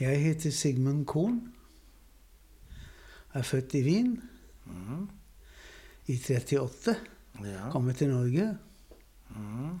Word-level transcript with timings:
Jeg 0.00 0.20
heter 0.22 0.50
Sigmund 0.50 1.06
Korn. 1.06 1.40
Er 3.34 3.42
født 3.42 3.74
i 3.74 3.82
Wien 3.84 4.20
Mm. 4.66 5.08
i 6.06 6.16
38. 6.16 6.94
Ja. 7.44 7.70
Kommet 7.70 7.96
til 7.96 8.08
Norge 8.08 8.56
Mm. 9.36 9.80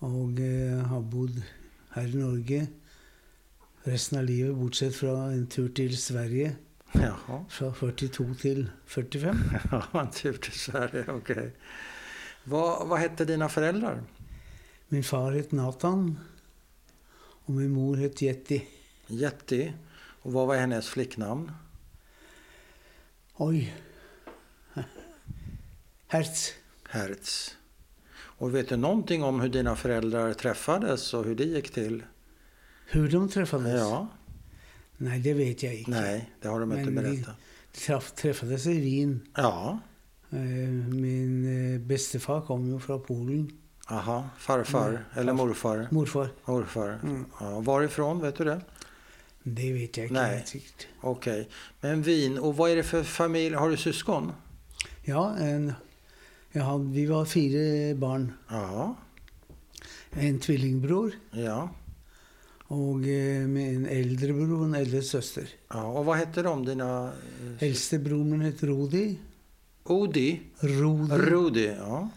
og 0.00 0.40
eh, 0.40 0.86
har 0.88 1.00
bodd 1.00 1.42
her 1.94 2.02
i 2.02 2.16
Norge 2.16 2.68
resten 3.86 4.18
av 4.18 4.24
livet, 4.24 4.54
bortsett 4.56 4.94
fra 4.96 5.32
en 5.32 5.46
tur 5.46 5.68
til 5.68 5.96
Sverige 5.96 6.56
Jaha. 6.94 7.38
fra 7.48 7.70
42 7.72 8.34
til 8.34 8.70
45. 8.86 9.36
Ja, 9.72 10.00
en 10.00 10.10
tur 10.12 10.32
till 10.36 10.52
Sverige, 10.52 11.04
okej. 11.12 11.50
Vad, 12.44 12.88
vad 12.88 12.98
hette 13.00 13.24
dina 13.24 13.48
föräldrar? 13.48 14.02
Min 14.88 15.02
far 15.04 15.32
het 15.32 15.52
Nathan, 15.52 16.18
og 17.46 17.54
min 17.54 17.70
mor 17.70 17.96
het 17.96 18.22
Jetty. 18.22 18.60
Jetty. 19.18 19.72
Och 20.22 20.32
vad 20.32 20.46
var 20.46 20.56
hennes 20.56 20.88
flicknamn? 20.88 21.52
Oi. 23.36 23.74
Hertz. 26.08 26.52
Hertz. 26.88 27.56
Och 28.16 28.54
vet 28.54 28.68
du 28.68 28.76
någonting 28.76 29.22
om 29.22 29.40
hur 29.40 29.48
dina 29.48 29.76
föräldrar 29.76 30.32
träffades 30.32 31.14
och 31.14 31.24
hur 31.24 31.34
det 31.34 31.44
gick 31.44 31.70
till? 31.72 32.02
Hur 32.90 33.08
de 33.10 33.28
träffades? 33.28 33.80
Ja, 33.80 34.08
Nej, 34.96 35.20
det 35.20 35.34
vet 35.34 35.62
jag 35.62 35.74
inte. 35.74 35.90
nej, 35.90 36.30
det 36.40 36.48
har 36.48 36.60
de 36.60 36.72
inte 36.72 36.90
Men 36.90 37.04
vi- 37.04 37.10
berättat. 37.16 37.34
De 37.72 37.78
träff, 37.80 38.12
träffades 38.12 38.66
i 38.66 38.80
Wien. 38.80 39.20
Ja, 39.36 39.78
Eh, 40.30 40.38
Min 40.40 41.74
eh, 41.74 41.80
bestefar 41.80 42.40
kom 42.40 42.66
ju 42.66 42.78
från 42.80 43.02
Polen. 43.02 43.58
aha, 43.86 44.28
farfar 44.38 44.88
Mm. 44.88 45.00
eller 45.14 45.32
morfar? 45.32 45.88
Morfar. 45.90 46.28
Morfar. 46.44 46.88
Mm. 47.02 47.24
Ja, 47.40 47.60
varifrån, 47.60 48.20
vet 48.20 48.36
du 48.36 48.44
det? 48.44 48.60
Det 49.46 49.72
vet 49.72 49.96
jag 49.96 50.06
inte 50.06 50.20
Nej. 50.22 50.38
riktigt. 50.38 50.86
Okej. 51.00 51.48
Men 51.80 52.02
Wien, 52.02 52.38
och 52.38 52.56
vad 52.56 52.70
är 52.70 52.76
det 52.76 52.82
för 52.82 53.02
familj? 53.02 53.54
Har 53.54 53.70
du 53.70 53.76
syskon? 53.76 54.32
Ja, 55.02 55.36
en, 55.36 55.72
jag 56.52 56.62
hade, 56.62 56.84
vi 56.84 57.06
var 57.06 57.24
fyra 57.24 57.94
barn. 57.94 58.32
Ja, 58.48 58.96
En 60.10 60.38
tvillingbror 60.40 61.12
ja. 61.30 61.70
och 62.66 63.06
eh, 63.06 63.46
med 63.48 63.76
en 63.76 63.86
äldre 63.86 64.32
bror 64.32 64.58
och 64.58 64.64
en 64.64 64.74
äldre 64.74 65.02
syster. 65.02 65.48
ja. 65.68 65.84
Och 65.84 66.04
vad 66.04 66.16
hette 66.16 66.42
de, 66.42 66.64
dina... 66.66 67.12
eh, 67.58 67.62
Äldste 67.68 67.98
bror 67.98 68.24
min 68.24 68.40
hette 68.40 68.66
Rudi. 68.66 69.18
Odi? 69.84 70.40
Rudi. 70.60 71.14
Rudi, 71.14 71.66
ja. 71.78 72.08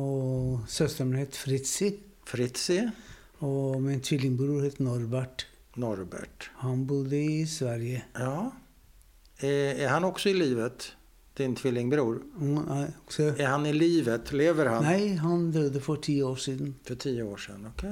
och 0.00 0.58
systern 0.70 1.14
hette 1.14 1.36
Fritzi. 1.36 1.98
Fritzi? 2.24 2.90
Och 3.38 3.82
min 3.82 4.00
tvillingbror 4.00 4.62
hette 4.62 4.82
Norbert. 4.82 5.46
Norbert. 5.74 6.50
Han 6.54 6.86
bodde 6.86 7.16
i 7.16 7.46
Sverige. 7.46 8.02
Ja. 8.12 8.50
Är, 9.38 9.74
är 9.74 9.88
han 9.88 10.04
också 10.04 10.28
i 10.28 10.34
livet? 10.34 10.92
Din 11.34 11.54
tvillingbror? 11.56 12.22
Eh, 12.70 12.84
också, 13.04 13.22
Är 13.22 13.46
han 13.46 13.66
i 13.66 13.72
livet? 13.72 14.32
Lever 14.32 14.66
han? 14.66 14.84
nej, 14.84 15.14
han 15.16 15.50
döde 15.52 15.80
för 15.80 15.96
tio 15.96 16.22
år 16.22 16.36
sedan. 16.36 16.74
För 16.84 16.94
tio 16.94 17.22
år 17.22 17.36
sedan, 17.36 17.68
okej. 17.76 17.90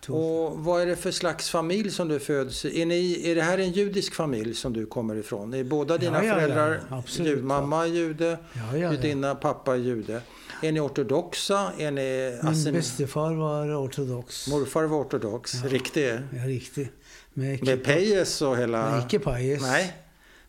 Tog- 0.00 0.16
Och 0.16 0.58
vad 0.58 0.82
är 0.82 0.86
det 0.86 0.96
för 0.96 1.10
slags 1.10 1.50
familj 1.50 1.90
som 1.90 2.08
du 2.08 2.18
föds 2.18 2.64
i? 2.64 2.82
Är, 2.82 2.86
ni, 2.86 3.30
är 3.30 3.34
det 3.34 3.42
här 3.42 3.58
en 3.58 3.72
judisk 3.72 4.14
familj 4.14 4.54
som 4.54 4.72
du 4.72 4.86
kommer 4.86 5.16
ifrån? 5.16 5.54
Är 5.54 5.64
båda 5.64 5.98
dina 5.98 6.16
Ja, 6.16 6.22
ja, 6.24 6.28
ja, 6.28 6.34
föräldrar 6.34 6.80
absolut, 6.90 7.28
jud, 7.36 7.44
Mamma 7.44 7.82
är 7.82 7.86
jude, 7.86 8.38
Ja, 8.52 8.60
ja, 8.72 8.76
ja. 8.78 8.92
judinna, 8.92 9.34
pappa 9.34 9.72
är 9.72 9.76
jude. 9.78 10.22
Är 10.62 10.72
ni 10.72 10.80
ortodoxa? 10.80 11.72
Är 11.78 11.90
ni 11.90 12.38
Min 12.42 12.52
assim- 12.52 12.72
bestefar 12.72 13.34
var 13.34 13.84
ortodox. 13.86 14.48
Morfar 14.48 14.84
var 14.84 14.98
ortodox, 14.98 15.54
Ja. 15.54 15.68
riktig? 15.70 16.08
Ja, 16.36 16.42
riktigt. 16.46 16.92
Med, 17.34 17.64
Med 17.64 17.84
pejes 17.84 18.42
och 18.42 18.56
hela... 18.56 18.90
Nej, 18.90 19.02
icke 19.06 19.18
pajes. 19.18 19.62
Nej, 19.62 19.92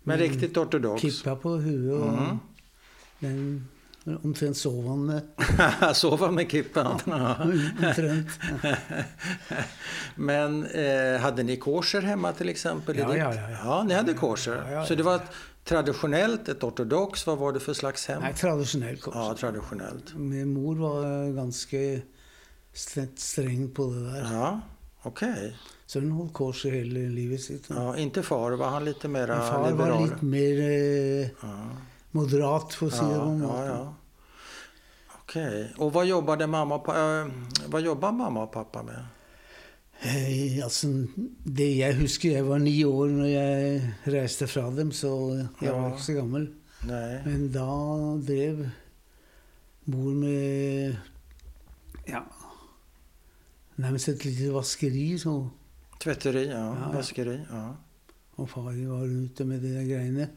men 0.04 0.20
Mm. 0.20 0.30
riktigt 0.32 0.58
ortodox. 0.58 1.02
Kippa 1.02 1.36
på 1.36 1.50
huvudet 1.50 2.02
och 2.02 2.08
Mm. 2.14 2.38
den 3.20 3.68
omtrent 4.24 4.58
sov 4.58 4.88
han 4.88 5.06
med. 5.06 5.22
Med 6.34 6.52
kippan. 6.52 7.00
Ja. 7.06 7.36
omtrent. 7.88 8.28
Men 10.16 10.66
eh, 10.66 11.20
hade 11.22 11.44
ni 11.44 11.56
kosher 11.58 12.02
hemma 12.02 12.32
till 12.34 12.50
exempel? 12.50 12.98
Ja, 12.98 13.18
ja, 13.18 13.34
ja, 13.34 13.50
ja. 13.50 13.58
ja 13.64 13.84
ni 13.84 13.94
hade 13.94 14.14
kosher. 14.14 14.64
Ja, 14.66 14.72
ja, 14.72 14.86
Så 14.86 14.96
det 14.96 15.04
var 15.04 15.16
ett 15.16 15.32
traditionellt, 15.70 16.50
ett 16.50 16.64
ortodox. 16.64 17.28
Vad 17.28 17.38
var 17.38 17.54
det 17.54 17.60
för 17.60 17.74
slags 17.74 18.08
hem? 18.08 18.22
Nej, 18.22 18.34
traditionell 18.34 18.98
kost. 18.98 19.16
Ja, 19.16 19.36
traditionellt. 19.40 20.16
Min 20.16 20.54
mor 20.54 20.76
var 20.76 21.32
ganska 21.36 21.78
st- 22.74 23.08
sträng 23.16 23.72
på 23.72 23.86
det 23.86 24.12
där. 24.12 24.34
Ja, 24.34 24.60
okej. 25.02 25.58
Så 25.86 26.00
hon 26.00 26.12
höll 26.12 26.30
kosher 26.30 26.72
hela 26.72 27.00
livet 27.00 27.42
sitt. 27.42 27.70
Ja, 27.70 27.98
inte 27.98 28.24
far, 28.24 28.52
var 28.52 28.68
han 28.70 28.86
lite 28.86 29.08
mera 29.08 29.38
Min 29.38 29.48
far 29.48 29.72
liberal? 29.72 29.92
var 29.92 30.04
lite 30.08 30.26
mer 30.26 30.60
eh, 30.62 31.28
Ja, 31.42 31.70
moderat, 32.12 32.78
att 32.84 32.94
säga 32.94 33.12
ja, 33.12 33.38
ja, 33.42 33.66
ja. 33.66 33.94
Okej. 35.22 35.74
Och 35.78 35.94
vad 35.94 36.06
jobbade 36.06 36.48
mamma 36.48 36.76
och 36.76 36.96
eh, 36.98 37.28
vad 37.68 37.82
jobbar 37.82 38.12
mamma 38.12 38.44
och 38.44 38.52
pappa 38.52 38.84
med? 38.84 39.06
Eh, 40.02 40.64
alltså, 40.64 40.88
det 41.44 41.76
jag 41.76 41.94
husker, 41.94 42.30
jag 42.38 42.44
var 42.44 42.60
nio 42.60 42.86
år 42.86 43.08
när 43.08 43.28
jag 43.28 43.82
reste 44.04 44.48
från 44.48 44.76
dem, 44.76 44.92
så 44.92 45.08
jag 45.62 45.74
var 45.74 45.80
Ja. 45.82 45.92
inte 45.92 46.04
så 46.04 46.14
gammal. 46.14 46.48
Nej. 46.88 47.22
Men 47.26 47.52
då 47.52 48.18
drev 48.24 48.70
mor 49.84 50.14
med, 50.14 50.96
ja, 52.06 52.26
närmast 53.76 54.08
ett 54.08 54.26
litet 54.26 54.54
vaskeri. 54.54 55.20
Så, 55.20 55.50
Tvätteri, 56.04 56.48
ja. 56.48 56.78
Ja. 56.82 56.92
Vaskeri, 56.94 57.40
ja. 57.52 57.76
och 58.36 58.50
far 58.50 58.88
var 58.88 59.08
ute 59.08 59.46
med 59.46 59.60
de 59.62 59.68
där 59.74 59.84
grejerna. 59.84 60.28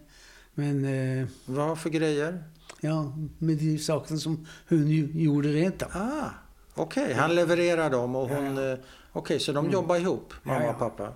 Men 0.55 0.85
eh, 0.85 1.27
Vad 1.47 1.79
för 1.79 1.91
grejer? 1.91 2.45
ja, 2.81 3.17
med 3.39 3.57
de 3.59 3.79
sakerna 3.79 4.19
som 4.19 4.47
hon 4.69 4.91
gjorde 5.21 5.49
rent 5.53 5.79
då. 5.79 5.87
Ah, 5.93 6.31
okej. 6.75 7.13
Han 7.15 7.35
levererar 7.35 7.91
dem 7.91 8.17
och 8.17 8.29
hon... 8.29 8.57
Ja, 8.57 8.73
eh, 8.73 8.79
Okej, 9.13 9.41
så 9.41 9.53
de 9.53 9.59
Mm. 9.65 9.73
jobbar 9.73 9.97
ihop, 9.97 10.35
mamma 10.43 10.63
Ja, 10.65 10.71
och 10.73 10.79
pappa. 10.79 11.13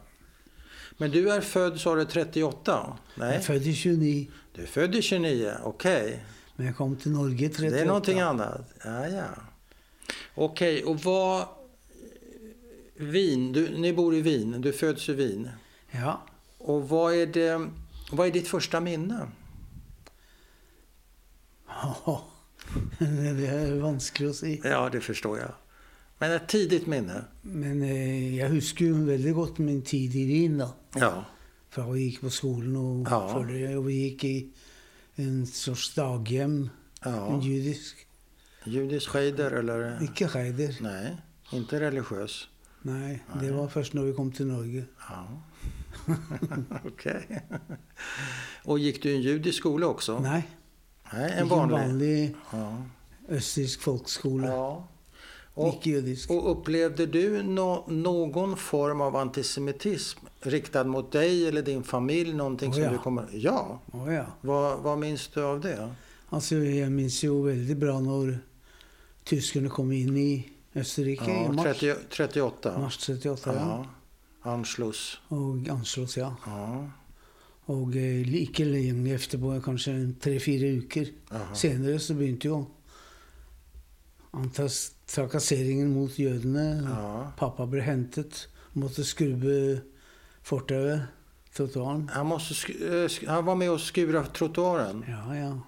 Men 0.98 1.10
du 1.10 1.30
är 1.30 1.40
född, 1.40 1.80
sa 1.80 1.94
du, 1.94 2.04
38? 2.04 2.96
Jag 3.14 3.26
Nej, 3.26 3.36
är 3.36 3.40
född 3.40 3.62
i 3.62 3.74
29, 3.74 4.26
du 4.52 4.62
är 4.62 4.66
född 4.66 4.94
i 4.94 5.02
29. 5.02 5.52
Okej. 5.64 6.24
men 6.56 6.66
jag 6.66 6.76
kom 6.76 6.96
till 6.96 7.10
Norge 7.12 7.48
38. 7.48 7.76
Det 7.76 7.82
är 7.82 7.86
någonting 7.86 8.20
annat. 8.20 8.60
Ja, 8.84 9.08
ja. 9.08 9.24
Okej, 10.34 10.84
och 10.84 11.00
vad... 11.00 11.46
Wien, 12.98 13.52
du, 13.52 13.78
ni 13.78 13.92
bor 13.92 14.14
i 14.14 14.20
Wien, 14.20 14.60
du 14.60 14.72
föds 14.72 15.08
i 15.08 15.12
Wien. 15.12 15.48
Ja, 15.90 16.22
Och 16.58 16.88
vad 16.88 17.14
är, 17.14 17.26
det, 17.26 17.68
vad 18.12 18.26
är 18.26 18.30
ditt 18.32 18.48
första 18.48 18.80
minne? 18.80 19.28
Ja, 21.68 22.24
det 22.98 23.46
är 23.46 23.80
vanskligt 23.80 24.30
att 24.30 24.36
säga. 24.36 24.60
Ja, 24.64 24.88
det 24.92 25.00
förstår 25.00 25.38
jag. 25.38 25.50
Men 26.18 26.32
ett 26.32 26.48
tidigt 26.48 26.86
minne? 26.86 27.24
Men 27.42 27.82
eh, 27.82 28.36
jag 28.36 28.48
husker 28.48 28.84
ju 28.84 29.04
väldigt 29.04 29.34
gott 29.34 29.58
min 29.58 29.82
tid 29.82 30.14
i 30.16 30.24
Wien 30.26 30.58
då. 30.58 30.74
Ja. 30.94 31.24
För 31.70 31.92
vi 31.92 32.00
gick 32.00 32.20
på 32.20 32.30
skolan 32.30 32.76
och, 32.76 33.06
Ja. 33.10 33.28
för 33.32 33.44
det, 33.44 33.76
och 33.76 33.88
vi 33.88 33.94
gick 33.94 34.24
i 34.24 34.50
en 35.14 35.46
sorts 35.46 35.94
daghem, 35.94 36.70
en 37.00 37.12
ja. 37.14 37.42
judisk. 37.42 37.96
Judisk 38.64 39.08
skeider 39.08 39.50
eller? 39.50 40.02
Icke 40.04 40.28
skeider. 40.28 40.76
Nej, 40.80 41.16
inte 41.52 41.80
religiös. 41.80 42.48
Nej, 42.82 43.24
det 43.40 43.50
var 43.52 43.68
först 43.68 43.92
när 43.92 44.02
vi 44.02 44.12
kom 44.12 44.32
till 44.32 44.46
Norge. 44.46 44.84
Ja. 45.08 45.28
Okej. 46.86 47.42
Och 48.64 48.78
gick 48.78 49.02
du 49.02 49.10
i 49.10 49.14
en 49.16 49.22
judisk 49.22 49.58
skola 49.58 49.86
också? 49.86 50.18
Nej, 50.20 50.48
Nej, 51.12 51.32
en 51.38 51.48
vanlig? 51.48 51.76
vanlig 51.78 52.34
Ja. 52.52 52.82
österrikisk 53.28 53.80
folkskola. 53.80 54.46
ja. 54.48 54.88
Och, 55.58 55.86
och 56.28 56.50
upplevde 56.50 57.06
du 57.06 57.42
nå- 57.42 57.84
någon 57.88 58.56
form 58.56 59.00
av 59.00 59.16
antisemitism 59.16 60.18
riktad 60.40 60.84
mot 60.84 61.12
dig 61.12 61.48
eller 61.48 61.62
din 61.62 61.82
familj? 61.82 62.32
Någonting 62.34 62.68
Oh, 62.70 62.74
som 62.74 62.82
ja. 62.82 62.90
du 62.90 62.98
kommer... 62.98 63.26
Ja. 63.32 63.80
Oh, 63.92 64.14
ja. 64.14 64.26
Vad, 64.40 64.78
vad 64.78 64.98
minns 64.98 65.28
du 65.28 65.42
av 65.44 65.60
det? 65.60 65.94
Alltså, 66.28 66.54
jag 66.56 66.92
minns 66.92 67.24
ju 67.24 67.44
väldigt 67.46 67.76
bra 67.76 68.00
när 68.00 68.38
tyskarna 69.24 69.68
kom 69.68 69.92
in 69.92 70.16
i 70.16 70.48
Österrike 70.74 71.30
i 71.30 71.42
Ja, 71.44 71.52
mars, 71.52 71.64
30, 71.80 71.94
38. 72.10 72.78
mars 72.78 72.96
38. 72.98 73.52
Ja. 73.54 73.86
Ja. 74.42 74.50
Anschluss. 74.50 75.18
Och 75.28 75.68
Anschluss, 75.70 76.16
ja. 76.16 76.36
Ja. 76.46 76.90
Och 77.64 77.96
eh, 77.96 78.34
icke 78.34 78.64
länge 78.64 79.14
efterpå, 79.14 79.60
kanske 79.64 80.12
tre, 80.20 80.40
fyra 80.40 80.80
veckor 80.80 81.06
senare 81.54 81.98
så 81.98 82.14
begynte 82.14 82.48
ju 82.48 82.64
antas 84.30 84.92
trakasseringen 85.06 85.92
mot 85.94 86.18
jødene. 86.18 86.82
Ja. 86.86 87.32
Pappa 87.38 87.66
blev 87.66 87.82
hentet, 87.86 88.48
måtte 88.72 89.04
skrubbe 89.04 89.82
fortauet, 90.42 91.06
trottoaren. 91.56 92.08
Han, 92.12 92.26
måste 92.26 92.54
sk- 92.54 92.80
eh, 92.82 93.28
han 93.28 93.44
var 93.44 93.54
med 93.54 93.70
och 93.70 93.80
skura 93.80 94.24
trottoaren? 94.26 95.04
Ja, 95.08 95.36
ja. 95.36 95.60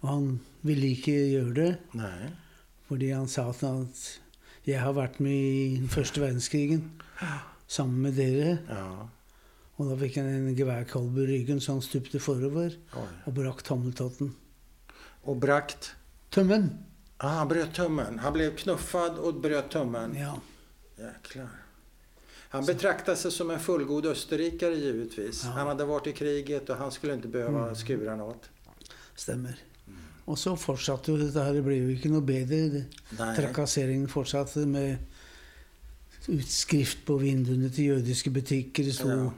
Och 0.00 0.08
han 0.08 0.40
ville 0.60 0.86
inte 0.86 1.10
göra 1.10 1.52
det, 1.54 1.76
Nej. 1.92 2.30
fordi 2.86 3.10
han 3.12 3.28
sa 3.28 3.50
att 3.50 4.20
jag 4.64 4.80
har 4.80 4.92
varit 4.92 5.18
med 5.18 5.32
i 5.36 5.88
första 5.90 6.20
världskrigen. 6.20 6.90
sammen 7.66 8.02
med 8.02 8.12
dere. 8.14 8.58
Ja. 8.68 9.08
Og 9.78 9.86
da 9.90 9.96
fikk 10.00 10.16
han 10.16 10.26
en 10.26 10.54
geværkolbe 10.56 11.20
i 11.22 11.26
ryggen, 11.26 11.60
så 11.60 11.72
han 11.76 11.82
stupte 11.82 12.18
forover 12.18 12.72
Oj. 12.96 13.08
og 13.26 13.34
brakk 13.34 13.60
tommeltotten. 13.62 14.32
Och 15.22 15.36
brakt? 15.36 15.90
Tummen! 16.30 16.70
Ah, 17.20 17.28
han 17.28 17.48
bröt 17.48 17.74
tummen. 17.74 18.18
Han 18.18 18.32
blev 18.32 18.56
knuffad 18.56 19.18
och 19.18 19.34
bröt 19.34 19.70
tummen. 19.70 20.14
Ja. 20.16 20.40
Jäklar. 20.98 21.48
Han 22.50 22.64
betraktade 22.64 23.16
sig 23.16 23.30
som 23.32 23.50
en 23.50 23.60
fullgod 23.60 24.06
österrikare 24.06 24.74
givetvis. 24.74 25.44
Ja. 25.44 25.50
Han 25.50 25.66
hade 25.66 25.84
varit 25.84 26.06
i 26.06 26.12
kriget 26.12 26.70
och 26.70 26.76
han 26.76 26.92
skulle 26.92 27.14
inte 27.14 27.28
behöva 27.28 27.62
Mm. 27.62 27.76
skura 27.76 28.16
något. 28.16 28.50
Stemmer. 29.14 29.58
Og 30.24 30.38
så 30.38 30.56
fortsatte 30.56 31.12
her. 31.12 31.52
Det 31.54 31.62
ble 31.64 31.74
jo 31.76 31.88
ikke 31.88 32.08
noe 32.08 32.20
bedre. 32.20 32.68
Det- 32.68 32.84
Nej. 33.18 33.36
Trakasseringen 33.36 34.08
fortsatte 34.08 34.58
med 34.66 34.96
utskrift 36.28 36.98
på 37.06 37.16
vinduene 37.16 37.70
til 37.70 37.84
jødiske 37.84 38.30
butikker. 38.30 38.84
Det 38.84 38.94
sto 38.94 39.08
Ja. 39.08 39.30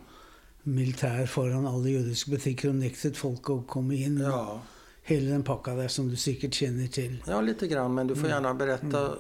militær 0.65 1.27
foran 1.27 1.67
alle 1.67 1.91
jødiske 1.91 2.31
butikker 2.31 2.69
og 2.69 2.75
nektet 2.75 3.17
folk 3.17 3.49
å 3.51 3.63
komme 3.67 3.95
inn. 3.97 4.19
Ja. 4.19 4.61
Hele 5.03 5.31
den 5.31 5.43
pakka 5.43 5.75
der 5.75 5.89
som 5.89 6.09
du 6.09 6.17
sikkert 6.17 6.53
kjenner 6.55 6.87
til. 6.93 7.23
ja, 7.27 7.41
lite 7.41 7.67
grann. 7.69 7.95
Men 7.95 8.07
du 8.07 8.15
får 8.15 8.27
Mm. 8.27 8.31
gärna 8.31 8.55
berätta 8.55 9.17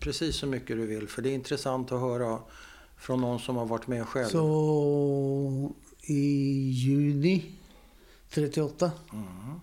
precis 0.00 0.36
så 0.36 0.46
mycket 0.46 0.76
du 0.76 0.86
vill. 0.86 1.08
För 1.08 1.22
det 1.22 1.28
är 1.30 1.34
intressant 1.34 1.92
att 1.92 2.00
höra 2.00 2.38
från 2.96 3.20
någon 3.20 3.38
som 3.40 3.56
har 3.56 3.66
varit 3.66 3.86
med 3.86 4.06
själv. 4.08 4.28
Så 4.28 5.72
i 6.02 6.70
juni 6.70 7.44
38 8.30 8.90
Mm. 9.12 9.60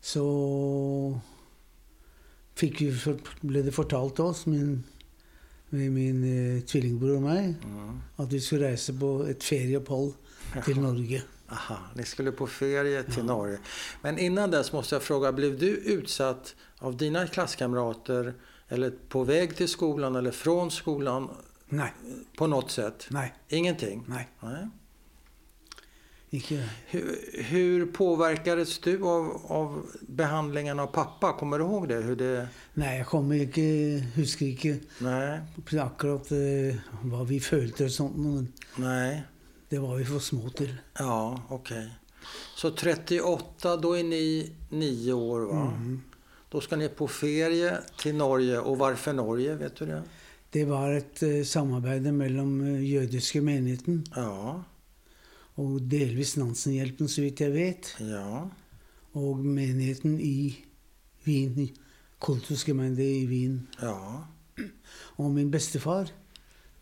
så 0.00 1.20
fikk 2.56 2.80
vi, 2.80 2.92
for- 2.92 3.20
ble 3.46 3.62
det 3.62 3.72
fortalt 3.74 4.16
til 4.16 4.24
oss, 4.24 4.46
min, 4.46 4.84
med 5.70 5.90
min 5.92 6.24
eh, 6.24 6.62
tvillingbror 6.62 7.16
og 7.16 7.22
meg, 7.22 7.54
Mm. 7.64 8.00
at 8.18 8.32
vi 8.32 8.40
skulle 8.40 8.66
reise 8.68 8.92
på 8.92 9.12
et 9.28 9.42
ferieopphold 9.42 10.12
til 10.64 10.80
Norge. 10.86 11.22
Aha, 11.52 11.78
ni 11.94 12.04
skulle 12.04 12.32
på 12.32 12.46
ferie 12.46 13.02
till 13.02 13.14
Ja. 13.16 13.22
Norge. 13.22 13.58
Men 14.02 14.18
innan 14.18 14.50
dess 14.50 14.72
måste 14.72 14.94
jag 14.94 15.02
fråga, 15.02 15.32
blev 15.32 15.58
du 15.58 15.68
utsatt 15.68 16.54
av 16.78 16.96
dina 16.96 17.26
klasskamrater 17.26 18.34
eller 18.68 18.90
på 19.08 19.24
väg 19.24 19.56
till 19.56 19.68
skolan 19.68 20.16
eller 20.16 20.30
från 20.30 20.70
skolan 20.70 21.30
Nei. 21.68 21.90
på 22.36 22.46
något 22.46 22.70
sätt? 22.70 23.06
Nei. 23.10 23.32
Ingenting? 23.48 24.04
Nej. 24.08 24.28
Det. 24.40 24.68
Hur, 26.86 27.18
hur 27.42 27.86
påverkades 27.86 28.78
du 28.78 29.02
av, 29.02 29.40
av 29.46 29.86
behandlingen 30.00 30.80
av 30.80 30.86
pappa? 30.86 31.32
Kommer 31.32 31.58
du 31.58 31.64
ihåg 31.64 31.88
det? 31.88 31.94
Hur 31.94 32.16
det... 32.16 32.48
Nei, 32.74 32.96
jeg 32.96 33.06
kommer 33.06 33.36
ikke 33.36 33.64
Husker 34.14 34.46
ikke 34.46 34.78
Nej, 35.04 35.42
akkurat 35.82 36.32
eh, 36.32 36.80
hva 37.04 37.26
vi 37.28 37.40
følte 37.40 37.84
og 37.84 37.92
sånt, 37.92 38.16
men 38.16 38.48
nej. 38.80 39.20
Det 39.72 39.80
var 39.80 39.96
vi 39.96 40.04
for 40.04 40.20
små 40.20 40.50
til. 40.52 40.72
Ja, 40.98 41.42
okej. 41.48 41.86
Så 42.56 42.70
38, 42.70 43.76
då 43.76 43.96
är 43.98 44.02
ni 44.04 44.52
nio 44.68 45.12
år 45.12 45.40
va? 45.40 45.64
Mhm. 45.64 46.02
Då 46.48 46.60
ska 46.60 46.76
ni 46.76 46.88
på 46.88 47.08
ferie 47.08 47.78
till 47.98 48.14
Norge. 48.14 48.58
Och 48.58 48.78
varför 48.78 49.12
Norge? 49.12 49.54
Vet 49.56 49.76
du 49.76 49.86
det? 49.86 50.02
Det 50.50 50.64
var 50.64 50.92
et 50.92 51.22
eh, 51.22 51.44
samarbeid 51.44 52.04
mellom 52.14 52.60
eh, 52.66 52.82
jødiske 52.84 53.40
menigheten 53.40 54.02
Ja, 54.16 54.62
og 55.56 55.80
delvis 55.88 56.36
Nansenhjelpen, 56.36 57.08
så 57.08 57.22
vidt 57.24 57.40
jeg 57.40 57.52
vet, 57.52 57.94
ja, 58.00 58.48
og 59.14 59.40
menigheten 59.44 60.18
i 60.20 60.64
Wien, 61.24 61.70
Kultusgemeinde 62.20 63.04
i 63.04 63.26
Wien. 63.26 63.68
ja, 63.80 64.24
Og 65.16 65.30
min 65.32 65.50
bestefar 65.50 66.12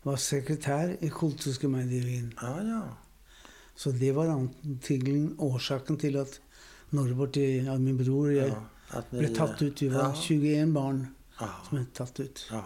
var 0.03 0.19
sekretær 0.21 0.95
i 1.01 1.09
Kultusgemeinde 1.13 1.97
i 1.97 2.03
Wien. 2.05 2.33
ja, 2.41 2.57
ja. 2.65 2.81
Så 3.75 3.91
det 3.91 4.11
var 4.15 4.29
antagelig 4.29 5.31
årsaken 5.39 5.97
til 5.97 6.17
at 6.17 6.39
Norbert, 6.91 7.37
ja, 7.37 7.77
min 7.77 7.97
bror 7.97 8.27
og 8.27 8.35
jeg, 8.35 8.47
ja. 8.47 8.61
Att 8.93 9.11
ni, 9.11 9.19
ble 9.19 9.29
tatt 9.35 9.61
ut. 9.61 9.81
Vi 9.81 9.87
var 9.87 10.11
ja, 10.11 10.13
21 10.15 10.73
barn 10.75 11.07
som 11.37 11.77
ble 11.77 11.85
tatt 11.95 12.19
ut. 12.19 12.47
ja. 12.51 12.63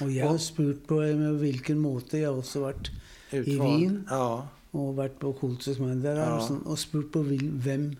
Og 0.00 0.10
jeg 0.10 0.26
har 0.26 0.38
spurt 0.40 0.86
på 0.88 0.98
med 1.00 1.38
hvilken 1.40 1.78
måte. 1.78 2.22
Har 2.24 2.36
også 2.36 2.64
vært 2.64 2.90
Utvald. 3.32 3.60
Wien? 3.60 3.98
Ja, 4.10 4.48
og 4.72 4.94
vært 4.96 5.18
på 5.20 5.34
Kultusgemeinde 5.36 6.14
og, 6.16 6.40
sånn, 6.46 6.62
og 6.64 6.80
spurt 6.80 7.10
på 7.14 7.22
hvem 7.28 7.92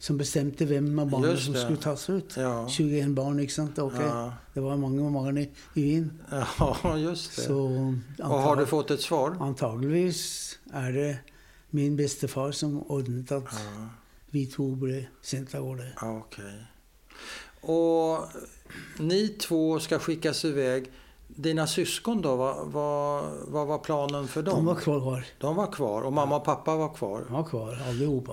som 0.00 0.16
bestemte 0.18 0.64
hvem 0.64 0.86
av 1.02 1.10
barna 1.12 1.28
Just 1.34 1.44
som 1.50 1.54
skulle 1.60 1.76
tas 1.76 2.06
ut. 2.10 2.36
ja. 2.40 2.66
21 2.68 3.10
barn, 3.14 3.40
ikke 3.42 3.52
sant? 3.52 3.78
Ok, 3.78 3.98
Ja, 4.00 4.32
Det 4.54 4.60
var 4.64 4.76
mange 4.80 5.10
barn 5.12 5.38
i, 5.38 5.42
i 5.74 5.82
Wien. 5.84 6.06
ja, 6.30 6.96
just 6.98 7.36
det. 7.36 7.42
Så 7.42 7.58
Och 8.18 8.40
har 8.40 8.56
du 8.56 8.62
antag, 8.62 8.68
fått 8.68 8.90
ett 8.90 9.00
svar? 9.04 9.36
antageligvis 9.40 10.58
er 10.72 10.92
det 10.92 11.18
min 11.70 11.96
bestefar 11.96 12.52
som 12.52 12.78
ordnet 12.88 13.30
at 13.32 13.44
Ja, 13.52 13.88
vi 14.32 14.46
to 14.46 14.74
ble 14.74 15.06
sendt 15.22 15.54
av 15.54 15.62
gårde. 15.62 15.92
okej. 16.02 16.66
Och 17.60 18.28
ni 18.98 19.28
två 19.28 19.78
ska 19.80 19.98
skickas 19.98 20.44
iväg. 20.44 20.90
Dina 21.36 21.66
syskon 21.66 22.22
då, 22.22 22.36
vad, 22.36 22.66
vad, 22.66 23.24
vad 23.48 23.66
var 23.66 23.78
planen 23.78 24.28
för 24.28 24.42
dem? 24.42 24.54
De 24.56 24.64
var 24.66 24.74
kvar. 24.74 25.24
De 25.38 25.56
var 25.56 25.66
kvar 25.72 26.02
och 26.02 26.12
mamma 26.12 26.36
och 26.36 26.44
pappa 26.44 26.76
var 26.76 26.94
kvar. 26.94 27.24
De 27.28 27.32
var 27.34 27.44
kvar, 27.44 27.78
allihopa. 27.88 28.32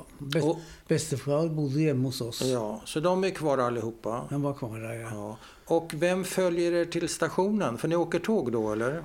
Best, 0.88 1.14
Och, 1.28 1.50
bodde 1.50 1.82
hjemme 1.82 2.06
hos 2.08 2.22
oss. 2.22 2.42
ja, 2.42 2.82
så 2.86 3.00
de 3.00 3.24
är 3.24 3.30
kvar 3.30 3.58
allihopa? 3.58 4.22
De 4.30 4.42
var 4.42 4.54
kvar 4.54 4.80
der, 4.80 4.94
ja. 4.94 5.08
Ja. 5.12 5.38
Och 5.66 5.94
vem 5.96 6.24
följer 6.24 6.72
er 6.72 6.86
till 6.86 7.10
stationen? 7.10 7.78
För 7.78 7.88
ni 7.88 7.96
åker 7.96 8.20
tåg 8.20 8.52
då 8.52 8.72
eller? 8.72 9.04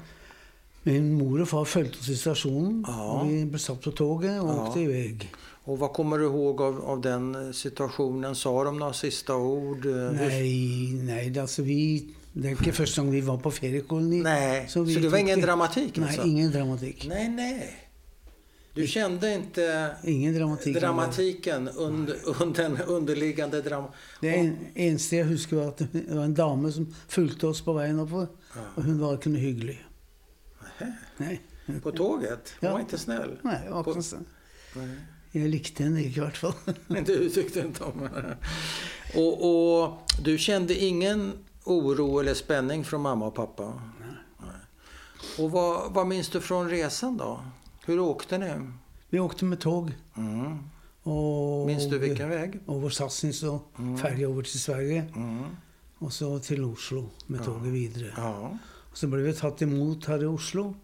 Min 0.82 1.12
mor 1.14 1.40
og 1.40 1.48
far 1.48 1.64
fulgte 1.64 1.98
oss 1.98 2.08
i 2.08 2.16
stasjonen. 2.16 2.84
Ja. 2.88 3.22
Vi 3.52 3.58
satt 3.58 3.80
på 3.84 3.90
toget 3.90 4.40
og 4.42 4.48
Ja. 4.48 4.66
åkte 4.66 4.80
i 4.80 4.86
vei. 4.86 5.28
Och 5.64 5.78
vad 5.78 5.92
kommer 5.92 6.18
du 6.18 6.24
ihåg 6.24 6.60
av, 6.62 6.84
av 6.84 7.00
den 7.00 7.54
situationen? 7.54 8.34
Sa 8.34 8.64
de 8.64 8.78
några 8.78 8.92
sista 8.92 9.36
ord? 9.36 9.86
Eh, 9.86 10.12
nei, 10.12 11.28
det, 11.30 11.40
altså 11.40 11.62
vi 11.62 12.14
Det 12.34 12.50
ikke 12.56 12.72
første 12.72 13.00
gang 13.02 13.10
vi 13.12 13.20
var 13.26 13.36
på 13.38 13.50
feriekoloni. 13.52 14.22
Nej, 14.22 14.66
så, 14.68 14.84
Så 14.86 15.00
det 15.00 15.10
var 15.12 15.18
ingen 15.18 15.40
dramatik 15.40 15.96
Nei, 15.96 16.06
alltså? 16.08 16.22
ingen 16.26 16.52
dramatikk. 16.52 17.06
Nej, 17.08 17.28
nej. 17.28 17.78
Du 18.74 18.86
kände 18.86 19.34
inte 19.34 19.96
Ingen 20.04 20.34
dramatikk. 20.34 20.80
dramatiken 20.80 21.68
under, 21.68 22.16
under 22.42 22.62
den 22.62 22.78
underliggende 22.82 23.60
dram... 23.62 23.84
Det 24.20 24.28
en, 24.34 24.56
eneste 24.74 25.16
jeg 25.16 25.26
husker, 25.26 25.56
var 25.56 25.66
at 25.68 25.78
det 25.92 26.06
var 26.16 26.24
en 26.24 26.34
dame 26.34 26.72
som 26.72 26.86
fulgte 27.08 27.46
oss 27.46 27.60
på 27.60 27.72
veien 27.76 28.00
oppover. 28.00 28.26
Og 28.76 28.82
hun 28.84 28.98
var 29.00 29.18
hyggelig. 29.36 29.76
Nähä. 30.80 30.92
Nei, 31.18 31.80
På 31.82 31.90
tåget? 31.92 32.54
Hon 32.60 32.68
Ja. 32.68 32.72
var 32.72 32.80
inte 32.80 32.98
snäll? 32.98 33.38
nei 33.44 33.58
det 33.64 33.70
var 33.70 33.82
På- 33.84 33.94
noe 33.94 34.02
sånn. 34.02 34.24
Nej. 34.76 34.88
Jeg 35.34 35.48
likte 35.50 35.82
henne 35.84 36.00
i 36.02 36.08
hvert 36.08 36.36
fall. 36.36 36.54
Men 36.88 37.04
du 37.08 37.28
tyckte 37.30 37.60
inte 37.60 37.84
om 37.84 38.00
henne? 38.00 38.36
Och, 39.14 39.44
och 39.44 39.98
du 40.24 40.38
kände 40.38 40.74
ingen 40.84 41.32
oro 41.64 42.18
eller 42.20 42.34
spänning 42.34 42.84
från 42.84 43.00
mamma 43.00 43.26
och 43.26 43.34
pappa? 43.34 43.64
Nej. 44.40 44.48
Och 45.38 45.50
vad, 45.50 45.92
vad 45.92 46.06
minns 46.06 46.28
du 46.28 46.40
från 46.40 46.68
resan 46.68 47.16
då? 47.16 47.40
Hur 47.86 48.00
åkte 48.00 48.38
ni? 48.38 48.50
Vi 49.10 49.18
åkte 49.20 49.44
med 49.44 49.60
tog. 49.60 49.92
Mm. 50.16 50.58
Og 51.04 51.66
Minns 51.66 51.88
du 51.90 51.98
vilken 51.98 52.28
väg? 52.28 52.60
over 52.66 52.88
Sassnitz 52.90 53.42
og 53.42 53.60
Mm. 53.78 53.98
ferge 53.98 54.26
over 54.26 54.42
til 54.42 54.60
Sverige. 54.60 55.04
Mm. 55.16 55.44
Og 56.00 56.12
så 56.12 56.38
til 56.38 56.64
Oslo 56.64 57.04
med 57.26 57.38
Ja. 57.40 57.44
toget 57.44 57.72
videre. 57.72 58.12
Ja. 58.16 58.30
Og 58.90 58.94
så 58.98 59.06
ble 59.08 59.22
vi 59.22 59.32
tatt 59.32 59.62
imot 59.62 60.06
her 60.06 60.22
i 60.22 60.26
Oslo 60.26 60.74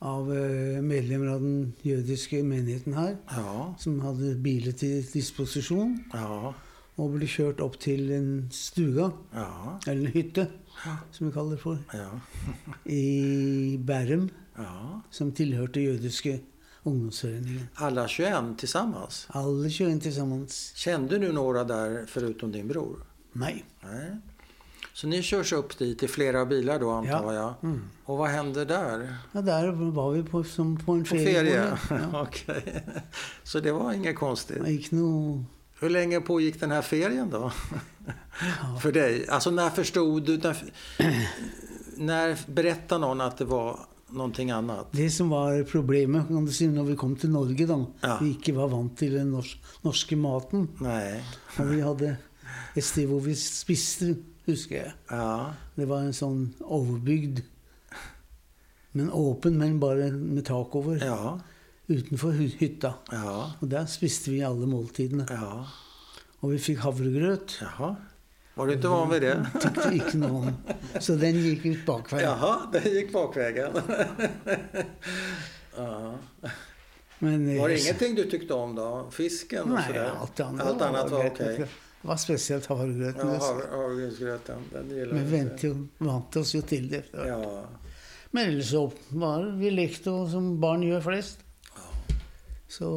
av 0.00 0.32
eh, 0.32 0.80
medlemmer 0.82 1.32
av 1.34 1.40
den 1.40 1.74
jødiske 1.84 2.42
menigheten 2.42 2.94
her. 2.94 3.16
Ja. 3.36 3.74
Som 3.78 4.00
hadde 4.00 4.42
biler 4.42 4.72
til 4.72 5.02
disposisjon. 5.12 6.04
Ja. 6.14 6.52
Og 7.00 7.14
ble 7.14 7.26
kjørt 7.26 7.60
opp 7.64 7.78
til 7.80 8.10
en 8.12 8.48
stuga, 8.52 9.10
Ja. 9.34 9.78
eller 9.86 10.06
en 10.06 10.12
hytte, 10.12 10.46
Ja. 10.84 10.96
som 11.10 11.26
vi 11.26 11.32
kaller 11.32 11.50
det 11.56 11.60
for, 11.62 11.78
Ja. 11.94 12.08
i 12.92 13.76
Bærum. 13.78 14.28
ja. 14.58 15.00
Som 15.10 15.32
tilhørte 15.32 15.80
jødiske 15.80 16.40
ungdomsforeningen. 16.84 17.68
Alla 17.76 18.06
21 18.08 18.56
tillsammans? 18.58 19.26
Alle 19.30 19.70
21 19.70 20.12
sammen. 20.12 20.46
Kände 20.74 21.18
du 21.18 21.32
några 21.32 21.64
där 21.64 22.04
förutom 22.08 22.52
din 22.52 22.68
bror? 22.68 22.96
Nei. 23.32 23.64
Nej. 23.82 24.16
Så 24.94 25.06
ni 25.06 25.22
körs 25.22 25.52
upp 25.52 25.78
dit 25.78 26.02
i 26.02 26.08
flera 26.08 26.46
bilar 26.46 26.78
då 26.80 26.90
antar 26.90 27.32
jag? 27.32 27.54
Mm. 27.62 27.80
Och 28.04 28.18
vad 28.18 28.28
händer 28.30 28.64
där? 28.64 29.16
Ja, 29.32 29.40
der 29.42 29.68
var 29.90 30.12
vi 30.12 30.22
på, 30.22 30.44
som 30.44 30.76
på 30.76 30.92
en 30.92 31.00
På 31.04 31.08
ferie? 31.08 31.24
ferie. 31.34 31.78
Ja. 31.90 32.22
Okej. 32.22 32.84
Så 33.44 33.60
det 33.60 33.72
var 33.72 33.92
inget 33.92 34.16
konstigt. 34.16 34.64
Det 34.64 34.70
ikke 34.72 34.96
noe 34.96 35.44
Hur 35.82 35.90
länge 35.90 36.20
pågick 36.20 36.60
den 36.60 36.70
här 36.70 36.82
ferien 36.82 37.30
då? 37.30 37.52
ja. 38.62 38.78
För 38.80 38.92
dig? 38.92 39.28
Alltså 39.28 39.50
när 39.50 39.70
förstod 39.70 40.26
du? 40.26 40.36
När, 40.38 40.56
när 41.96 42.38
berättade 42.46 43.00
någon 43.00 43.20
att 43.20 43.38
det 43.38 43.44
var 43.44 43.80
någonting 44.08 44.50
annat? 44.50 44.86
Det 44.90 45.10
som 45.10 45.28
var 45.28 45.64
problemet 45.64 46.28
kan 46.28 46.44
du 46.44 46.52
si, 46.52 46.68
når 46.68 46.84
vi 46.84 46.96
kom 46.96 47.16
til 47.16 47.30
Norge, 47.30 47.66
da 47.66 47.80
Ja. 48.00 48.18
Vi 48.20 48.30
ikke 48.36 48.54
var 48.54 48.68
vant 48.70 48.94
til 48.98 49.16
den 49.18 49.32
nors 49.34 49.56
norske 49.82 50.16
maten. 50.16 50.68
Nej. 50.80 51.18
Og 51.58 51.70
vi 51.70 51.80
hadde 51.80 52.16
et 52.76 52.84
sted 52.84 53.06
hvor 53.10 53.20
vi 53.20 53.34
spiste, 53.34 54.14
husker 54.46 54.76
jeg. 54.76 54.92
Ja. 55.10 55.54
Det 55.74 55.88
var 55.88 56.06
en 56.06 56.14
sånn 56.14 56.52
overbygd 56.62 57.42
Men 58.92 59.10
åpen, 59.10 59.58
men 59.58 59.80
bare 59.80 60.10
med 60.12 60.44
tak 60.44 60.74
over. 60.76 61.00
Ja. 61.04 61.40
Utenfor 61.88 62.32
hy- 62.38 62.54
hytta. 62.60 62.94
Ja. 63.12 63.34
Og 63.60 63.68
der 63.70 63.86
spiste 63.90 64.30
vi 64.30 64.40
alle 64.46 64.66
måltidene. 64.70 65.26
Ja. 65.30 65.64
Og 66.42 66.50
vi 66.54 66.58
fikk 66.58 66.78
havregrøt. 66.84 67.58
Jaha. 67.62 67.94
Var 68.54 68.66
du 68.66 68.72
inte 68.74 68.88
van 68.92 69.08
vid 69.10 69.22
det? 69.24 69.34
Tykte 69.62 69.88
ikke 69.96 70.18
noe 70.20 70.40
om. 70.42 70.56
Så 71.04 71.14
den 71.16 71.38
gikk 71.40 71.62
ut 71.70 71.84
bakveien. 71.86 72.26
Jaha, 72.28 72.66
det 72.74 72.82
gick 72.92 73.12
bakvägen. 73.14 73.72
ja. 75.76 76.14
Men, 77.18 77.48
eh, 77.48 77.60
Var 77.60 77.68
det 77.68 77.80
ingenting 77.80 78.14
du 78.14 78.24
tyckte 78.30 78.54
om 78.54 78.74
då? 78.74 79.06
Fisken 79.10 79.62
och 79.62 79.68
Nei, 79.68 79.86
sådär? 79.86 80.10
alt 80.20 80.40
annet, 80.40 80.66
Allt 80.66 80.82
annat 80.82 81.10
var 81.10 81.20
greit. 81.22 81.32
okej? 81.32 81.56
Det 82.02 82.08
var 82.08 82.16
spesielt 82.16 82.66
havregrøten. 82.66 83.28
Ja, 83.28 83.38
havregrynsgröten. 83.70 84.56
Den 84.72 84.88
vi 84.88 85.04
vente 85.36 85.52
inte. 85.52 85.66
jo, 85.66 85.86
vant 85.98 86.36
oss 86.36 86.54
jo 86.54 86.62
til 86.66 86.88
det. 86.90 87.02
Ja. 87.14 87.64
Men 88.30 88.62
så 88.64 88.88
var 89.08 89.44
vi 89.60 89.70
lekte 89.70 90.10
jo 90.10 90.24
som 90.28 90.56
barn 90.60 90.82
gjør 90.82 91.00
flest. 91.04 91.41
Så, 92.72 92.88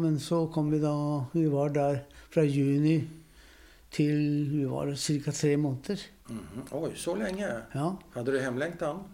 men 0.00 0.16
så 0.20 0.46
kom 0.50 0.70
vi 0.70 0.78
da 0.82 1.24
Vi 1.32 1.44
var 1.52 1.68
der 1.70 2.00
fra 2.30 2.42
juni 2.44 2.96
til 3.94 4.18
Vi 4.50 4.64
var 4.66 4.90
ca. 4.96 5.32
tre 5.32 5.56
måneder. 5.56 6.00
Mhm. 6.28 6.62
Oj, 6.70 6.92
så 6.96 7.14
länge? 7.14 7.48
Ja. 7.74 7.96
Hade 8.14 8.32
du 8.32 8.40
hemlängtan? 8.40 9.04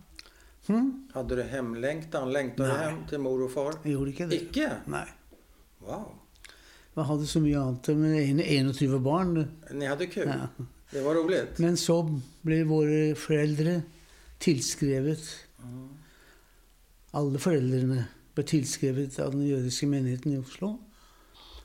Hm? 0.66 1.08
Hade 1.14 1.36
du 1.36 1.42
hemlängtan? 1.42 2.32
Längtade 2.32 2.68
du 2.68 2.74
Nej. 2.74 2.84
hem 2.90 3.06
till 3.08 3.18
mor 3.18 3.42
och 3.44 3.52
far? 3.52 3.74
Jeg 3.84 3.92
gjorde 3.92 4.10
ikke 4.10 4.26
det. 4.26 4.42
Icke? 4.42 4.70
Nei. 4.86 5.06
Wow. 5.80 6.14
Vi 6.94 7.02
hadde 7.02 7.26
så 7.26 7.40
mye 7.40 7.58
annet. 7.60 7.88
Men 7.88 8.40
21 8.40 9.00
barn. 9.02 9.44
Ni 9.72 9.86
hade 9.86 10.06
kul? 10.06 10.28
Ja. 10.28 10.64
Det 10.90 11.02
var 11.04 11.14
roligt? 11.14 11.58
Men 11.58 11.76
så 11.76 12.00
ble 12.42 12.64
våre 12.64 13.14
foreldre 13.14 13.82
tilskrevet 14.40 15.42
Mm. 15.64 15.88
Alle 17.12 17.38
foreldrene 17.38 18.04
ble 18.36 18.44
tilskrevet 18.44 19.16
av 19.22 19.32
den 19.32 19.46
jødiske 19.48 19.88
menigheten 19.88 20.34
i 20.34 20.40
Oslo. 20.40 20.76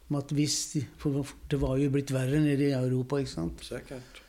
Om 0.10 0.20
at 0.20 0.32
hvis 0.36 0.58
de, 0.74 0.86
For 1.00 1.28
det 1.52 1.60
var 1.62 1.78
jo 1.80 1.92
blitt 1.92 2.12
verre 2.12 2.40
nede 2.40 2.70
i 2.70 2.76
Europa. 2.76 3.20
ikke 3.20 3.32
sant? 3.32 3.64
Säkert. 3.64 4.22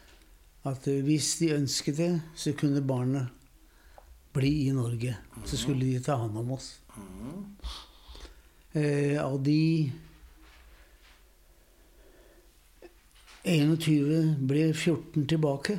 At 0.66 0.86
eh, 0.88 1.02
hvis 1.02 1.36
de 1.38 1.54
ønsket 1.56 1.96
det, 1.98 2.12
så 2.34 2.52
kunne 2.58 2.82
barnet 2.86 3.30
bli 4.32 4.68
i 4.68 4.72
Norge. 4.72 5.16
Så 5.44 5.56
skulle 5.56 5.86
de 5.86 6.02
ta 6.02 6.14
hånd 6.16 6.38
om 6.38 6.52
oss. 6.54 6.76
Mm. 6.96 7.46
Eh, 8.72 9.18
av 9.24 9.42
de 9.42 9.92
21 13.44 14.36
ble 14.48 14.68
14 14.72 15.26
tilbake. 15.26 15.78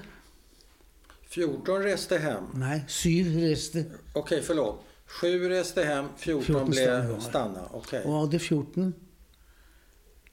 14 1.34 1.79
reste 1.82 2.20
hem. 2.22 2.51
Nei, 2.60 2.84
syv 2.88 3.32
reiste. 3.39 3.88
Okej, 4.13 4.43
förlåt. 4.46 4.93
Sju 5.13 5.50
reste 5.50 5.84
hem, 5.86 6.08
14, 6.17 6.43
14 6.43 6.70
blev 6.72 7.20
stanna. 7.22 7.67
Okej. 7.74 8.01
Og 8.05 8.15
av 8.24 8.29
de 8.32 8.39
14 8.39 8.93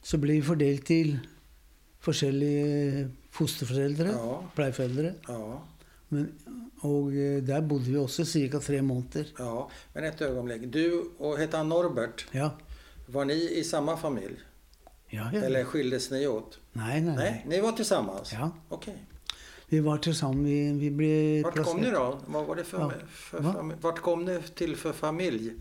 så 0.02 0.18
ble 0.18 0.38
vi 0.38 0.42
fordelt 0.46 0.86
til 0.88 1.18
forskjellige 2.00 3.10
fosterforeldre, 3.30 4.08
Ja. 4.14 4.38
pleieforeldre. 4.56 5.14
Ja, 5.28 5.58
Men, 6.12 6.24
og 6.82 7.12
eh, 7.14 7.38
der 7.46 7.60
bodde 7.60 7.84
vi 7.84 7.96
også 7.96 8.24
ca. 8.24 8.58
tre 8.58 8.80
måneder. 8.82 9.24
ja. 9.38 9.68
Men 9.94 10.04
ett 10.04 10.20
ögonblick. 10.22 10.72
Du 10.72 11.04
och 11.18 11.38
hette 11.38 11.56
han 11.56 11.68
Norbert? 11.68 12.26
Ja. 12.32 12.50
Var 13.06 13.24
ni 13.24 13.58
i 13.58 13.64
samma 13.64 13.96
familj? 13.96 14.36
Ja, 15.10 15.30
ja. 15.32 15.40
Eller 15.42 15.64
skildes 15.64 16.10
ni 16.10 16.26
åt? 16.26 16.58
Nei, 16.72 17.00
nei, 17.00 17.16
Nej, 17.16 17.42
nei. 17.46 17.56
ni 17.56 17.60
var 17.60 17.72
tillsammans? 17.72 18.32
Ja. 18.32 18.50
Okej. 18.68 18.94
Vi 19.70 19.80
var 19.80 19.98
til 20.02 20.14
sammen. 20.18 20.44
Vi, 20.44 20.72
vi 20.80 20.88
ble 20.90 21.10
Vart 21.44 21.60
kom 21.64 21.80
ni 21.80 21.90
då? 21.90 22.18
Vad 22.26 22.46
var 22.46 22.56
det 22.56 22.64
för, 22.64 22.78
Ja. 22.78 22.92
för 23.08 23.40
Va? 23.40 23.52
familj? 23.52 23.78
Vart 23.80 24.00
kom 24.02 24.24
ni 24.24 24.38
till 24.54 24.76
för 24.76 24.92
familj? 24.92 25.52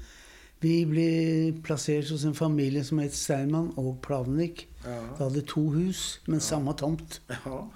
Vi 0.59 0.85
ble 0.85 1.61
plassert 1.63 2.09
hos 2.11 2.23
en 2.25 2.33
familie 2.35 2.83
som 2.83 2.99
het 2.99 3.13
Steinmann 3.15 3.69
og 3.77 4.01
Plavnik. 4.01 4.67
De 4.83 4.89
Ja. 4.95 5.01
hadde 5.19 5.41
to 5.47 5.69
hus, 5.69 6.19
men 6.25 6.39
samme 6.39 6.73
tomt. 6.73 7.21
ja. 7.45 7.69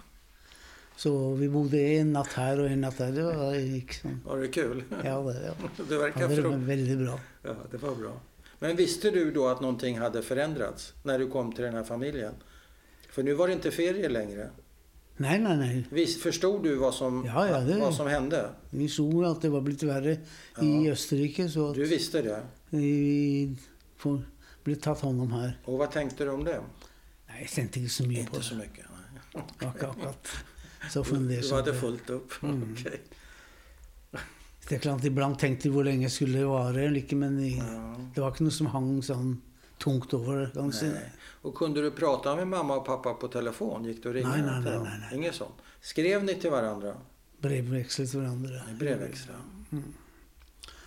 Så 0.97 1.33
vi 1.35 1.47
bodde 1.49 1.79
en 1.99 2.11
natt 2.13 2.33
her 2.37 2.59
og 2.59 2.67
en 2.71 2.81
natt 2.81 2.97
der. 2.97 3.11
Det 3.11 3.23
var 3.23 3.53
sånn. 4.01 4.19
Var 4.25 4.41
det 4.41 4.51
kul? 4.53 4.83
Ja, 5.03 5.15
det, 5.21 5.33
ja. 5.45 5.53
Det 5.89 5.97
verkar 5.97 6.21
ja, 6.21 6.27
det 6.27 6.41
var 6.43 6.57
veldig 6.57 6.97
bra. 7.05 7.19
Ja, 7.43 7.55
det 7.71 7.77
var 7.81 7.95
bra. 7.95 8.11
Men 8.59 8.75
visste 8.75 9.11
du 9.11 9.31
då 9.31 9.47
att 9.47 9.61
någonting 9.61 9.97
hade 9.99 10.21
förändrats 10.21 10.93
när 11.03 11.19
du 11.19 11.27
kom 11.29 11.51
till 11.53 11.63
den 11.63 11.73
här 11.73 11.83
familjen? 11.83 12.33
För 13.09 13.23
nu 13.23 13.33
var 13.33 13.47
det 13.47 13.53
inte 13.53 13.71
ferier 13.71 14.09
längre. 14.09 14.49
Nei, 15.17 15.37
nei, 15.39 15.55
nei. 15.57 15.83
Vis, 15.91 16.15
förstod 16.21 16.63
du 16.63 16.75
vad 16.75 16.93
som, 16.93 17.23
Ja, 17.25 17.47
ja, 17.47 17.59
det- 17.59 17.79
vad 17.79 17.93
som 17.95 18.07
hände? 18.07 18.49
Vi 18.69 18.87
så 18.89 19.25
at 19.31 19.41
det 19.41 19.49
var 19.49 19.61
blitt 19.61 19.83
verre 19.83 20.17
i 20.61 20.89
Østerrike, 20.89 21.49
så 21.49 21.69
at 21.69 21.75
Du 21.75 21.85
visste 21.85 22.21
det? 22.21 22.39
vi 22.69 23.55
får, 23.97 24.23
ble 24.65 24.75
tatt 24.75 24.99
hånd 25.01 25.21
om 25.21 25.31
her. 25.31 25.57
Och 25.65 25.77
vad 25.77 25.91
tänkte 25.91 26.25
du 26.25 26.31
om 26.31 26.43
det? 26.43 26.59
Nei, 27.29 27.39
jeg 27.41 27.49
tenkte 27.49 27.79
ikke 27.79 27.89
så 27.89 28.03
på 28.03 28.19
Inte 28.19 28.37
det. 28.37 28.43
så 28.43 28.55
mycket. 28.55 28.85
Nej. 29.33 29.43
Akkurat. 29.69 30.27
Så 30.89 31.03
Du 31.03 31.09
hade 31.09 31.09
fundersam. 31.09 31.75
fullt 31.75 32.09
upp? 32.09 32.31
Mm. 32.43 32.73
Okej. 32.79 32.99
Det 34.69 34.75
klart, 34.79 35.03
Iblant 35.05 35.39
tenkte 35.39 35.67
jeg 35.67 35.73
hvor 35.75 35.83
lenge 35.83 36.09
skulle 36.09 36.39
det 36.39 37.03
ikke, 37.03 37.15
men 37.15 37.39
i- 37.39 37.57
Ja. 37.57 37.95
det 38.15 38.21
var 38.21 38.31
ikke 38.31 38.43
noe 38.43 38.51
som 38.51 38.67
hang 38.67 39.01
sånn 39.03 39.37
tungt 39.83 40.75
si. 40.75 40.85
Nej. 40.85 41.11
Och 41.41 41.55
kunde 41.55 41.81
du 41.81 41.91
prata 41.91 42.35
med 42.35 42.47
mamma 42.47 42.75
och 42.75 42.85
pappa 42.85 43.13
på 43.13 43.27
telefon? 43.27 43.85
Gick 43.85 44.03
du 44.03 44.09
och 44.09 44.15
ringde 44.15 44.29
Nej, 44.29 44.41
nej, 44.41 44.63
till 44.63 44.71
nej, 44.71 44.81
nej, 44.83 44.99
nej. 44.99 45.17
Inget 45.17 45.35
sånt? 45.35 45.55
Skrev 45.81 46.23
ni 46.23 46.35
till 46.35 46.51
varandra? 46.51 46.95
Brevvekslet 47.37 48.13
hverandre. 48.13 48.61
Ni 48.67 48.73
brevväxlade? 48.73 49.39
Mm. 49.71 49.93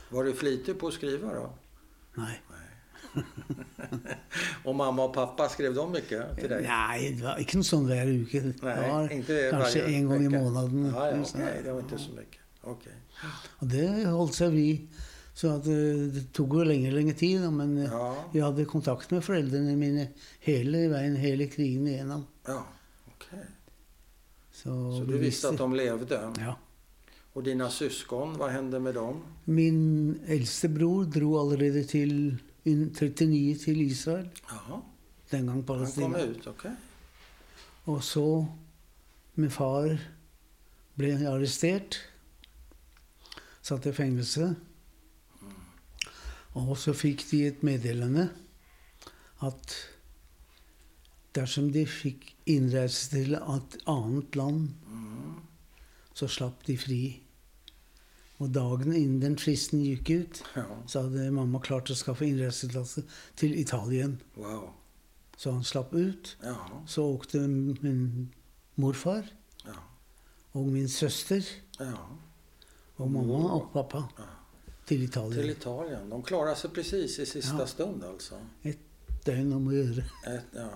Var 0.08 0.24
du 0.24 0.32
flitig 0.32 0.78
på 0.78 0.88
att 0.88 0.94
skriva 0.94 1.34
då? 1.34 1.52
Nei. 2.14 2.40
Och 4.64 4.74
mamma 4.74 5.04
och 5.04 5.14
pappa, 5.14 5.48
skrev 5.48 5.74
de 5.74 5.92
mycket 5.92 6.36
till 6.36 6.50
dig? 6.50 6.64
Ikke 7.40 7.58
noe 7.60 7.66
sånn 7.66 7.86
hver 7.88 8.08
uke. 8.10 8.40
Det 8.40 8.54
Nej, 8.62 9.08
inte 9.16 9.36
kanskje 9.50 9.82
varje 9.82 9.96
en 9.96 10.08
gang 10.08 10.24
i 10.24 10.28
vecka. 10.28 10.42
måneden. 10.42 10.92
Ja, 10.94 11.06
ja, 11.10 11.22
okej, 11.22 11.60
det 11.64 11.72
var 11.72 11.80
inte 11.80 11.98
så 11.98 12.12
mycket. 12.12 12.40
Okej. 12.62 12.96
Og 13.60 13.68
det 13.72 13.86
holdt 14.06 14.34
seg 14.34 14.52
vi. 14.52 14.68
Så 15.36 15.50
at 15.58 15.66
eh, 15.68 16.06
det 16.14 16.22
tok 16.32 16.54
jo 16.56 16.64
lenge, 16.64 16.90
lenge 16.94 17.12
tid. 17.18 17.42
Men 17.52 17.74
eh, 17.78 17.90
Ja, 17.92 18.06
vi 18.32 18.40
hadde 18.40 18.64
kontakt 18.64 19.10
med 19.12 19.24
foreldrene 19.24 19.74
mine 19.76 20.08
hele 20.46 20.86
veien, 20.88 21.16
hele 21.20 21.46
krigen 21.52 21.86
igjennom. 21.90 22.22
ja, 22.48 22.62
okej. 23.12 23.44
Så, 24.52 24.70
Så 24.98 25.04
du 25.04 25.18
visste 25.18 25.48
att 25.48 25.58
de 25.58 25.74
levde? 25.74 26.32
Ja. 26.40 26.56
Och 27.32 27.42
dina 27.42 27.70
syskon, 27.70 28.38
vad 28.38 28.50
hände 28.50 28.80
med 28.80 28.94
dem? 28.94 29.20
Min 29.44 30.20
eldste 30.26 30.68
bror 30.68 31.04
dro 31.04 31.38
allerede 31.38 31.84
til 31.84 32.38
in- 32.64 32.90
39 32.94 33.54
til 33.64 33.80
Israel. 33.80 34.30
Jaha, 34.48 34.80
Den 35.30 35.46
gang 35.46 35.48
han 35.48 35.62
kom 35.66 35.76
Palestina. 35.76 36.18
ut, 36.24 36.46
okej. 36.46 36.70
Og 37.84 38.02
så 38.04 38.46
Min 39.34 39.50
far 39.50 39.98
ble 40.96 41.12
arrestert. 41.28 41.98
Satt 43.62 43.86
i 43.86 43.92
fengsel. 43.92 44.54
Og 46.56 46.76
så 46.80 46.94
fikk 46.96 47.26
de 47.30 47.42
et 47.50 47.62
meddelende 47.66 48.30
at 49.44 49.76
dersom 51.36 51.68
de 51.74 51.84
fikk 51.88 52.30
innreise 52.48 53.10
til 53.12 53.36
et 53.36 53.76
annet 53.92 54.38
land, 54.38 54.70
så 56.16 56.28
slapp 56.32 56.64
de 56.64 56.78
fri. 56.80 57.00
Og 58.40 58.52
dagen 58.52 58.92
innen 58.92 59.20
den 59.20 59.36
fristen 59.40 59.82
gikk 59.84 60.10
ut, 60.12 60.40
så 60.88 61.04
hadde 61.04 61.28
mamma 61.32 61.60
klart 61.64 61.92
å 61.92 61.96
skaffe 61.96 62.24
innreisetillatelse 62.28 63.04
til 63.36 63.56
Italien. 63.60 64.18
wow. 64.36 64.70
Så 65.36 65.52
han 65.52 65.64
slapp 65.64 65.92
ut. 65.92 66.36
Ja, 66.42 66.56
Så 66.86 67.04
åkte 67.04 67.42
min 67.48 68.30
morfar 68.80 69.26
ja, 69.66 69.76
og 70.54 70.70
min 70.72 70.88
søster 70.88 71.44
ja. 71.80 71.92
og 72.96 73.10
mamma 73.10 73.42
og 73.58 73.68
pappa 73.74 74.06
Ja. 74.86 74.88
til 74.88 75.02
Italia. 75.02 75.40
Till 75.40 75.50
Italien. 75.50 76.10
De 76.10 76.22
klarade 76.22 76.56
sig 76.56 76.70
precis 76.70 77.18
i 77.18 77.26
sista 77.26 77.58
Ja. 77.58 77.66
stund 77.66 78.04
alltså. 78.04 78.34
Døgn 79.24 79.52
om 79.52 79.66
å 79.68 79.72
gjøre. 79.74 80.04
Ett, 80.26 80.44
ja. 80.54 80.68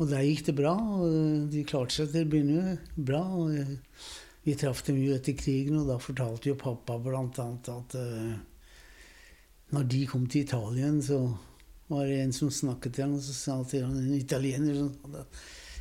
Og 0.00 0.08
der 0.08 0.22
gikk 0.24 0.46
det 0.46 0.54
bra. 0.56 0.72
og 0.72 1.50
De 1.52 1.64
klarte 1.64 1.92
seg 1.92 2.12
til 2.12 2.24
å 2.24 2.30
begynne 2.30 2.78
bra. 2.96 3.20
og 3.20 3.54
eh, 3.54 3.74
Vi 4.44 4.54
traff 4.56 4.82
dem 4.86 4.96
jo 4.96 5.12
etter 5.14 5.36
krigen, 5.36 5.76
og 5.82 5.88
da 5.88 5.98
fortalte 5.98 6.48
jo 6.48 6.54
pappa 6.56 6.96
blant 6.98 7.36
annet 7.38 7.68
at 7.68 7.94
eh, 7.94 8.38
når 9.72 9.84
de 9.92 10.06
kom 10.06 10.26
til 10.26 10.46
Italien, 10.46 11.02
så 11.02 11.36
var 11.88 12.06
det 12.06 12.20
en 12.22 12.32
som 12.32 12.48
snakket 12.50 12.94
til 12.94 13.04
ham, 13.04 13.14
og 13.18 13.20
så 13.22 13.32
sa 13.36 13.56
han 13.58 13.64
til 13.68 13.84
han, 13.84 13.98
en 13.98 14.14
italiener 14.16 14.74
som 14.74 14.88
sa 14.94 15.08
det, 15.18 15.26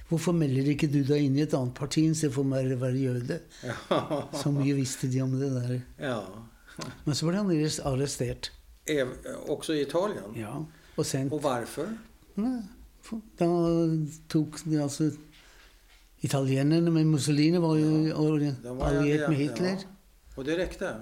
Hvorfor 0.09 0.33
melder 0.33 0.69
ikke 0.71 0.87
du 0.89 1.03
deg 1.05 1.21
inn 1.27 1.35
i 1.37 1.41
et 1.45 1.53
annet 1.53 1.73
parti 1.77 2.01
istedenfor 2.09 2.41
å 2.45 2.49
være 2.55 2.77
være 2.81 2.97
jøde? 3.03 3.39
Ja. 3.63 3.75
Så 4.33 4.51
mye 4.51 4.73
visste 4.81 5.07
de 5.11 5.21
om 5.21 5.35
det 5.39 5.51
der. 5.53 5.81
ja. 5.99 6.21
Men 7.05 7.15
så 7.15 7.27
ble 7.27 7.35
han 7.37 7.49
arrestert. 7.83 8.51
Ev, 8.87 9.09
också 9.51 9.73
i 9.75 9.81
Italien? 9.81 10.31
Ja, 10.35 10.65
og 10.97 11.05
sendt 11.05 11.33
Och 11.33 11.41
varför? 11.43 11.89
For- 13.01 13.21
tok 14.29 14.63
de 14.65 14.77
altså 14.81 15.11
Italienerne 16.21 16.91
med 16.91 17.05
Mussolini 17.05 17.57
var 17.57 17.75
or- 17.75 18.39
De 18.63 18.77
var 18.77 18.85
alliert 18.87 19.29
med 19.29 19.37
Hitler. 19.37 19.69
Ja. 19.69 19.77
Och 20.35 20.45
det 20.45 20.57
räckte? 20.57 20.95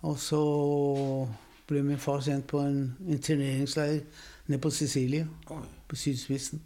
Og 0.00 0.18
så 0.18 1.28
ble 1.68 1.82
min 1.82 1.98
far 1.98 2.20
sendt 2.20 2.46
på 2.46 2.58
en 2.60 2.96
interneringsleir 3.08 4.00
ned 4.46 4.58
på 4.60 4.70
Sicilia, 4.70 5.26
Oj. 5.50 5.62
på 5.88 5.96
sydspissen. 5.96 6.60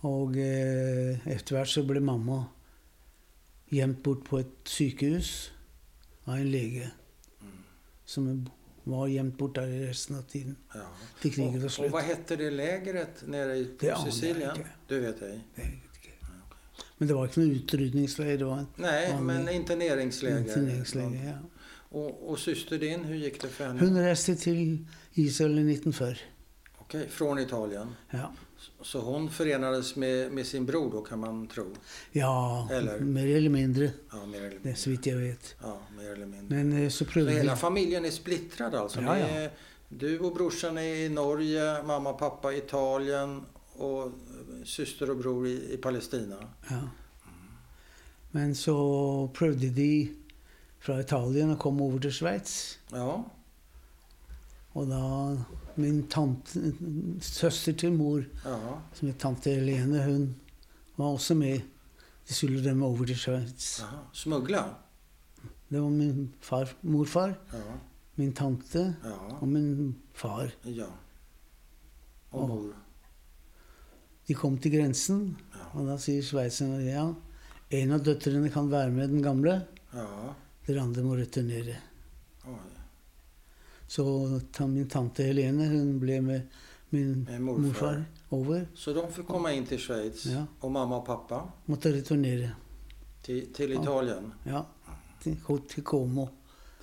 Og 0.00 0.36
eh, 0.36 1.18
etter 1.32 1.56
hvert 1.56 1.68
så 1.68 1.82
ble 1.86 2.00
mamma 2.00 2.42
gjemt 3.72 4.02
bort 4.02 4.24
på 4.28 4.38
et 4.38 4.52
sykehus 4.70 5.52
av 6.26 6.36
en 6.36 6.50
lege. 6.50 6.90
Som 8.06 8.46
var 8.84 9.08
gjemt 9.10 9.36
bort 9.38 9.54
der 9.56 9.66
i 9.66 9.80
resten 9.88 10.16
av 10.16 10.22
tiden. 10.22 10.56
ja. 10.74 10.80
Till 11.20 11.32
kriget 11.34 11.52
var 11.52 11.58
Och, 11.60 11.64
och 11.64 11.72
slut. 11.72 11.92
vad 11.92 12.02
hette 12.02 12.36
det 12.36 12.50
lägret 12.50 13.26
nere 13.26 13.56
i 13.56 13.68
Det 13.80 13.96
Sicilien? 14.04 14.56
inte. 14.56 14.68
Du 14.88 15.00
vet 15.00 15.22
ej? 15.22 15.40
Det 15.54 15.62
vet 15.62 15.96
ikke. 16.02 16.12
Men 16.98 17.08
det 17.08 17.14
var 17.16 17.26
ikke 17.26 17.40
noe 17.40 17.54
utrydningsleir. 17.56 18.36
Det 18.38 18.44
var 18.46 18.58
en 18.58 18.66
Nej, 18.76 19.12
Vanlig 19.12 19.26
men 19.26 19.48
interneringsläger. 19.48 20.38
interneringsleir. 20.38 21.24
Ja. 21.26 21.38
Och, 21.90 22.30
och 22.30 22.38
syster 22.38 22.78
din, 22.78 23.04
hur 23.04 23.14
gick 23.16 23.40
det 23.42 23.48
för 23.48 23.66
henne? 23.66 23.80
Hun 23.80 23.98
reiste 23.98 24.34
til 24.34 24.86
Israel 25.14 25.58
i 25.58 25.72
1940. 25.72 26.18
Okej, 26.78 27.08
från 27.08 27.38
Italien. 27.38 27.88
Ja. 28.10 28.32
Så 28.82 29.00
hon 29.00 29.30
förenades 29.30 29.96
med, 29.96 30.32
med 30.32 30.46
sin 30.46 30.66
bror 30.66 30.90
då 30.92 31.00
kan 31.02 31.18
man 31.18 31.46
tro? 31.46 31.66
ja, 32.12 32.68
Eller? 32.72 32.98
mer 33.00 33.36
eller 33.36 33.50
mindre. 33.50 33.90
Ja, 34.12 34.26
mer 34.26 34.38
eller 34.38 34.50
mindre. 34.50 34.74
så 34.74 34.90
vidt 34.90 35.06
jeg 35.06 35.16
vet. 35.16 35.54
Ja, 35.62 35.78
mer 35.96 36.12
eller 36.12 36.26
mindre. 36.26 36.56
Men 36.56 36.72
eh, 36.82 36.88
så 36.88 37.04
Så 37.04 37.10
prøvde 37.10 37.32
hela 37.32 37.56
familjen 37.56 38.04
är 38.04 38.10
splittrad 38.10 38.74
alltså? 38.74 39.00
Ja, 39.00 39.18
ja. 39.18 39.26
är, 39.26 39.50
du 39.88 40.18
och 40.18 40.34
brorsan 40.34 40.78
är 40.78 40.82
i 40.94 41.08
Norge, 41.08 41.82
mamma 41.82 42.10
och 42.10 42.18
pappa 42.18 42.52
i 42.52 42.58
Italien 42.58 43.42
och 43.76 44.12
syster 44.64 45.10
och 45.10 45.16
bror 45.16 45.46
i, 45.46 45.72
i 45.72 45.76
Palestina? 45.76 46.36
ja. 46.70 46.88
Men 48.30 48.54
så 48.54 49.30
prøvde 49.34 49.68
de 49.70 50.16
fra 50.80 51.00
Italien 51.00 51.54
å 51.54 51.56
komme 51.56 51.82
over 51.82 51.98
til 52.04 52.12
Sveits. 52.12 52.78
Ja, 52.92 53.24
Og 54.76 54.86
min 55.78 56.02
tante, 56.08 56.72
søster 57.20 57.72
til 57.76 57.92
mor, 57.92 58.22
ja, 58.44 58.56
som 58.94 59.08
het 59.08 59.18
tante 59.22 59.50
Helene, 59.54 60.02
hun 60.04 60.26
var 60.96 61.12
også 61.16 61.34
med. 61.34 61.60
De 62.28 62.34
skulle 62.34 62.62
rømme 62.64 62.86
over 62.86 63.06
til 63.06 63.16
Sveits. 63.18 63.78
Jaha. 63.80 64.00
Smuggla? 64.12 64.62
Det 65.70 65.80
var 65.82 65.90
min 65.90 66.32
far, 66.40 66.72
morfar, 66.82 67.36
Ja, 67.52 67.62
min 68.16 68.32
tante 68.32 68.96
ja, 69.04 69.14
og 69.40 69.48
min 69.48 69.94
far. 70.14 70.50
ja. 70.64 70.86
Och 72.30 72.42
Och- 72.42 72.48
mor? 72.48 72.72
De 74.28 74.34
kom 74.34 74.58
til 74.58 74.72
grensen, 74.72 75.36
Ja, 75.54 75.66
og 75.78 75.86
da 75.86 75.96
sier 75.98 76.22
sveitserne 76.22 76.80
ja, 76.84 77.04
en 77.70 77.92
av 77.92 78.02
døtrene 78.04 78.50
kan 78.50 78.68
være 78.70 78.90
med 78.90 79.08
den 79.10 79.22
gamle, 79.22 79.66
ja. 79.94 80.06
dere 80.66 80.80
andre 80.82 81.02
må 81.02 81.14
returnere. 81.16 81.76
Oj. 82.46 82.58
Så 83.88 84.40
min 84.68 84.88
tante 84.88 85.22
Helene 85.22 85.66
hun 85.70 85.98
ble 86.00 86.20
med 86.20 86.40
min 86.90 87.26
morfar. 87.40 87.60
morfar 87.60 88.04
over. 88.30 88.66
Så 88.74 88.92
de 88.92 89.12
fick 89.12 89.26
komma 89.26 89.52
in 89.52 89.66
till 89.66 89.78
Schweiz 89.78 90.26
Ja. 90.26 90.46
och 90.60 90.70
mamma 90.70 90.96
och 90.96 91.06
pappa 91.06 91.48
Måtte 91.66 91.92
returnere. 91.92 92.50
till, 93.22 93.52
till. 93.54 93.72
Italien, 93.72 94.32
Ja, 94.44 94.66
til, 95.22 95.36
til 95.68 95.82
Como. 95.84 96.28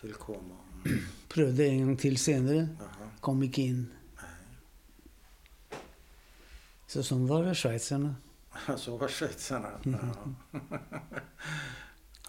till 0.01 0.13
Como. 0.13 0.55
Prøvde 1.29 1.67
en 1.67 1.79
gang 1.86 2.00
til 2.00 2.17
senere. 2.17 2.67
Jaha. 2.79 3.10
Kom 3.22 3.43
ikke 3.43 3.62
inn. 3.62 3.86
Så 6.88 7.01
sånn 7.03 7.24
var 7.27 7.43
det 7.48 7.55
sveitserne. 7.57 8.15
Så 8.77 8.98
var 8.98 9.07
schweizarna. 9.10 9.72
Ja. 9.86 10.12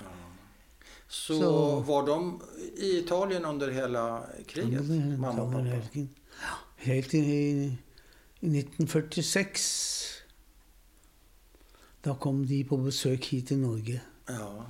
ja. 0.00 0.12
Så, 1.14 1.38
Så- 1.40 1.80
var 1.80 2.06
de 2.06 2.42
i 2.76 2.98
Italien 2.98 3.44
under 3.44 3.70
hela 3.70 4.26
kriget? 4.48 4.84
Mamma 5.18 5.42
och 5.42 5.52
pappa? 5.52 6.06
Helt 6.76 7.10
til 7.10 7.24
i, 7.24 7.78
i 8.40 8.46
1946. 8.46 10.24
Da 12.04 12.14
kom 12.20 12.44
de 12.46 12.64
på 12.64 12.76
besøk 12.76 13.24
hit 13.24 13.46
til 13.48 13.58
Norge. 13.58 14.00
Ja. 14.28 14.64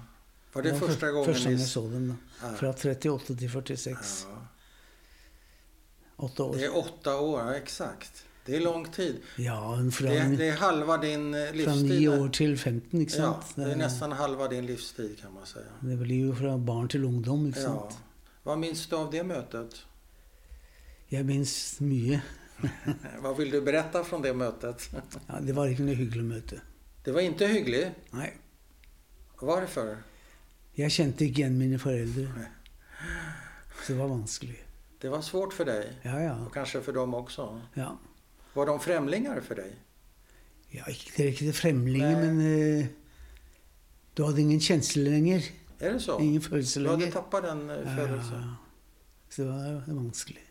Var 0.54 0.62
det 0.62 0.72
var 0.72 0.78
första 0.78 1.07
för- 1.07 1.12
gången 1.12 1.26
Første 1.26 1.44
gang 1.48 1.54
ni... 1.57 1.61
jeg 1.61 1.68
så 1.68 1.80
dem. 1.80 2.18
Ja. 2.42 2.52
Fra 2.57 2.68
38 2.72 3.37
til 3.37 3.50
46. 3.50 4.26
Ja. 4.28 4.37
Åtte 6.18 6.42
år. 6.42 6.54
Det 6.54 6.64
är 6.64 6.76
åtta 6.76 7.16
år, 7.20 7.40
ja, 7.40 7.54
exakt. 7.54 8.24
Det 8.46 8.57
är 8.57 8.61
lång 8.61 8.85
tid. 8.90 9.20
Ja, 9.37 9.78
fra, 9.92 10.09
Det, 10.09 10.37
det 10.37 10.48
är 10.48 10.57
halva 10.57 10.96
din 10.98 11.35
eh, 11.35 11.52
livstid. 11.52 11.85
9 11.85 12.11
där. 12.11 12.20
år 12.22 12.28
til 12.28 12.57
15, 12.59 13.00
ikke 13.00 13.12
Ja, 13.16 13.22
sant? 13.42 13.57
det 13.57 13.72
är 13.72 13.76
nästan 13.76 14.12
halva 14.12 14.48
din 14.48 14.66
livstid 14.66 15.18
kan 15.20 15.33
man 15.35 15.46
säga. 15.46 15.64
det 15.80 15.96
blir 15.96 16.26
jo 16.26 16.35
fra 16.35 16.59
barn 16.59 16.88
til 16.88 17.04
ungdom, 17.04 17.46
Ja. 17.57 17.62
sant? 17.62 17.98
Vad 18.42 18.59
minns 18.59 18.87
du 18.87 18.96
av 18.96 19.11
det 19.11 19.22
mötet? 19.24 19.87
Jeg 21.11 21.24
minnes 21.24 21.80
mye. 21.80 22.20
Vad 23.22 23.37
vill 23.37 23.50
du 23.50 23.61
berätta 23.61 24.04
från 24.04 24.22
det 24.22 24.35
mötet? 24.35 24.90
Ja, 25.28 25.40
det 25.40 25.52
var 25.52 25.66
ikke 25.66 25.83
noe 25.83 25.94
hyggelig 25.94 26.24
møte. 26.24 26.61
Det 27.04 27.12
var 27.12 27.20
inte 27.20 27.46
hyggligt. 27.46 27.90
Nei. 28.12 28.30
Varför? 29.40 29.96
Jeg 30.76 30.90
kjente 30.90 31.24
ikke 31.24 31.38
igjen 31.40 31.59
mine 31.59 31.78
foreldre. 31.78 32.28
Så 33.87 33.92
det 33.92 33.98
var 33.98 34.09
vanskelig. 34.09 34.61
Det 35.00 35.09
var 35.09 35.20
svårt 35.22 35.52
för 35.52 35.64
dig. 35.64 35.92
Ja, 36.02 36.20
ja. 36.20 36.37
Och 36.46 36.54
kanske 36.54 36.80
för 36.80 36.92
dem 36.92 37.14
också. 37.14 37.61
ja. 37.74 37.98
Var 38.54 38.66
de 38.66 38.80
främlingar 38.80 39.40
för 39.40 39.54
dig? 39.54 39.76
ja 40.70 40.84
det 41.46 41.52
fremlinger, 41.52 42.16
Nei. 42.20 42.26
men 42.26 42.40
eh, 42.80 42.86
du 44.14 44.24
hadde 44.24 44.40
ingen 44.40 44.60
kjensel 44.60 45.04
lenger. 45.04 45.42
Är 45.78 45.92
det 45.92 46.00
så? 46.00 46.20
Ingen 46.20 46.42
følelse 46.42 46.80
Du 46.80 46.88
hade 46.88 47.10
tappat 47.12 47.42
den 47.42 47.70
eh, 47.70 47.96
födelsen? 47.96 48.40
ja. 48.42 48.56
Så 49.28 49.42
det 49.42 49.48
var 49.48 49.94
vanskelig. 49.94 50.42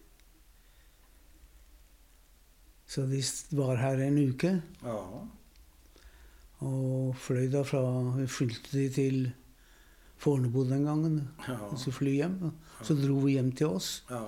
Så 2.88 3.02
de 3.02 3.24
var 3.58 3.76
her 3.76 3.98
en 3.98 4.18
uke, 4.18 4.62
Ja. 4.84 5.28
fløy 7.20 7.50
da 7.52 7.64
fra 7.64 7.82
Vi 8.18 8.28
fulgte 8.28 8.78
de 8.78 8.90
til 8.90 9.32
Fornebu 10.18 10.64
den 10.70 10.86
gangen. 10.86 11.28
Ja. 11.48 11.58
Og 11.72 11.80
så 11.80 11.92
hjem. 12.16 12.38
og 12.44 12.86
Så 12.86 12.94
dro 12.96 13.20
vi 13.20 13.32
hjem 13.32 13.52
til 13.52 13.68
oss. 13.68 14.04
ja. 14.10 14.24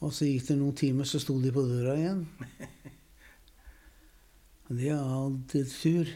Og 0.00 0.12
så 0.12 0.24
gikk 0.24 0.46
det 0.48 0.58
noen 0.58 0.76
timer, 0.76 1.04
så 1.04 1.18
sto 1.18 1.40
de 1.42 1.50
på 1.52 1.60
døra 1.66 1.96
igjen. 1.96 2.28
Det 4.68 4.90
hadde 4.90 5.64
tur. 5.64 6.08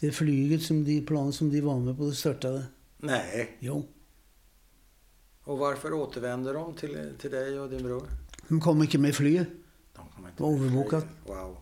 Det 0.00 0.12
flyget 0.12 0.62
som 0.62 0.84
de 0.84 1.00
planen 1.06 1.32
som 1.32 1.50
de 1.50 1.60
var 1.60 1.78
med 1.78 1.96
på, 1.96 2.04
det 2.08 2.14
størta 2.14 2.50
det. 2.50 2.64
Nej. 2.98 3.56
Jo. 3.60 3.86
Och 5.44 5.58
varför 5.58 5.92
återvände 5.92 6.52
de 6.52 6.74
till, 6.74 7.12
till 7.18 7.30
dig 7.30 7.60
och 7.60 7.70
din 7.70 7.82
bror? 7.82 8.08
De 8.48 8.60
kom 8.60 8.82
ikke 8.82 8.98
med 8.98 9.14
flyet. 9.14 9.48
De 9.96 10.04
kom 10.16 10.26
inte 10.26 10.36
Det 10.36 10.42
var 10.42 10.52
överbokat. 10.52 11.06
Wow. 11.26 11.56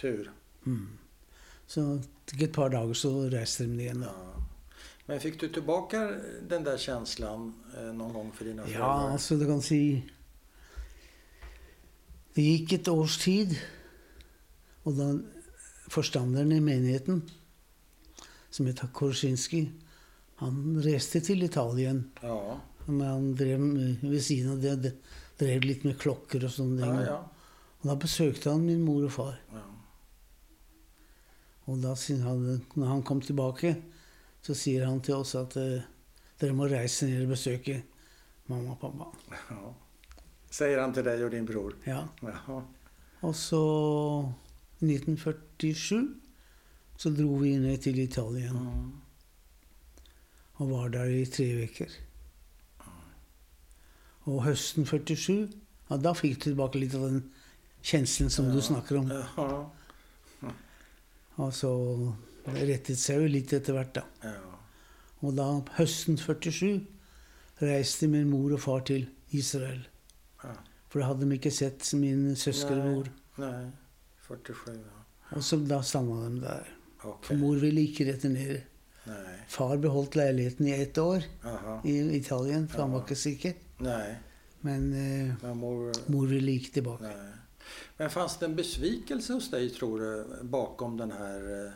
Tur. 0.00 0.30
Mm. 0.66 0.88
Så 1.66 1.80
det 2.24 2.36
gikk 2.36 2.42
et 2.48 2.52
par 2.54 2.68
dager, 2.70 2.94
så 2.94 3.28
reiste 3.30 3.64
de 3.66 3.80
igjen. 3.80 4.00
da. 4.00 4.06
Ja. 4.06 4.42
Men 5.06 5.20
fick 5.20 5.40
du 5.40 5.48
tillbaka 5.48 6.10
den 6.48 6.64
där 6.64 6.78
känslan 6.78 7.54
eh, 7.76 7.92
någon 7.94 8.12
gång 8.12 8.32
för 8.32 8.44
dina 8.44 8.62
Ja, 8.62 8.68
föräldrar? 8.68 9.10
altså 9.12 9.36
du 9.36 9.46
kan 9.46 9.62
si 9.62 10.02
Det 12.34 12.42
gikk 12.42 12.72
et 12.72 12.88
års 12.88 13.18
tid, 13.18 13.56
og 14.88 14.96
da 14.96 15.08
forstanderen 15.92 16.52
i 16.56 16.62
menigheten, 16.64 17.22
som 18.50 18.68
het 18.68 18.80
Korsinski, 18.96 19.66
han 20.40 20.78
reiste 20.84 21.20
til 21.24 21.44
Italien. 21.44 22.06
Ja. 22.22 22.58
Men 22.86 23.00
han 23.04 23.26
drev 23.36 23.64
ved 24.00 24.22
siden 24.24 24.54
av 24.54 24.62
det, 24.64 24.94
drev 25.38 25.66
litt 25.66 25.84
med 25.84 25.98
klokker 26.00 26.46
og 26.48 26.54
sånne 26.54 26.80
ting. 26.80 27.00
Ja, 27.04 27.18
ja. 27.18 27.18
Og 27.78 27.90
da 27.90 27.96
besøkte 28.00 28.50
han 28.54 28.64
min 28.66 28.80
mor 28.86 29.04
og 29.06 29.12
far. 29.14 29.36
ja. 29.54 29.64
Og 31.68 31.82
da, 31.84 31.92
når 31.92 32.86
han 32.88 33.02
kom 33.04 33.20
tilbake, 33.20 33.74
så 34.40 34.54
sier 34.56 34.86
han 34.88 35.02
til 35.04 35.18
oss 35.20 35.34
at 35.36 35.52
eh, 35.60 35.84
dere 36.40 36.56
må 36.56 36.64
reise 36.70 37.04
ned 37.10 37.26
og 37.26 37.34
besøke 37.34 37.82
mamma 38.48 38.72
og 38.72 38.80
pappa. 38.80 39.10
ja. 39.50 39.74
Säger 40.50 40.78
han 40.78 40.92
till 40.94 41.04
dig 41.04 41.24
och 41.24 41.30
din 41.30 41.44
bror? 41.44 41.76
Ja. 41.84 42.08
Jaha. 42.22 42.62
Og 43.20 43.36
så 43.36 44.32
1947 44.80 46.14
så 46.98 47.10
dro 47.14 47.36
vi 47.42 47.56
ned 47.58 47.78
til 47.82 47.98
Italien 48.02 48.54
Mm. 48.58 48.92
og 50.58 50.70
var 50.70 50.88
der 50.88 51.04
i 51.14 51.24
tre 51.24 51.44
uker. 51.64 51.90
Og 54.28 54.42
høsten 54.44 54.84
47, 54.86 55.48
ja, 55.90 55.96
da 55.96 56.12
fikk 56.12 56.34
du 56.38 56.50
tilbake 56.50 56.78
litt 56.82 56.94
av 56.98 57.06
den 57.08 57.22
kjenselen 57.82 58.30
som 58.30 58.50
du 58.50 58.58
Ja. 58.58 58.64
snakker 58.66 58.98
om. 58.98 59.08
Ja. 59.08 60.52
Og 61.38 61.52
så 61.54 61.70
det 62.44 62.68
rettet 62.68 62.98
seg 62.98 63.20
jo 63.22 63.28
litt 63.28 63.52
etter 63.52 63.72
hvert, 63.72 63.92
da. 63.94 64.02
ja. 64.24 64.34
Og 65.22 65.34
da, 65.36 65.60
høsten 65.78 66.16
47, 66.18 66.86
reiste 67.60 68.08
min 68.08 68.28
mor 68.30 68.52
og 68.52 68.60
far 68.60 68.80
til 68.80 69.08
Israel. 69.32 69.86
ja. 70.44 70.54
For 70.88 71.00
da 71.00 71.06
hadde 71.06 71.28
de 71.28 71.34
ikke 71.38 71.50
sett 71.52 71.94
min 71.94 72.34
søster 72.36 72.78
og 72.82 73.06
Nej. 73.38 73.50
Nej. 73.50 73.70
47, 74.28 74.74
ja. 74.76 75.36
Og 75.36 75.42
så 75.44 75.56
da 75.56 75.82
stanna 75.82 76.28
de. 76.40 76.56
Okej. 77.02 77.26
For 77.28 77.34
mor 77.40 77.56
ville 77.62 77.80
ikke 77.80 78.06
returnere. 78.12 78.60
Nej. 79.08 79.36
Far 79.48 79.76
beholdt 79.80 80.16
leiligheten 80.16 80.66
i 80.68 80.72
ett 80.82 80.98
år 80.98 81.22
Aha. 81.44 81.80
i 81.84 81.94
Italien, 82.16 82.68
for 82.68 82.82
han 82.82 82.92
var 82.92 82.98
Ja. 82.98 83.04
ikke 83.04 83.16
sikker. 83.16 83.52
Nej. 83.78 84.16
Men 84.60 84.92
eh, 84.92 85.34
Men 85.42 85.56
mor... 85.56 85.92
mor 86.06 86.26
ville 86.26 86.52
ikke 86.52 86.72
tilbake. 86.72 87.02
Nej. 87.02 87.32
Men 87.98 88.10
fanns 88.10 88.36
det 88.38 88.46
en 88.46 88.56
besvikelse 88.56 89.32
hos 89.32 89.50
dig, 89.50 89.70
tror 89.74 89.98
du, 90.00 90.24
bakom 90.42 90.96
den 90.96 91.10
här... 91.12 91.66
eh, 91.66 91.72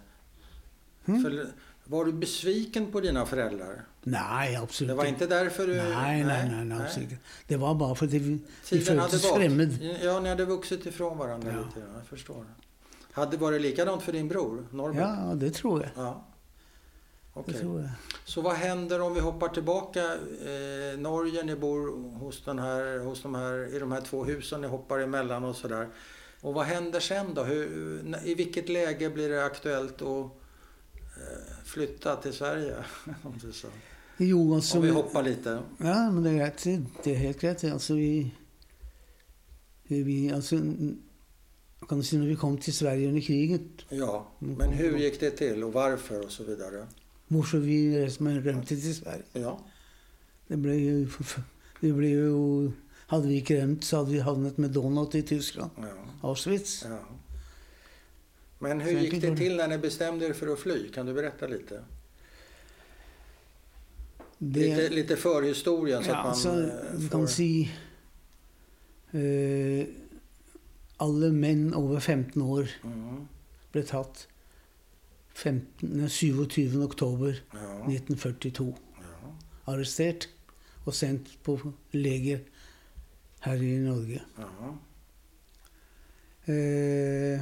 Mm. 1.06 1.22
För, 1.22 1.46
var 1.84 2.04
du 2.04 2.12
besviken 2.12 2.92
på 2.92 3.00
dina 3.00 3.26
föräldrar? 3.26 3.84
Nei, 4.04 4.54
absolutt 4.56 4.88
Det 4.90 4.94
var 4.94 5.04
inte 5.04 5.26
därför 5.26 5.66
du... 5.66 5.74
Nei, 5.76 6.24
nei, 6.24 6.64
nei, 6.64 6.78
absolutt 6.84 7.12
ikke. 7.12 7.20
Det 7.46 7.56
var 7.56 7.74
bare 7.74 7.94
fordi 7.94 8.18
vi, 8.18 8.38
vi 8.70 8.80
føltes 8.80 9.22
gått. 9.22 9.36
fremmed. 9.36 9.78
Ja, 10.02 10.20
ni 10.20 10.28
hade 10.28 10.44
vuxit 10.44 10.86
ifrån 10.86 11.18
varandra 11.18 11.52
Ja. 11.52 11.58
lite. 11.58 11.80
Ja, 11.80 11.96
jag 11.98 12.06
förstår. 12.06 12.44
Hade 13.12 13.36
varit 13.36 13.60
likadant 13.62 14.02
för 14.02 14.12
din 14.12 14.28
bror, 14.28 14.66
Norbert? 14.70 15.00
Ja, 15.00 15.34
det 15.34 15.50
tror 15.54 15.82
jeg. 15.82 15.90
Ja. 15.96 16.24
Det 17.46 17.52
tror 17.52 17.80
jeg. 17.80 17.90
Så 18.24 18.40
vad 18.40 18.54
händer 18.54 19.00
om 19.00 19.14
vi 19.14 19.20
hoppar 19.20 19.48
tillbaka? 19.48 20.00
Eh, 20.04 20.98
Norge, 20.98 21.42
ni 21.42 21.56
bor 21.56 22.12
hos 22.18 22.44
den 22.44 22.58
här, 22.58 22.98
hos 22.98 23.22
de 23.22 23.34
här, 23.34 23.74
i 23.76 23.78
de 23.78 23.92
här 23.92 24.00
två 24.00 24.24
husen 24.24 24.60
ni 24.60 24.66
hoppar 24.68 24.98
emellan 24.98 25.44
och 25.44 25.56
sådär. 25.56 25.88
Och 26.40 26.54
vad 26.54 26.66
händer 26.66 27.00
sen 27.00 27.34
då? 27.34 27.42
Hur, 27.42 27.66
I 28.24 28.34
vilket 28.34 28.68
läge 28.68 29.10
blir 29.10 29.28
det 29.28 29.44
aktuellt 29.44 30.02
att 30.02 30.24
eh, 31.16 31.64
flytta 31.64 32.16
till 32.16 32.32
Sverige? 32.32 32.76
Om, 33.22 33.38
du 33.42 33.52
så. 33.52 33.68
Jo, 34.30 34.54
altså 34.54 34.78
om 34.78 34.84
vi 34.84 34.90
hoppar 34.90 35.22
lite. 35.22 35.58
Ja, 35.80 36.10
men 36.10 36.24
det 36.24 36.32
er 36.32 36.38
greit. 36.38 36.64
Det- 37.04 37.12
er 37.12 37.16
helt 37.18 37.40
greit. 37.40 37.64
Altså, 37.64 37.94
vi, 37.94 38.32
vi 39.88 40.28
Altså, 40.28 40.56
kan 41.88 41.98
du 41.98 42.02
si 42.02 42.16
når 42.16 42.26
vi 42.26 42.34
kom 42.34 42.58
til 42.58 42.72
Sverige 42.72 43.08
under 43.08 43.20
krigen 43.20 43.70
Ja, 43.90 44.22
men 44.40 44.72
hur 44.72 44.96
gick 44.98 45.20
det 45.20 45.30
till 45.36 45.64
och 45.64 45.72
varför 45.72 46.24
och 46.24 46.32
så 46.32 46.44
vidare? 46.44 46.86
Hvorfor 47.28 47.58
vi 47.58 48.04
resten 48.04 48.44
rømte 48.46 48.80
til 48.80 48.94
Sverige? 48.94 49.22
Ja, 49.34 49.54
Det 50.48 50.62
ble 50.62 50.74
jo 50.74 51.06
Det 51.80 51.94
ble 51.94 52.08
jo 52.10 52.72
Hadde 53.06 53.28
vi 53.28 53.34
ikke 53.34 53.62
rømt, 53.62 53.84
så 53.84 53.96
hadde 53.96 54.10
vi 54.12 54.18
havnet 54.18 54.58
med 54.58 54.70
Donut 54.72 55.14
i 55.14 55.22
Tyskland. 55.22 55.70
ja, 55.78 55.84
Auschwitz. 56.28 56.82
ja. 56.84 56.98
Men 58.58 58.80
hur 58.80 58.90
gick 59.00 59.20
det. 59.22 59.36
till 59.36 59.56
när 59.56 59.68
ni 59.68 59.78
bestämde 59.78 60.26
er 60.26 60.32
för 60.32 60.52
att 60.52 60.58
fly? 60.58 60.88
Kan 60.88 61.06
du 61.06 61.12
berätta 61.14 61.46
lite? 61.46 61.84
Lite, 64.42 64.88
lite 64.88 65.16
förhistorien 65.16 66.02
så 66.04 66.10
ja, 66.10 66.16
att 66.16 66.24
man 66.24 66.32
altså, 66.32 66.48
eh, 66.62 67.00
får... 67.00 67.08
kan 67.08 67.28
si 67.28 67.70
eh, 69.12 69.86
Alle 70.96 71.30
menn 71.32 71.74
over 71.74 72.00
15 72.00 72.42
år 72.42 72.68
Mm, 72.84 73.26
ble 73.72 73.82
tatt 73.86 74.26
15, 75.34 76.08
27. 76.08 76.82
oktober 76.82 77.38
ja, 77.52 77.84
1942. 77.86 78.66
ja, 78.98 79.32
Arrestert 79.72 80.28
og 80.84 80.94
sendt 80.94 81.30
på 81.42 81.56
leger 81.92 82.40
her 83.46 83.62
i 83.62 83.76
Norge. 83.78 84.20
ja. 84.38 84.72
Eh, 86.52 87.40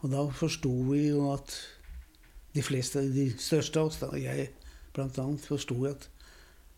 og 0.00 0.10
da 0.10 0.24
forsto 0.34 0.70
vi 0.90 1.08
jo 1.08 1.28
at 1.32 1.52
de 2.54 2.62
fleste, 2.62 3.02
de 3.14 3.28
største 3.38 3.78
av 3.80 3.86
oss, 3.92 4.00
jeg 4.18 4.48
blant 4.92 5.18
annet, 5.18 5.40
forsto 5.46 5.84
at 5.86 6.08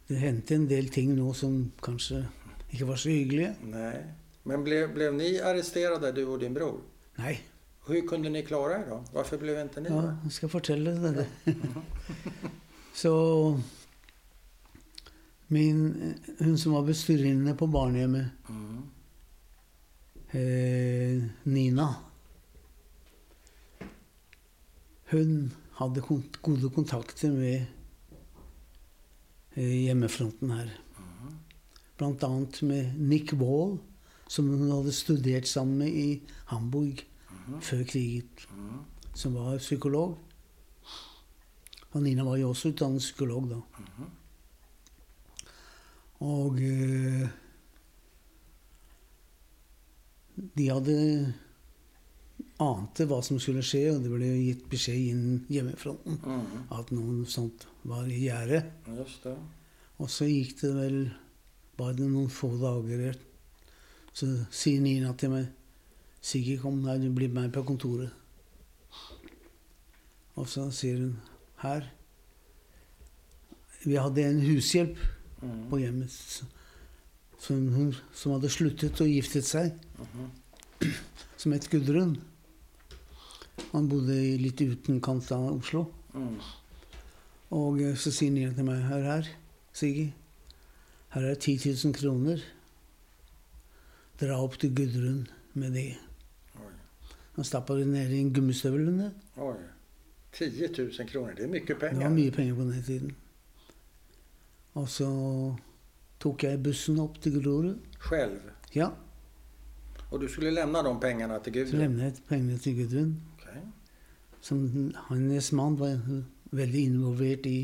det 0.08 0.16
hendte 0.20 0.54
en 0.54 0.68
del 0.68 0.88
ting 0.92 1.14
nå 1.16 1.32
som 1.34 1.72
kanskje 1.82 2.24
ikke 2.72 2.86
var 2.88 2.96
så 2.96 3.08
hyggelige. 3.08 3.54
Nej. 3.62 4.02
Men 4.44 4.64
blev, 4.64 4.92
blev 4.94 5.14
ni 5.14 5.38
arresterade, 5.40 6.12
du 6.12 6.24
och 6.26 6.38
din 6.38 6.54
bror? 6.54 6.80
Nei. 7.18 7.38
Hur 7.86 8.06
kunde 8.08 8.30
ni 8.30 8.42
klara 8.42 8.76
er 8.78 8.86
då? 8.90 9.04
Varför 9.12 9.38
blev 9.38 9.58
inte 9.60 9.80
ni 9.80 9.88
Ja, 9.88 10.16
skal 10.30 10.48
fortelle 10.48 10.90
deg 10.94 11.14
det. 11.16 11.26
Så 12.94 13.60
min, 15.46 16.14
Hun 16.38 16.58
som 16.58 16.72
var 16.72 16.82
bestyrerinne 16.82 17.54
på 17.54 17.66
barnehjemmet, 17.66 18.26
Mm. 18.48 18.82
eh, 20.30 21.22
Nina 21.42 21.94
Hun 25.10 25.52
hadde 25.72 26.00
kon- 26.00 26.28
gode 26.42 26.70
kontakter 26.74 27.30
med 27.32 27.64
hjemmefronten 29.56 30.50
her. 30.50 30.70
Mm. 30.98 31.34
Blant 31.98 32.22
annet 32.24 32.62
med 32.62 32.94
Nick 32.98 33.32
Wall, 33.32 33.78
som 34.28 34.48
hun 34.48 34.70
hadde 34.70 34.92
studert 34.92 35.46
sammen 35.48 35.78
med 35.78 35.88
i 35.88 36.22
Hamburg 36.46 37.04
Mm. 37.48 37.60
før 37.60 37.82
krigen, 37.84 38.28
Mm. 38.50 38.78
som 39.14 39.34
var 39.34 39.58
psykolog. 39.58 40.18
Og 41.92 42.02
Nina 42.02 42.22
var 42.24 42.36
jo 42.36 42.48
også 42.48 42.68
utdannet 42.72 43.00
psykolog 43.00 43.48
da. 43.50 43.56
Og 46.20 46.56
eh, 46.62 47.28
de 50.56 50.68
hadde 50.70 51.34
ante 52.62 53.06
hva 53.10 53.20
som 53.22 53.38
skulle 53.42 53.62
skje, 53.66 53.88
og 53.96 54.02
det 54.04 54.12
ble 54.12 54.30
gitt 54.46 54.64
beskjed 54.70 55.08
innen 55.10 55.46
hjemmefronten 55.50 56.20
Mm. 56.22 56.62
at 56.70 56.92
noe 56.92 57.26
sånt 57.26 57.66
var 57.84 58.04
i 58.06 58.20
gjære. 58.28 58.62
Just 58.98 59.24
det. 59.24 59.36
Og 59.98 60.08
så 60.10 60.26
gikk 60.28 60.60
det 60.60 60.74
vel 60.76 60.98
bare 61.78 61.94
noen 62.06 62.28
få 62.30 62.52
dager, 62.60 63.16
så 64.12 64.26
sier 64.52 64.80
Nina 64.84 65.12
til 65.14 65.30
meg 65.30 65.48
Sigurd, 66.22 66.60
kom 66.62 66.84
her, 66.86 66.98
du 67.02 67.08
blir 67.10 67.28
med 67.34 67.50
på 67.52 67.64
kontoret. 67.66 68.12
Og 70.38 70.46
så 70.48 70.68
sier 70.72 71.00
hun 71.00 71.16
her 71.64 71.88
Vi 73.84 73.96
hadde 73.98 74.22
en 74.28 74.40
hushjelp 74.46 74.96
Mm. 75.42 75.64
på 75.70 75.78
hjemmet 75.80 76.06
s- 76.08 76.44
som, 77.42 77.56
hun, 77.74 77.88
som 78.14 78.30
hadde 78.36 78.48
sluttet 78.48 79.00
og 79.02 79.08
giftet 79.10 79.42
seg, 79.44 79.72
Mhm. 79.98 80.92
som 81.36 81.52
het 81.56 81.66
Gudrun. 81.68 82.12
Han 83.72 83.88
bodde 83.88 84.14
i 84.14 84.36
litt 84.38 84.60
utenkant 84.62 85.32
av 85.32 85.48
Oslo. 85.58 85.88
Mm. 86.14 86.38
Og 87.52 87.80
eh, 87.84 87.96
så 88.00 88.12
sier 88.14 88.32
Nina 88.32 88.52
til 88.56 88.64
meg 88.66 88.82
Hør 88.88 89.02
her, 89.06 89.28
Siggy. 89.76 90.08
Her 91.12 91.26
er 91.30 91.34
10 91.36 91.58
000 91.84 91.94
kroner. 91.98 92.40
Dra 94.20 94.38
opp 94.40 94.56
til 94.62 94.72
Gudrun 94.76 95.26
med 95.54 95.74
det. 95.76 95.90
Han 97.36 97.44
stappa 97.48 97.74
det 97.78 97.86
ned 97.88 98.10
i 98.12 98.18
en 98.20 98.32
gummistøvel. 98.32 98.88
under. 98.88 99.10
Oj. 99.36 99.56
10 100.32 100.68
000 100.98 101.08
kronor, 101.08 101.32
det 101.36 101.44
är 101.44 101.48
mycket 101.48 101.68
Det 101.80 101.88
pengar. 101.88 102.02
var 102.08 102.10
mye 102.16 102.30
penger 102.30 102.54
på 102.54 102.60
den 102.60 102.82
tiden. 102.82 103.14
Og 104.74 104.88
så 104.88 105.08
tok 106.20 106.42
jeg 106.44 106.62
bussen 106.62 106.98
opp 107.00 107.18
til 107.20 107.42
Grorud. 107.42 107.78
Själv. 107.98 108.40
Ja, 108.74 108.90
Och 110.10 110.20
du 110.20 110.28
skulle 110.28 110.50
lämna 110.50 110.82
de 110.82 111.00
pengarna 111.00 111.38
till 111.38 111.52
så 111.52 111.58
Gudrun? 111.58 111.80
levnet 111.80 112.04
jeg 112.04 112.24
pengene 112.28 112.58
til 112.58 112.76
Gudrun. 112.76 113.16
Okej. 113.38 113.60
Som 114.40 114.92
hennes 115.08 115.52
mann 115.52 115.78
var 115.78 115.98
veldig 116.52 116.84
involvert 116.90 117.46
i 117.50 117.58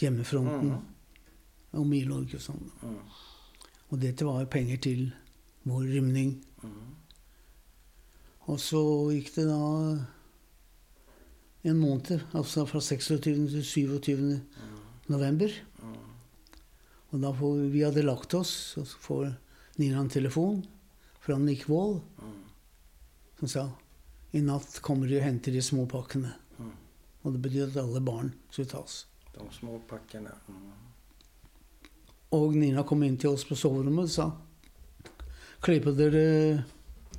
hjemmefronten 0.00 0.74
Mm. 1.74 1.88
Mil-Norge 1.90 2.36
og 2.38 2.42
sånn. 2.42 2.70
Mm. 2.86 2.98
Og 3.90 3.98
dette 3.98 4.24
var 4.26 4.44
penger 4.46 4.78
til 4.78 5.00
vår 5.66 5.88
rymning. 5.90 6.36
Mm. 6.62 6.94
Og 8.46 8.60
så 8.62 8.82
gikk 9.10 9.32
det 9.34 9.46
da 9.48 10.06
en 11.64 11.80
måned, 11.80 12.22
altså 12.36 12.66
fra 12.68 12.78
26. 12.80 13.18
til 13.24 13.64
27. 13.64 14.40
november. 15.08 15.50
Og 17.10 17.20
da 17.22 17.32
får 17.32 17.56
vi, 17.58 17.68
vi 17.78 17.82
hadde 17.86 18.04
lagt 18.06 18.34
oss, 18.38 18.76
og 18.78 18.86
så 18.86 19.00
får 19.00 19.26
Nina 19.78 20.00
en 20.04 20.08
telefon 20.12 20.62
fra 21.24 21.38
Nick 21.38 21.66
Wall 21.68 21.96
som 23.38 23.48
sa 23.50 23.64
i 24.34 24.42
natt 24.42 24.80
kommer 24.82 25.08
de 25.10 25.18
og 25.18 25.24
henter 25.26 25.54
de 25.54 25.62
små 25.62 25.86
pakkene. 25.90 26.34
Og 27.24 27.32
det 27.32 27.40
betyr 27.42 27.66
at 27.70 27.76
alle 27.80 28.00
barn 28.04 28.32
skulle 28.50 28.68
tas. 28.70 29.06
De 29.34 29.46
små 29.52 29.78
packerna. 29.88 30.34
Mm. 30.48 30.72
Og 32.36 32.54
Nina 32.58 32.82
kom 32.86 33.02
inn 33.06 33.16
til 33.20 33.30
oss 33.34 33.44
på 33.48 33.56
soverommet 33.58 34.08
og 34.08 34.12
sa 34.12 34.26
Kle 35.64 35.78
på 35.80 35.94
dere 35.96 36.64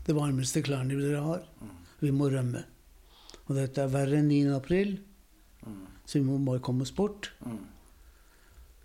det 0.06 0.14
varmeste 0.14 0.62
klærne 0.62 0.94
dere 1.00 1.22
har. 1.26 1.46
Mm. 1.62 1.70
Vi 2.04 2.12
må 2.14 2.28
rømme. 2.30 2.62
Og 3.48 3.56
dette 3.58 3.82
er 3.82 3.90
verre 3.94 4.20
enn 4.22 4.30
9. 4.30 4.44
april, 4.56 5.00
Mm. 5.66 5.86
så 6.06 6.20
vi 6.20 6.26
må 6.26 6.38
bare 6.46 6.62
komme 6.62 6.84
oss 6.86 6.92
bort. 6.92 7.32
Mm. 7.42 7.64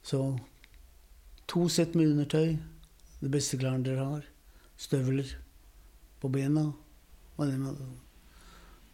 Så 0.02 0.38
to 1.46 1.68
sett 1.68 1.94
med 1.94 2.08
undertøy, 2.14 2.56
det 3.20 3.30
beste 3.30 3.58
klærne 3.60 3.84
dere 3.84 4.04
har, 4.04 4.22
støvler 4.80 5.34
på 6.20 6.28
bena. 6.32 6.72
Og, 7.36 7.46
det 7.46 7.58
med, 7.58 7.76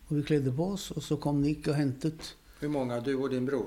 og 0.09 0.17
vi 0.17 0.23
kledde 0.23 0.53
på 0.53 0.65
oss, 0.73 0.91
og 0.91 1.03
så 1.03 1.17
kom 1.17 1.41
Nick 1.43 1.69
og 1.69 1.75
hentet 1.75 2.35
Hur 2.61 2.69
många? 2.69 3.01
Du 3.01 3.15
och 3.15 3.31
din 3.31 3.47
bror? 3.47 3.67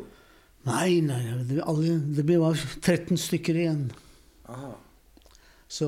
Nei, 0.63 1.01
nei, 1.01 1.43
det, 1.43 1.61
alle, 1.63 1.97
det 2.17 2.23
ble 2.25 2.39
bare 2.39 2.55
13 2.81 3.17
stykker 3.17 3.55
igjen. 3.55 3.91
Aha. 4.45 4.75
Så 5.67 5.87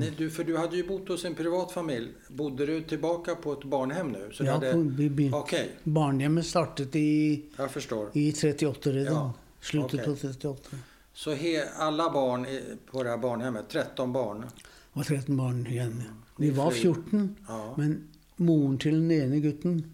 Ni, 0.00 0.10
du, 0.18 0.30
för 0.30 0.44
du 0.44 0.56
hade 0.56 0.76
ju 0.76 0.86
bott 0.88 1.08
hos 1.08 1.24
en 1.24 1.34
privat 1.34 1.72
familj. 1.72 2.08
Bodde 2.28 2.66
du 2.66 2.82
tillbaka 2.82 3.34
på 3.34 3.52
ett 3.52 3.64
barnhem 3.64 4.08
nu? 4.12 4.30
Så 4.32 4.44
ja, 4.44 4.52
hade... 4.52 4.72
på- 4.72 4.78
vi, 4.96 5.08
vi, 5.08 5.30
Okej, 5.32 5.70
barnhjemmet 5.84 6.46
startet 6.46 6.96
i, 6.96 7.42
jag 7.56 7.70
förstår. 7.70 8.08
i 8.12 8.32
38 8.32 8.90
redan. 8.90 9.14
Ja, 9.14 9.32
Slutet 9.60 10.04
på 10.04 10.16
38. 10.16 10.76
Så 11.14 11.32
he, 11.34 11.64
alla 11.76 12.10
barn 12.12 12.46
på 12.90 13.02
det 13.02 13.10
här 13.10 13.18
barnhemmet, 13.18 13.64
13 13.70 14.12
barn. 14.12 14.44
Och 14.92 15.06
13 15.06 15.36
barn 15.36 15.66
igen. 15.66 16.02
Vi 16.36 16.46
Ni 16.46 16.52
var 16.52 16.70
fly- 16.70 16.80
14, 16.80 17.36
Ja. 17.48 17.74
men 17.78 18.08
moren 18.38 18.78
till 18.78 18.94
den 18.94 19.10
ene 19.10 19.40
gutten, 19.40 19.92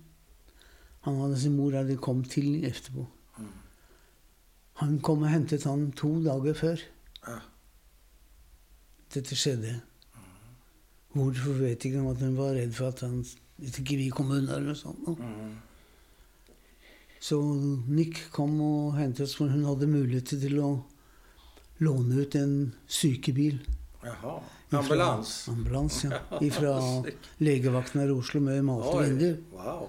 han 1.01 1.21
hade 1.21 1.37
sin 1.37 1.57
mor 1.57 1.73
hade 1.73 1.97
kom 1.97 2.25
till 2.25 2.65
efterpå. 2.65 3.07
Mm. 3.39 3.51
Han 4.73 5.01
kom 5.01 5.23
och 5.23 5.29
hämtade 5.29 5.69
han 5.69 5.93
två 5.93 6.21
dagar 6.21 6.55
för. 6.55 6.81
Ja. 7.27 7.41
Detta 9.13 9.35
skedde. 9.35 9.81
Varför 11.13 11.51
vet 11.51 11.85
jag 11.85 11.95
inte, 11.95 12.11
att 12.11 12.21
han 12.21 12.37
var 12.37 12.55
rädd 12.55 12.75
för 12.75 12.89
att 12.89 13.01
han, 13.01 13.25
inte 13.57 13.83
vi 13.83 14.11
kom 14.11 14.31
undan 14.31 14.63
eller 14.63 14.75
sånt. 14.75 15.09
Mm. 15.19 15.57
Så 17.21 17.43
Nick 17.89 18.31
kom 18.31 18.61
och 18.61 18.95
hämtade 18.95 19.25
oss 19.25 19.35
för 19.35 19.49
hon 19.49 19.65
hade 19.65 19.87
möjlighet 19.87 20.27
till 20.27 20.59
att 20.59 20.79
låna 21.77 22.15
ut 22.15 22.35
en 22.35 22.73
psykebil. 22.89 23.59
Jaha. 24.03 24.41
Ambulans? 24.79 25.49
Ambulans, 25.49 26.05
ja. 26.05 26.39
Ifrån 26.41 27.07
legevakten 27.37 28.09
i 28.09 28.11
Oslo 28.11 28.41
med 28.41 28.65
mat 28.65 28.95
och 28.95 29.01
vänner. 29.03 29.37
wow. 29.53 29.89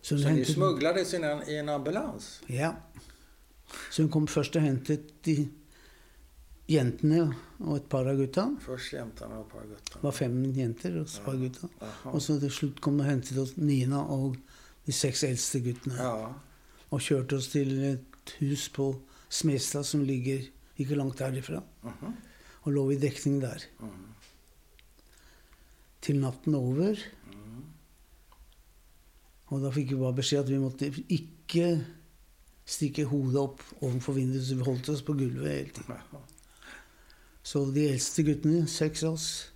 Så, 0.00 0.18
Så 0.18 0.24
hon 0.28 0.34
ni 0.36 0.44
smugglades 0.44 1.14
i 1.14 1.56
en, 1.56 1.68
ambulans? 1.68 2.40
Ja. 2.46 2.76
Så 3.90 4.02
hon 4.02 4.10
kom 4.10 4.26
först 4.26 4.56
och 4.56 4.62
hämtade 4.62 4.98
de 5.22 5.48
jentene 6.66 7.34
och 7.58 7.76
ett 7.76 7.88
par 7.88 8.06
av 8.06 8.16
gutta. 8.16 8.56
Först 8.66 8.92
jämtarna 8.92 9.38
och 9.38 9.46
ett 9.46 9.52
par 9.52 9.60
guttar. 9.62 9.94
Det 10.00 10.04
var 10.06 10.12
fem 10.12 10.44
jenter 10.44 10.96
och 10.96 11.06
ett 11.06 11.24
par 11.24 11.34
Ja. 11.34 11.38
gutta. 11.40 11.68
Jaha. 11.78 12.12
Och 12.12 12.22
så 12.22 12.40
till 12.40 12.50
slut 12.50 12.80
kom 12.80 12.98
de 12.98 13.04
och 13.04 13.10
hämtade 13.10 13.40
oss, 13.40 13.56
Nina 13.56 14.04
och 14.04 14.36
de 14.84 14.92
sex 14.92 15.24
äldste 15.24 15.60
gutterna. 15.60 15.94
Ja. 15.98 16.34
Och 16.88 17.00
körde 17.00 17.36
oss 17.36 17.48
till 17.52 17.84
ett 17.94 18.30
hus 18.38 18.68
på 18.68 18.96
Smestad 19.28 19.86
som 19.86 20.02
ligger 20.04 20.44
inte 20.76 20.94
långt 20.94 21.18
därifrån. 21.18 21.62
Mhm. 21.82 22.12
Och 22.60 22.72
låg 22.72 22.92
i 22.92 22.96
däckning 22.96 23.40
där. 23.40 23.62
Mm. 23.82 23.94
Till 26.00 26.20
natten 26.20 26.54
över. 26.54 27.04
Mm. 27.32 27.64
Och 29.44 29.60
då 29.60 29.72
fick 29.72 29.92
vi 29.92 29.96
bara 29.96 30.12
besked 30.12 30.40
att 30.40 30.48
vi 30.48 30.58
måste 30.58 30.92
inte 31.08 31.84
sticka 32.64 33.08
huvudet 33.08 33.40
upp 33.40 33.60
ovanför 33.78 34.12
fönstret, 34.12 34.46
så 34.46 34.54
vi 34.54 34.62
höll 34.64 34.94
oss 34.94 35.02
på 35.04 35.12
golvet 35.12 35.52
hela 35.52 35.68
tiden. 35.68 35.96
Så 37.42 37.64
de 37.64 37.88
äldste 37.88 38.22
guttene, 38.22 38.66
sex 38.66 39.02
av 39.02 39.12
oss, 39.12 39.50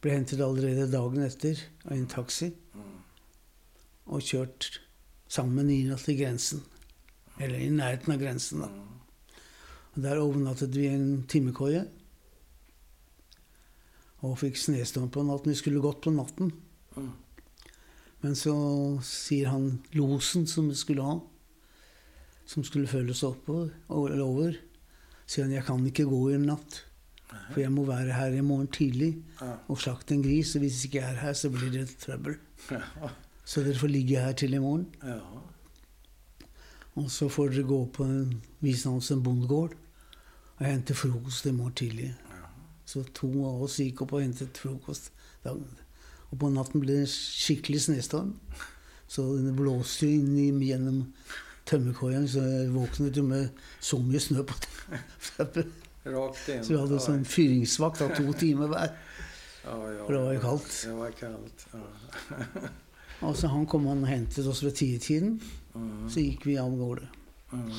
blev 0.00 0.14
hämtade 0.14 0.46
allerede 0.46 0.86
dagen 0.86 1.22
efter 1.22 1.58
av 1.84 1.92
en 1.92 2.06
taxi 2.06 2.52
Mm. 2.74 2.86
och 4.04 4.22
kört 4.22 4.80
sammen 5.26 5.54
med 5.54 5.64
Nina 5.66 5.96
till 5.96 6.14
gränsen. 6.14 6.62
Eller 7.38 7.58
i 7.58 7.70
närheten 7.70 8.14
av 8.14 8.20
gränsen. 8.20 8.58
Då. 8.60 8.68
Där 9.94 10.16
övernattade 10.16 10.78
vi 10.78 10.84
i 10.86 10.94
en 10.94 11.24
timmerkoja. 11.26 11.84
Och 14.16 14.38
fick 14.38 14.56
snöstorm 14.56 15.10
på 15.10 15.22
natten. 15.22 15.52
Vi 15.52 15.56
skulle 15.56 15.78
gått 15.78 16.00
på 16.00 16.10
natten. 16.10 16.52
Mm. 16.96 17.10
Men 18.20 18.36
så 18.36 19.00
säger 19.04 19.46
han, 19.46 19.82
losen 19.90 20.46
som 20.46 20.68
vi 20.68 20.74
skulle 20.74 21.02
ha, 21.02 21.30
som 22.44 22.64
skulle 22.64 22.86
följa 22.86 23.10
oss 23.10 23.22
upp 23.22 23.48
eller 23.88 24.40
över, 24.40 24.60
säger 25.26 25.48
han, 25.48 25.54
jag 25.54 25.66
kan 25.66 25.86
inte 25.86 26.04
gå 26.04 26.32
i 26.32 26.38
natt. 26.38 26.82
För 27.54 27.60
jag 27.60 27.72
må 27.72 27.84
vara 27.84 27.98
här 27.98 28.32
imorgon 28.32 28.66
tidigt 28.66 29.24
och 29.66 29.80
slakta 29.80 30.14
en 30.14 30.22
gris. 30.22 30.54
Och 30.54 30.60
om 30.60 30.68
jag 30.68 30.84
inte 30.84 30.98
är 30.98 31.14
här 31.14 31.34
så 31.34 31.50
blir 31.50 31.70
det 31.70 31.86
trubbel. 31.86 32.34
Så 33.44 33.60
dere 33.60 33.74
får 33.74 33.88
ligga 33.88 34.20
här 34.20 34.32
till 34.32 34.54
imorgon. 34.54 34.86
Och 36.94 37.12
så 37.12 37.28
får 37.28 37.50
dere 37.50 37.62
gå 37.62 37.86
på 37.86 38.04
en, 38.04 38.42
visa 38.58 38.90
oss 38.90 39.10
en 39.10 39.22
bondgård 39.22 39.76
och 40.62 40.68
hämta 40.68 40.94
frukost 40.94 41.46
imorgon 41.46 41.72
tidigt. 41.72 42.10
Ja. 42.28 42.48
Så 42.84 43.04
två 43.04 43.46
av 43.46 43.62
oss 43.62 43.78
gick 43.78 44.00
upp 44.00 44.12
och 44.12 44.20
hämtade 44.22 44.50
frukost. 44.54 45.12
Och 46.30 46.38
på 46.40 46.50
natten 46.50 46.80
blev 46.80 47.00
det 47.00 47.06
skicklig 47.06 47.82
snöstorm. 47.82 48.34
Så 49.06 49.36
det 49.36 49.52
blåste 49.52 50.06
in 50.06 50.38
i- 50.38 50.64
genom 50.64 51.12
tömmerkojan 51.64 52.28
så 52.28 52.38
jag 52.38 52.68
vaknade 52.68 53.22
med 53.22 53.48
så 53.80 53.98
mycket 53.98 54.22
snö 54.22 54.42
på. 54.42 54.54
Rakt 56.04 56.48
in. 56.48 56.64
Så 56.64 56.72
vi 56.72 56.80
hade 56.80 56.94
en 56.94 57.00
sån 57.00 57.24
fyringsvakt 57.24 58.00
av 58.00 58.08
två 58.16 58.32
timmar 58.32 58.66
var. 58.66 58.88
Ja, 59.64 59.92
ja, 59.92 60.06
för 60.06 60.12
det 60.12 60.18
var 60.24 60.32
ju 60.32 60.40
kallt. 60.40 60.82
Det 60.86 60.92
var 60.94 61.10
kallt. 61.10 61.66
Ja. 61.72 61.78
Och 63.28 63.36
så 63.36 63.46
han 63.46 63.66
kom 63.66 63.86
och 63.86 64.06
hämtade 64.06 64.48
oss 64.48 64.62
vid 64.62 64.74
tio 64.74 64.98
tiden. 64.98 65.40
Mm. 65.74 66.10
Så 66.10 66.20
gick 66.20 66.46
vi 66.46 66.58
av 66.58 66.76
gårde. 66.76 67.08
Mm. 67.52 67.70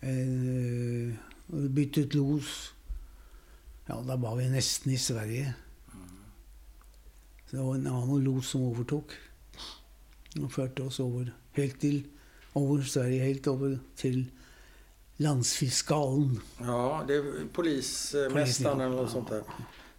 Eh, 0.00 1.14
vi 1.52 1.68
bytte 1.68 2.00
ut 2.00 2.14
los. 2.14 2.72
Ja, 3.86 4.04
då 4.08 4.16
var 4.16 4.36
vi 4.36 4.50
nästan 4.50 4.92
i 4.92 4.98
Sverige. 4.98 5.54
Så 7.50 7.56
det 7.56 7.62
var 7.62 7.74
en 7.74 7.86
annan 7.86 8.24
los 8.24 8.48
som 8.48 8.72
övertog. 8.74 9.04
Och 10.44 10.52
förde 10.52 10.82
oss 10.82 11.00
över, 11.00 11.34
helt 11.52 11.80
till, 11.80 12.04
över 12.54 12.82
Sverige, 12.82 13.24
helt 13.24 13.46
över 13.46 13.78
till 13.96 14.24
landsfiskalen. 15.16 16.40
Ja, 16.60 17.04
det 17.08 17.14
är 17.14 17.24
polismästaren 17.52 18.80
eller 18.80 18.96
något 18.96 19.06
Ja. 19.06 19.12
sånt 19.12 19.28
där. 19.28 19.42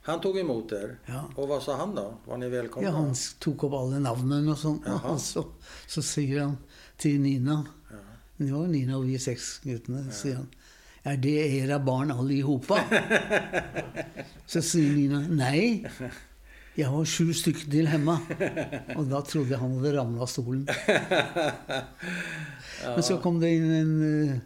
Han 0.02 0.22
tog 0.22 0.38
emot 0.40 0.72
er. 0.72 1.00
Ja. 1.06 1.30
Och 1.36 1.48
vad 1.48 1.64
sa 1.64 1.78
han 1.78 1.96
då? 1.96 2.18
Var 2.26 2.38
ni 2.38 2.50
välkomna? 2.50 2.90
Ja, 2.90 2.96
han 2.96 3.16
tog 3.40 3.64
upp 3.64 3.74
alla 3.74 4.00
namnen 4.00 4.48
och 4.50 4.58
sånt. 4.58 4.84
Och 5.04 5.22
så, 5.22 5.46
så 5.88 6.02
säger 6.02 6.42
han 6.42 6.58
till 6.98 7.20
Nina, 7.22 7.66
Ja. 7.92 7.96
det 8.38 8.52
var 8.52 8.68
Nina 8.68 8.98
och 8.98 9.10
vi 9.10 9.20
sex 9.20 9.60
guttarna, 9.64 10.12
säger 10.12 10.36
han. 10.36 10.48
Är 11.04 11.18
det 11.18 11.30
era 11.58 11.80
barn 11.80 12.12
allihopa? 12.12 12.80
så 14.46 14.62
säger 14.62 14.92
Nina, 14.94 15.20
nej. 15.30 15.86
Jag 16.76 16.90
har 16.90 17.06
sju 17.06 17.34
stycken 17.34 17.72
till 17.72 17.88
hemma. 17.88 18.20
Och 18.96 19.06
då 19.06 19.22
trodde 19.22 19.50
jag 19.52 19.58
han 19.60 19.76
hade 19.78 19.94
ramlat 19.98 20.22
av 20.22 20.26
stolen. 20.26 20.68
Men 22.86 23.04
så 23.04 23.18
kom 23.18 23.40
det 23.40 23.50
in 23.50 23.72
en 23.72 24.02
uh, 24.02 24.38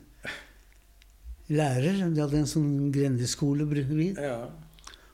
lärare, 1.47 2.09
de 2.09 2.21
hade 2.21 2.37
en 2.37 2.47
sån 2.47 2.91
grändeskola 2.91 3.65
bredvid. 3.65 4.17
Ja. 4.21 4.49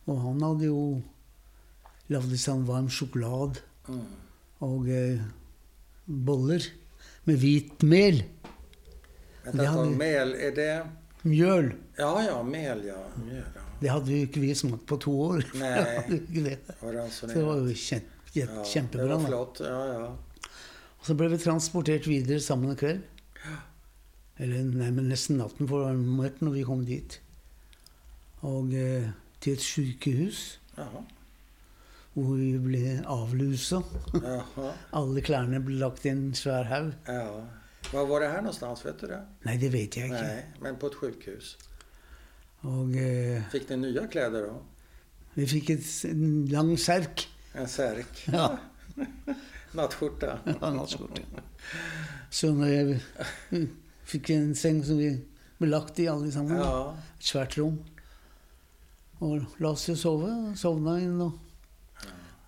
Och 0.05 0.19
han 0.19 0.41
hade 0.41 0.63
ju 0.63 1.01
lagat 2.07 2.39
sån 2.39 2.65
varm 2.65 2.89
choklad 2.89 3.57
Mm. 3.87 4.01
och 4.57 4.87
eh, 4.89 5.19
bollar 6.05 6.61
med 7.23 7.35
vit 7.39 7.81
mel. 7.81 8.23
Vänta 9.43 9.65
hade- 9.65 9.89
Mel, 9.89 10.33
är 10.33 10.51
det... 10.55 10.87
Mjöl. 11.25 11.73
Ja, 11.95 12.23
ja, 12.23 12.43
mel 12.43 12.85
ja. 12.85 12.95
Mjöl, 13.25 13.43
ja. 13.55 13.61
Det 13.79 13.87
hade 13.87 14.11
ju 14.11 14.21
inte 14.21 14.39
vi 14.39 14.55
smakat 14.55 14.85
på 14.85 14.97
två 14.97 15.21
år. 15.21 15.45
Nej. 15.53 16.03
det. 16.27 16.59
Var 16.79 17.09
Så 17.09 17.27
det 17.27 17.43
var 17.43 17.55
ju 17.55 17.75
jätte, 17.77 18.53
Ja, 18.55 18.65
kämpebra. 18.65 19.07
Det 19.07 19.13
var 19.13 19.25
flott. 19.27 19.57
Ja, 19.59 19.93
ja. 19.93 20.17
Och 20.99 21.05
så 21.05 21.13
blev 21.13 21.31
vi 21.31 21.37
transporterat 21.37 22.07
vidare 22.07 22.39
samma 22.39 22.75
kväll. 22.75 22.99
Eller 24.37 24.63
nej, 24.63 24.91
men 24.91 25.09
nästan 25.09 25.37
natten 25.37 25.67
för 25.67 25.79
det 25.79 25.85
var 25.85 25.93
mörkt 25.93 26.41
när 26.41 26.51
vi 26.51 26.63
kom 26.63 26.85
dit. 26.85 27.19
Och 28.39 28.73
eh, 28.73 29.09
till 29.39 29.53
ett 29.53 29.61
sjukhus. 29.61 30.59
Jaha. 30.75 31.05
Och 32.13 32.39
vi 32.39 32.59
blev 32.59 33.05
avlusa. 33.05 33.83
Jaha. 34.23 34.73
Alla 34.89 35.21
kläderna 35.21 35.59
blev 35.59 35.79
lagt 35.79 36.05
i 36.05 36.09
en 36.09 36.35
svär 36.35 36.63
hög. 36.63 36.91
Var 37.93 38.05
var 38.05 38.19
det 38.19 38.27
här 38.27 38.37
någonstans? 38.37 38.85
Vet 38.85 38.99
du 38.99 39.07
det? 39.07 39.25
Nej, 39.41 39.57
det 39.57 39.69
vet 39.69 39.97
jag 39.97 40.07
inte. 40.07 40.21
Nej, 40.21 40.51
men 40.61 40.75
på 40.75 40.87
ett 40.87 40.95
sjukhus. 40.95 41.57
Och 42.59 42.95
eh, 42.95 43.43
Fick 43.51 43.69
ni 43.69 43.77
nya 43.77 44.07
kläder 44.07 44.41
då? 44.41 44.61
vi 45.33 45.47
fick 45.47 45.69
ett, 45.69 45.85
en 46.03 46.45
lång 46.45 46.77
särk. 46.77 47.27
En 47.53 47.67
särk? 47.67 48.27
Ja. 48.31 48.57
Nattskjorta? 49.71 50.39
Ja, 50.61 50.69
nattskjorta. 50.73 51.21
Så 52.29 52.53
när 52.53 52.67
jag 52.67 52.99
fick 54.03 54.29
en 54.29 54.55
säng 54.55 54.83
som 54.83 54.97
vi 54.97 55.21
belagt 55.57 55.99
i 55.99 56.07
allesammans. 56.07 56.65
Ja. 56.65 56.97
Ett 57.17 57.23
svärt 57.23 57.57
rum. 57.57 57.83
Och 59.17 59.41
la 59.57 59.69
oss 59.69 59.89
och 59.89 59.97
sova. 59.97 60.53
Sovnade 60.57 61.01
in 61.01 61.21
och 61.21 61.31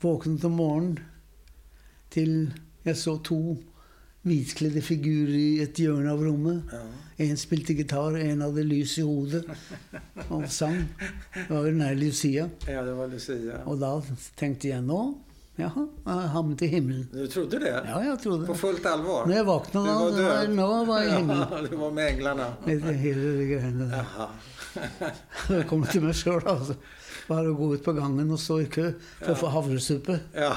vaknade 0.02 0.48
om 0.48 0.54
morgonen 0.54 1.00
till 2.10 2.54
jag 2.84 2.98
såg 2.98 3.26
två 3.26 3.58
vitklädda 4.26 4.82
figurer 4.82 5.34
i 5.36 5.64
ett 5.64 5.78
hörn 5.80 6.10
av 6.10 6.24
rummet. 6.24 6.64
ja. 6.72 6.78
En 7.18 7.38
spelade 7.38 7.74
gitarr, 7.74 8.18
en 8.18 8.42
hade 8.42 8.64
lys 8.64 8.98
i 8.98 9.02
huvudet 9.02 9.46
och 10.30 10.50
sang. 10.52 10.86
Det 11.48 11.54
var 11.54 11.66
den 11.66 11.82
här 11.82 11.96
Lucia. 11.96 12.50
Ja, 12.68 12.82
det 12.82 12.94
var 12.94 13.08
Lucia. 13.08 13.58
Och 13.66 13.78
då 13.78 14.04
tänkte 14.36 14.68
jag, 14.68 14.84
nå, 14.84 15.14
jaha, 15.56 15.88
jag 16.06 16.12
har 16.12 16.22
hamnat 16.22 16.62
i 16.62 16.68
himlen. 16.68 17.08
Du 17.14 17.28
trodde 17.28 17.60
det? 17.60 17.84
Ja, 17.90 18.04
jag 18.06 18.20
trodde 18.22 18.46
På 18.48 18.54
det. 18.54 18.60
fullt 18.60 18.86
allvar? 18.86 19.26
När 19.26 19.36
jag 19.36 19.46
vaknade, 19.46 19.88
Du 19.90 19.94
var 19.94 20.12
då, 20.12 20.18
död? 20.18 20.50
då 20.58 20.86
var 20.86 21.02
jag 21.02 21.14
i 21.14 21.16
himlen. 21.18 21.38
Ja, 21.52 21.62
du 21.70 21.76
var 21.76 21.92
med 21.92 22.08
änglarna? 22.14 22.54
Med 22.66 22.82
hela 22.96 23.22
grejen 23.22 23.80
där. 23.80 23.98
Jaha. 24.18 24.30
Jeg 25.50 25.68
kom 25.70 25.86
til 25.88 26.04
meg 26.04 26.16
sjøl, 26.20 26.42
altså. 26.52 26.74
Bare 27.28 27.50
å 27.50 27.58
gå 27.58 27.72
ut 27.74 27.84
på 27.86 27.94
gangen 27.98 28.30
og 28.32 28.40
stå 28.42 28.60
i 28.62 28.70
kø 28.70 28.92
for 29.20 29.34
å 29.34 29.38
få 29.40 29.52
havresuppe. 29.56 30.20
Ja. 30.38 30.52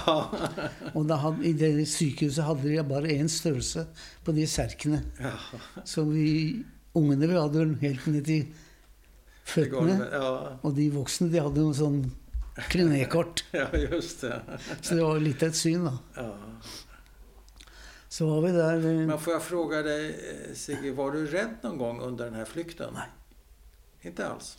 Og 0.97 1.09
hadde, 1.09 1.45
i 1.49 1.55
det 1.57 1.73
sykehuset 1.89 2.45
hadde 2.45 2.69
de 2.69 2.83
bare 2.85 3.15
én 3.15 3.31
størrelse 3.33 3.87
på 4.25 4.35
de 4.37 4.45
serkene. 4.49 5.03
ja. 5.23 5.33
Så 5.89 6.05
vi 6.09 6.65
ungene 6.99 7.29
vi 7.29 7.39
hadde 7.39 7.67
helt 7.83 8.07
ned 8.11 8.25
til 8.29 8.49
føttene. 9.49 9.99
Ja. 10.13 10.33
Og 10.63 10.75
de 10.77 10.89
voksne 10.93 11.31
de 11.33 11.41
hadde 11.41 11.65
noe 11.65 11.77
sånn 11.77 12.03
krenekort. 12.69 13.45
ja, 13.57 13.69
just 13.73 14.27
det. 14.27 14.41
Så 14.81 14.99
det 14.99 15.05
var 15.05 15.23
litt 15.23 15.43
av 15.43 15.53
et 15.53 15.59
syn, 15.59 15.89
da. 15.89 15.95
Ja. 16.19 16.29
Så 18.09 18.27
var 18.27 18.41
vi 18.43 18.53
der 18.57 18.77
eh, 18.77 19.07
Men 19.07 19.19
får 19.21 19.33
jag 19.33 19.43
fråga 19.43 19.83
dig, 19.83 20.05
eh, 20.09 20.55
Sigge, 20.55 20.93
var 20.93 21.13
du 21.13 21.27
rädd 21.27 21.57
någon 21.63 21.79
gång 21.79 22.01
under 22.01 22.25
den 22.25 22.35
här 22.35 22.45
flykten? 22.45 22.95
Nej. 22.95 23.09
Inte 24.01 24.29
alls? 24.29 24.57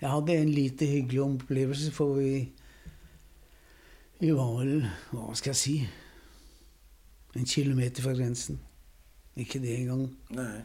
Jeg 0.00 0.10
hadde 0.10 0.36
en 0.36 0.48
lite 0.48 0.86
hyggelig 0.86 1.22
opplevelse, 1.22 1.92
for 1.92 2.14
vi 2.14 2.52
Vi 4.20 4.34
var 4.34 4.56
vel, 4.58 4.86
hva 5.12 5.34
skal 5.34 5.50
jeg 5.50 5.56
si 5.56 5.88
En 7.36 7.44
kilometer 7.46 8.02
fra 8.02 8.12
grensen. 8.12 8.58
Ikke 9.36 9.60
det 9.62 9.76
engang. 9.78 10.16
Nej. 10.30 10.62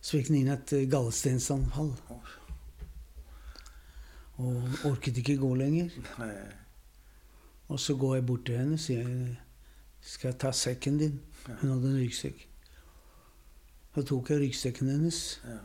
Så 0.00 0.18
fikk 0.18 0.30
Nina 0.30 0.52
et 0.54 0.72
eh, 0.72 0.84
gallenstensanfall. 0.90 1.90
Oj. 2.10 2.34
Og 4.38 4.62
orket 4.84 5.16
ikke 5.18 5.36
gå 5.36 5.54
lenger. 5.54 5.90
Nej. 6.18 6.52
Og 7.68 7.80
så 7.80 7.96
går 7.96 8.14
jeg 8.14 8.26
bort 8.26 8.44
til 8.46 8.58
henne 8.58 8.78
og 8.78 8.80
sier 8.80 9.08
Skal 10.00 10.28
jeg 10.28 10.38
ta 10.38 10.52
sekken 10.52 10.98
din? 10.98 11.20
Ja. 11.48 11.56
Hun 11.60 11.70
hadde 11.70 11.90
en 11.90 11.98
ryggsekk. 11.98 12.46
Så 13.94 14.02
tok 14.06 14.30
jeg 14.30 14.40
ryggsekken 14.40 14.88
hennes, 14.88 15.40
Ja. 15.44 15.58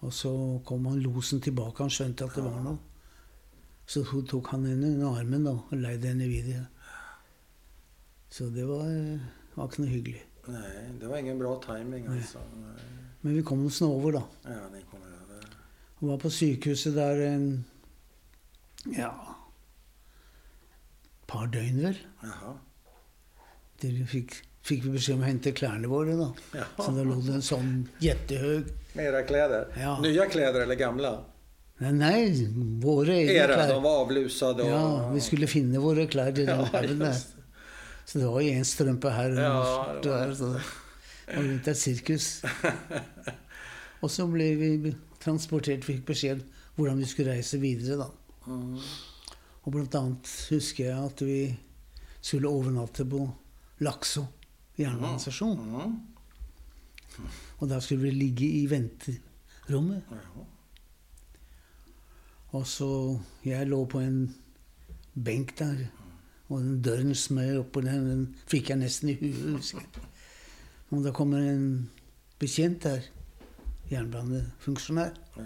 Og 0.00 0.12
så 0.16 0.30
kom 0.66 0.86
han 0.86 1.00
losen 1.04 1.40
tilbake. 1.40 1.82
Han 1.82 1.90
skjønte 1.92 2.24
at 2.24 2.34
det 2.38 2.44
var 2.44 2.60
noe. 2.64 2.78
Så 3.90 4.04
to- 4.06 4.22
tok 4.22 4.46
han 4.54 4.64
henne 4.64 4.86
under 4.94 5.18
armen 5.20 5.44
da, 5.44 5.50
og 5.50 5.76
leide 5.76 6.08
henne 6.12 6.28
videre. 6.30 6.66
Så 8.30 8.46
det 8.54 8.64
var, 8.68 8.86
var 9.56 9.66
ikke 9.68 9.82
noe 9.82 9.90
hyggelig. 9.90 10.22
Nej, 10.48 10.84
det 11.00 11.08
var 11.10 11.16
ingen 11.18 11.38
bra 11.38 11.56
timing 11.62 12.06
alltså. 12.06 12.38
Nej. 12.56 12.86
Men 13.22 13.34
vi 13.36 13.42
kom 13.42 13.66
oss 13.66 13.80
nå 13.82 13.88
over, 13.92 14.12
da. 14.12 14.22
Ja, 14.48 14.68
ni 14.72 14.80
kom 14.90 15.02
över. 15.02 15.44
Og 16.00 16.08
var 16.08 16.16
på 16.22 16.30
sykehuset 16.32 16.94
der 16.96 17.20
en 17.26 17.48
ja 18.96 19.10
par 21.28 21.46
døgn, 21.46 21.82
vel. 21.84 21.98
Jaha. 22.22 22.54
Der 23.82 24.06
fikk, 24.06 24.34
fikk 24.62 24.84
vi 24.84 24.90
beskjed 24.96 25.16
om 25.16 25.22
å 25.24 25.28
hente 25.28 25.52
klærne 25.56 25.88
våre, 25.88 26.14
da. 26.18 26.28
Så 26.76 26.90
da 26.92 27.00
Jaha. 27.00 27.04
lå 27.08 27.20
det 27.26 27.34
en 27.38 27.42
sånn 27.46 27.70
jättehög 28.04 28.68
Med 28.94 29.04
era 29.06 29.22
kläder? 29.22 29.68
Ja. 29.78 30.00
Nya 30.00 30.26
kläder 30.26 30.60
eller 30.66 30.74
gamla? 30.74 31.12
Nei, 31.80 31.92
nei 31.92 32.46
våre 32.82 33.14
egne 33.22 33.32
Era, 33.38 33.54
klær. 33.54 33.68
de 33.68 33.82
var 33.82 34.00
avlusade 34.04 34.62
och... 34.62 34.68
Ja, 34.70 35.08
vi 35.14 35.20
skulle 35.24 35.46
finne 35.46 35.78
våre 35.80 36.06
klær 36.06 36.28
i 36.28 36.44
den 36.44 36.48
Ja, 36.72 36.80
det. 36.82 37.14
Så 38.04 38.18
det 38.18 38.26
var 38.26 38.40
jo 38.42 38.50
én 38.52 38.64
strømpe 38.66 39.10
her 39.14 39.30
og 39.30 39.38
en 39.38 39.44
Ja, 39.44 39.62
skjorte 39.64 40.02
det 40.02 40.10
var- 40.10 40.26
der. 40.26 40.34
Så 40.34 40.44
det 40.44 41.36
var 41.36 41.42
rundt 41.46 41.68
et 41.68 41.76
sirkus. 41.78 42.42
Og 44.02 44.10
så 44.10 44.26
ble 44.32 44.48
vi 44.56 44.94
transportert, 45.22 45.84
fikk 45.84 46.04
beskjed 46.08 46.42
hvordan 46.76 46.98
vi 46.98 47.04
skulle 47.08 47.32
reise 47.36 47.58
videre, 47.60 47.96
da. 48.00 48.10
Mm. 48.48 48.76
Og 49.64 49.72
blant 49.74 49.94
annet 49.94 50.30
husker 50.50 50.84
jeg 50.90 50.98
at 51.10 51.20
vi 51.24 51.40
skulle 52.20 52.48
overnatte 52.48 53.04
på 53.08 53.22
Laxå 53.84 54.26
jernbanestasjon. 54.80 55.58
Mm. 55.58 55.98
Og 57.60 57.68
der 57.68 57.80
skulle 57.84 58.02
vi 58.08 58.10
ligge 58.16 58.46
i 58.60 58.66
venterommet. 58.70 60.02
Jaha. 60.10 60.44
Og 62.52 62.66
så 62.66 63.18
Jeg 63.44 63.68
lå 63.70 63.84
på 63.86 64.00
en 64.02 64.34
benk 65.14 65.52
der, 65.58 65.84
og 66.48 66.60
den 66.62 66.80
døren 66.82 67.14
smøg 67.14 67.58
oppå 67.60 67.80
den. 67.84 68.06
Den 68.08 68.24
fikk 68.50 68.70
jeg 68.72 68.78
nesten 68.80 69.12
i 69.12 69.18
jeg. 69.22 70.00
Og 70.90 71.04
da 71.04 71.12
kommer 71.14 71.38
en 71.38 71.90
bekjent 72.40 72.82
der, 72.82 73.04
jernbanefunksjonær. 73.90 75.14
Ja. 75.36 75.44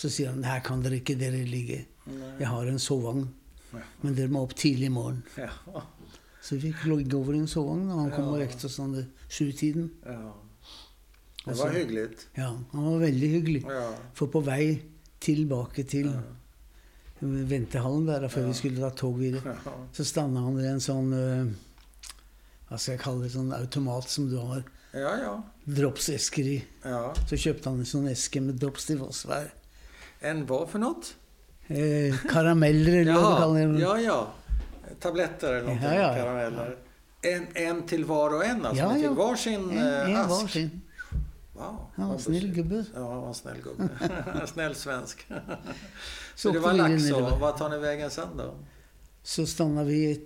Så 0.00 0.08
sier 0.08 0.30
han 0.32 0.44
her 0.44 0.62
kan 0.64 0.80
dere 0.84 0.96
ikke 1.02 1.18
dere 1.20 1.42
ligge. 1.44 1.82
Nej. 2.06 2.38
Jeg 2.40 2.48
har 2.48 2.66
en 2.70 2.78
sovevogn, 2.80 3.28
Ja. 3.74 3.82
men 4.02 4.14
dere 4.16 4.28
må 4.32 4.40
opp 4.42 4.54
tidlig 4.56 4.88
i. 4.90 5.22
Ja. 5.36 5.50
Så 6.42 6.56
vi 6.56 6.72
fikk 6.72 6.84
ligge 6.86 7.16
over 7.16 7.34
i 7.34 7.38
en 7.38 7.46
sovevogn, 7.46 7.90
og 7.90 7.98
han 8.00 8.10
kom 8.10 8.28
og 8.32 8.38
Ja. 8.40 8.46
vekte 8.46 8.64
oss 8.66 8.78
ved 8.78 9.06
sjutiden. 9.28 9.90
ja. 10.06 10.32
Det 11.44 11.50
Och 11.52 11.56
var 11.58 11.66
så- 11.66 11.72
hyggligt. 11.78 12.26
Ja, 12.36 12.56
han 12.72 12.84
var 12.84 12.98
veldig 12.98 13.28
hyggelig. 13.30 13.64
For 14.14 14.26
på 14.26 14.40
vei 14.44 14.82
tilbake 15.20 15.82
til 15.88 16.12
ventehallen 17.22 18.06
der, 18.06 18.28
før 18.28 18.46
vi 18.48 18.52
skulle 18.54 18.80
ta 18.80 18.90
tog 18.96 19.18
videre, 19.18 19.56
så 19.92 20.04
standa 20.04 20.40
han 20.40 20.56
ved 20.56 20.66
en 20.70 20.80
sånn 20.80 21.12
eh, 21.12 21.52
Hva 22.70 22.78
skal 22.78 22.92
jeg 22.94 23.00
kalle 23.02 23.22
det? 23.24 23.32
Sånn 23.32 23.52
automat 23.52 24.08
som 24.08 24.28
du 24.30 24.36
har 24.38 24.62
Ja, 24.94 25.16
ja. 25.18 25.42
dropsesker 25.66 26.44
i. 26.46 26.64
ja. 26.84 27.12
Så 27.26 27.36
kjøpte 27.36 27.64
han 27.70 27.78
en 27.80 27.84
sånn 27.84 28.08
eske 28.08 28.40
med 28.40 28.58
drops 28.60 28.86
til 28.86 29.02
oss 29.02 29.24
hver. 29.26 29.50
En 30.22 30.46
vad 30.46 30.68
för 30.70 30.78
något? 30.78 31.14
Eh, 31.68 32.14
karameller, 32.28 33.00
eller 33.00 33.12
hva 33.14 33.30
du 33.30 33.40
kaller 33.40 33.72
det. 33.72 33.80
ja, 33.80 33.96
ja. 33.98 34.32
Tabletter 35.00 35.52
eller 35.52 35.62
någonting, 35.62 35.88
Ja, 35.88 35.94
ja, 35.94 36.14
karameller. 36.14 36.76
En, 37.22 37.46
en 37.54 37.86
till 37.86 38.04
var 38.04 38.34
och 38.34 38.44
en 38.44 38.66
alltså? 38.66 38.82
Ja, 38.84 38.96
ja. 38.98 39.12
varsin 39.12 39.70
En, 39.70 39.78
eh, 39.78 40.10
en 40.10 40.16
ask? 40.16 40.30
var 40.30 40.48
sin. 40.48 40.80
Wow, 41.52 41.76
Han 41.94 42.08
var 42.08 42.14
en 42.14 42.24
bussigt. 42.24 42.54
gubbe. 42.54 42.84
Ja, 42.94 43.12
han 43.12 43.20
var 43.20 43.28
en 43.28 43.34
snäll 43.34 43.56
gubbe. 43.64 43.88
snäll 44.46 44.74
svensk. 44.74 45.26
Så 46.34 46.48
Så 46.48 46.52
det 46.52 46.58
var 46.58 46.72
Laxå. 46.72 47.36
Vad 47.40 47.56
tar 47.56 47.68
ni 47.68 47.78
vägen 47.78 48.10
sen 48.10 48.28
då? 48.36 48.54
Så 49.22 49.46
standa 49.46 49.84
vi 49.84 50.20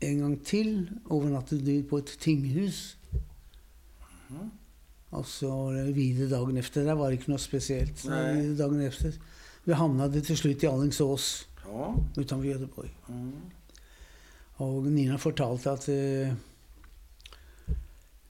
en 0.00 0.18
gang 0.18 0.44
til. 0.44 0.90
Overnattet 1.10 1.60
vi 1.60 1.82
på 1.82 1.98
et 1.98 2.06
tinghus. 2.20 2.96
Mhm. 4.28 4.50
Og 5.10 5.26
så 5.26 5.70
videre 5.94 6.28
dagen 6.30 6.56
efter. 6.56 6.94
Var 6.94 7.10
det. 7.10 7.22
Så 7.24 8.10
var 8.10 8.16
det 8.16 8.34
Nei. 8.34 8.42
videre 8.42 8.68
dagen 8.68 8.80
efter. 8.80 9.12
Vi 9.64 9.72
havna 9.72 10.08
det 10.08 10.24
til 10.26 10.36
slutt 10.36 10.62
i 10.62 10.66
Alingsås 10.66 11.48
Ja. 11.66 11.94
utenfor 12.16 12.44
Göteborg. 12.44 12.90
Mm. 13.08 13.32
Og 14.62 14.86
Nina 14.92 15.16
fortalte 15.20 15.72
at 15.72 15.86
eh, 15.90 16.32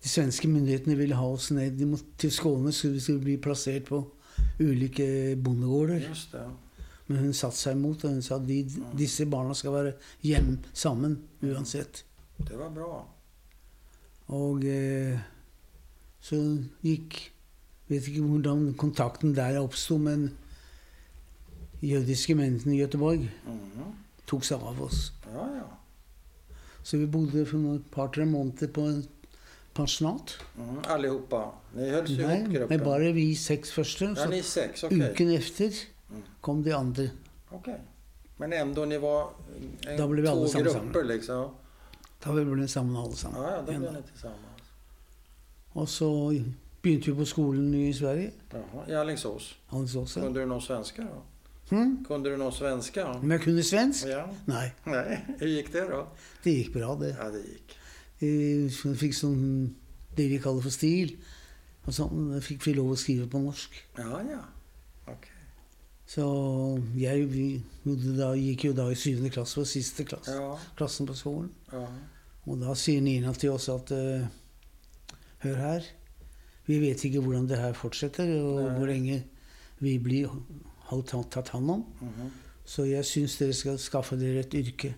de 0.03 0.11
svenske 0.11 0.49
myndighetene 0.51 0.97
ville 0.99 1.18
ha 1.18 1.27
oss 1.35 1.51
ned 1.55 1.79
til 2.18 2.33
Skåne, 2.35 2.73
så 2.75 2.90
vi 2.95 3.01
skulle 3.03 3.23
bli 3.23 3.37
plassert 3.42 3.85
på 3.90 4.01
ulike 4.62 5.37
bondegårder. 5.45 6.03
Just 6.09 6.33
det. 6.35 6.47
Men 7.09 7.18
hun 7.27 7.35
satte 7.37 7.59
seg 7.59 7.77
imot, 7.77 8.05
og 8.07 8.14
hun 8.16 8.23
sa 8.25 8.38
at 8.38 8.47
de, 8.49 8.61
disse 8.99 9.27
barna 9.31 9.55
skal 9.59 9.75
være 9.75 9.92
hjem 10.25 10.55
sammen 10.73 11.18
uansett. 11.45 12.05
Det 12.38 12.57
var 12.59 12.71
bra. 12.75 13.03
Og 14.33 14.64
eh, 14.64 15.21
så 16.23 16.38
gikk 16.87 17.29
Vet 17.90 18.07
ikke 18.09 18.23
hvordan 18.25 18.71
kontakten 18.79 19.35
der 19.37 19.59
oppsto, 19.61 19.99
men 20.01 20.31
jødiske 21.85 22.33
mennene 22.38 22.73
i 22.73 22.79
Göteborg 22.81 23.27
Mm. 23.45 23.90
tok 24.31 24.47
seg 24.47 24.62
av 24.64 24.79
oss. 24.81 25.11
Ja, 25.27 25.45
ja. 25.59 25.66
Så 26.83 26.97
vi 26.97 27.07
bodde 27.07 27.47
for 27.47 27.75
et 27.75 27.83
par-tre 27.90 28.25
måneder 28.27 28.66
på 28.68 28.81
en 28.81 29.05
pensjonat. 29.75 30.38
Mm. 30.59 30.79
Allihopa. 30.85 31.42
Ni 31.75 31.90
hölls 31.90 32.11
ihop 32.11 32.29
men 32.31 32.55
gruppen? 32.55 32.81
bare 32.85 33.12
vi 33.12 33.35
seks 33.35 33.73
første. 33.73 34.05
Ja, 34.05 34.14
Så 34.14 34.29
ni 34.31 34.42
sex, 34.42 34.85
uken 34.85 35.31
efter 35.31 35.71
Mm. 36.11 36.23
kom 36.40 36.62
de 36.62 36.73
andre. 36.73 37.11
Okej. 37.51 37.81
Men 38.37 38.53
ändå, 38.53 38.85
ni 38.85 38.99
var 38.99 39.31
en, 39.88 39.97
Då 39.99 40.09
blev 40.09 40.23
vi 40.25 40.29
två 40.29 40.37
allesammans 40.40 40.73
grupper 40.73 40.92
samman. 40.92 41.07
liksom? 41.07 41.49
Da 42.25 42.33
vi 42.33 42.45
ble 42.45 42.68
sammen 42.68 42.97
alle 42.97 43.16
sammen. 43.16 43.42
Ja, 43.42 43.51
ja, 43.51 43.57
då 43.59 43.66
blev 43.79 43.81
ni 43.92 44.03
tillsammans. 44.12 44.38
Og 45.73 45.88
så 45.88 46.35
begynte 46.83 47.11
vi 47.11 47.16
på 47.16 47.25
skolen 47.25 47.75
i 47.75 47.95
Sverige. 47.95 48.31
Jaha, 48.53 48.88
i 48.88 48.95
Alingsås. 48.95 49.55
Alingsås. 49.68 50.14
Kunde 50.14 50.40
du 50.40 50.47
någon 50.47 50.62
svenska 50.62 51.03
då? 51.03 51.23
Hm? 51.73 52.05
Kunde 52.05 52.31
du 52.31 52.37
någon 52.37 52.53
svenska? 52.53 53.07
Om 53.17 53.31
jeg 53.33 53.41
kunne 53.47 53.63
svensk? 53.65 54.07
Ja. 54.11 54.27
Nei, 54.47 54.67
Nej, 54.85 55.21
hur 55.39 55.47
gick 55.49 55.73
det 55.73 55.87
då? 55.89 56.03
det 56.45 56.51
gikk 56.59 56.73
bra, 56.75 56.95
det. 57.01 57.15
Ja, 57.19 57.31
det 57.33 57.41
gick. 57.49 57.77
Vi 58.21 58.95
fikk 59.01 59.15
sånn 59.17 59.41
det 60.17 60.27
vi 60.29 60.38
kaller 60.38 60.61
for 60.63 60.75
stil. 60.75 61.17
Og 61.88 61.94
sånn 61.96 62.37
fikk 62.44 62.67
vi 62.69 62.75
lov 62.77 62.92
å 62.92 62.99
skrive 63.01 63.25
på 63.33 63.40
norsk. 63.42 63.79
Ja, 63.99 64.21
ja. 64.29 64.42
Okej. 65.09 65.38
Så 66.13 66.27
jeg 67.01 67.25
vi, 67.33 67.46
gjorde 67.87 68.13
da, 68.19 68.29
gikk 68.37 68.67
jo 68.69 68.73
da 68.77 68.90
i 68.92 68.99
syvende 69.01 69.33
klasse, 69.33 69.57
på 69.59 69.65
siste 69.67 70.05
klasse, 70.05 70.35
Ja, 70.37 70.53
klassen 70.77 71.09
på 71.09 71.17
skolen. 71.17 71.51
ja. 71.73 71.87
Og 72.44 72.59
da 72.59 72.75
sier 72.75 73.01
Nina 73.01 73.33
til 73.38 73.53
oss 73.55 73.69
at 73.71 73.90
eh, 73.94 74.25
Hør 75.46 75.57
her. 75.57 75.85
Vi 76.67 76.79
vet 76.83 77.05
ikke 77.07 77.21
hvordan 77.23 77.46
det 77.49 77.59
her 77.59 77.73
fortsetter, 77.73 78.29
og 78.42 78.61
Nei. 78.65 78.73
hvor 78.79 78.87
lenge 78.90 79.23
vi 79.79 79.96
blir 79.99 80.29
har 80.93 81.23
tatt 81.31 81.49
hånd 81.55 81.71
om. 81.71 81.85
Mhm. 82.01 82.31
Så 82.65 82.85
jeg 82.87 83.05
syns 83.05 83.38
dere 83.40 83.53
skal 83.59 83.79
skaffe 83.79 84.17
dere 84.21 84.40
et 84.45 84.55
yrke, 84.55 84.95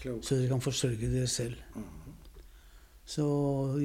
Klokt. 0.00 0.24
så 0.24 0.36
dere 0.38 0.48
kan 0.48 0.60
forsørge 0.64 1.10
dere 1.12 1.26
selv. 1.26 1.54
Mhm. 1.74 1.84
Så 3.04 3.24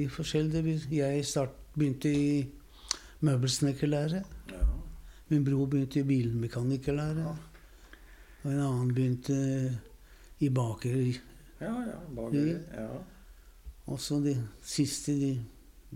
i 0.00 0.06
forskjellige 0.08 0.80
Jeg 0.96 1.24
start, 1.26 1.50
begynte 1.76 2.08
i 2.12 2.48
møbelsnekkerlære. 3.20 4.22
Ja. 4.50 4.64
Min 5.28 5.44
bror 5.44 5.66
begynte 5.66 6.00
i 6.00 6.02
bilmekanikerlære. 6.02 7.20
Ja. 7.20 7.34
Og 8.42 8.52
en 8.52 8.60
annen 8.60 8.94
begynte 8.94 9.78
i 10.40 10.48
bakeri. 10.48 11.18
Ja, 11.60 11.72
ja. 11.84 11.98
Bageri. 12.16 12.56
Ja. 12.74 12.88
Og 13.86 14.00
så 14.00 14.20
de 14.24 14.48
siste, 14.62 15.12
de 15.12 15.44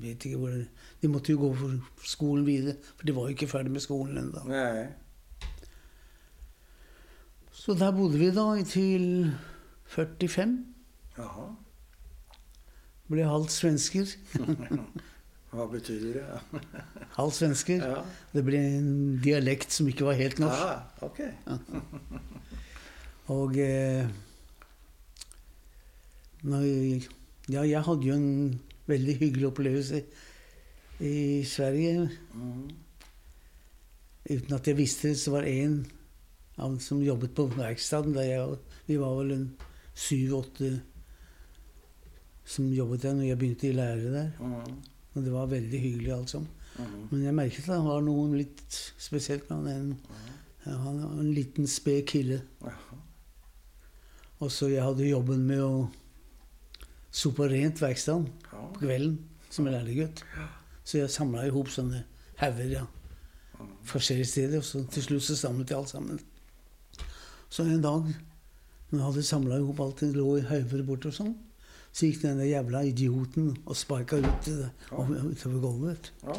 ikke 0.03 0.37
hvor 0.37 0.49
det 0.49 0.67
De 1.03 1.09
måtte 1.09 1.33
jo 1.33 1.39
gå 1.39 1.55
for 1.55 2.07
skolen 2.07 2.47
videre, 2.47 2.77
for 2.97 3.07
de 3.07 3.15
var 3.15 3.23
jo 3.29 3.35
ikke 3.37 3.49
ferdig 3.49 3.71
med 3.73 3.81
skolen 3.81 4.19
ennå. 4.19 4.45
Nej. 4.49 4.87
Så 7.53 7.75
der 7.75 7.93
bodde 7.93 8.19
vi 8.19 8.31
da 8.35 8.63
til 8.65 9.33
45. 9.87 10.65
Jaha. 11.19 11.47
Ble 13.09 13.25
halvt 13.29 13.53
svensker. 13.53 14.07
Vad 15.55 15.71
betyder 15.71 16.13
det? 16.13 16.61
Halvt 17.19 17.35
svensker. 17.35 17.85
Ja. 17.87 18.01
Det 18.33 18.43
ble 18.45 18.59
en 18.59 19.21
dialekt 19.23 19.73
som 19.73 19.87
ikke 19.87 20.09
var 20.09 20.17
helt 20.19 20.41
norsk. 20.43 20.63
Aha, 20.67 20.81
okej. 21.07 21.31
Og 23.35 23.59
eh, 23.63 24.09
når, 26.43 26.65
Ja, 27.53 27.63
jeg 27.63 27.83
hadde 27.85 28.09
jo 28.09 28.15
en 28.17 28.61
veldig 28.91 29.19
hyggelig 29.21 29.51
opplevelse 29.51 30.03
i 31.05 31.45
Sverige. 31.49 32.09
Mm. 32.35 32.71
Uten 34.31 34.57
at 34.57 34.67
jeg 34.69 34.79
visste 34.79 35.11
det, 35.13 35.19
så 35.21 35.35
var 35.35 35.45
det 35.45 35.55
en 35.65 35.79
av 36.57 36.77
som 36.81 37.03
jobbet 37.03 37.35
på 37.35 37.49
verkstedet 37.57 38.15
der 38.15 38.29
jeg 38.29 38.59
Vi 38.87 38.97
var 39.01 39.17
vel 39.19 39.33
en 39.35 39.49
syv-åtte 39.95 40.71
som 42.45 42.69
jobbet 42.73 43.03
der 43.03 43.15
når 43.17 43.31
jeg 43.31 43.39
begynte 43.41 43.69
i 43.69 43.73
lære 43.73 44.13
der. 44.13 44.31
Mm. 44.41 44.83
Og 45.15 45.25
det 45.25 45.33
var 45.33 45.47
veldig 45.47 45.81
hyggelig, 45.81 46.13
altså. 46.13 46.39
Mm. 46.79 47.09
Men 47.11 47.23
jeg 47.23 47.35
merket 47.35 47.69
at 47.69 47.77
han 47.77 47.87
var 47.87 48.03
noe 48.05 48.27
litt 48.37 48.79
spesielt 48.99 49.49
med 49.51 49.57
han. 49.57 49.69
En, 49.69 50.23
ja, 50.67 50.77
han 50.83 51.01
var 51.01 51.21
en 51.23 51.35
liten 51.35 51.69
sped 51.71 52.03
kille. 52.11 52.43
Og 54.43 54.53
så 54.53 54.69
jeg 54.69 54.85
hadde 54.85 55.09
jobben 55.09 55.47
med 55.47 55.63
å 55.63 55.87
sope 57.15 57.47
rent 57.51 57.81
verkstedet 57.83 58.27
Ja. 58.53 58.65
på 58.75 58.83
kvelden 58.83 59.19
som 59.51 59.69
lærergutt. 59.71 60.25
Så 60.85 60.99
jeg 60.99 61.11
samla 61.11 61.47
i 61.47 61.53
hop 61.55 61.71
sånne 61.71 62.03
hauger 62.41 62.71
ja, 62.73 62.85
forskjellige 63.87 64.27
steder. 64.27 64.59
Og 64.59 64.65
så 64.65 64.85
til 64.91 65.03
slutt 65.03 65.23
så 65.23 65.39
jeg 65.49 65.77
alt 65.79 65.89
sammen. 65.89 66.21
Så 67.49 67.63
en 67.63 67.83
dag 67.83 68.11
når 68.91 68.99
jeg 68.99 69.07
hadde 69.07 69.23
samla 69.27 69.59
i 69.59 69.65
hop 69.67 69.81
alt 69.81 70.01
det 70.01 70.15
lå 70.17 70.37
i 70.39 70.47
hauger 70.49 70.83
borte 70.87 71.11
og 71.11 71.17
sånn, 71.17 71.33
så 71.95 72.09
gikk 72.09 72.23
den 72.25 72.41
der 72.43 72.51
jævla 72.51 72.83
idioten 72.89 73.53
og 73.65 73.77
sparka 73.79 74.19
ut 74.19 74.47
det, 74.47 74.71
og 74.91 75.11
utover 75.11 75.61
gulvet. 75.63 76.11
Ja. 76.25 76.37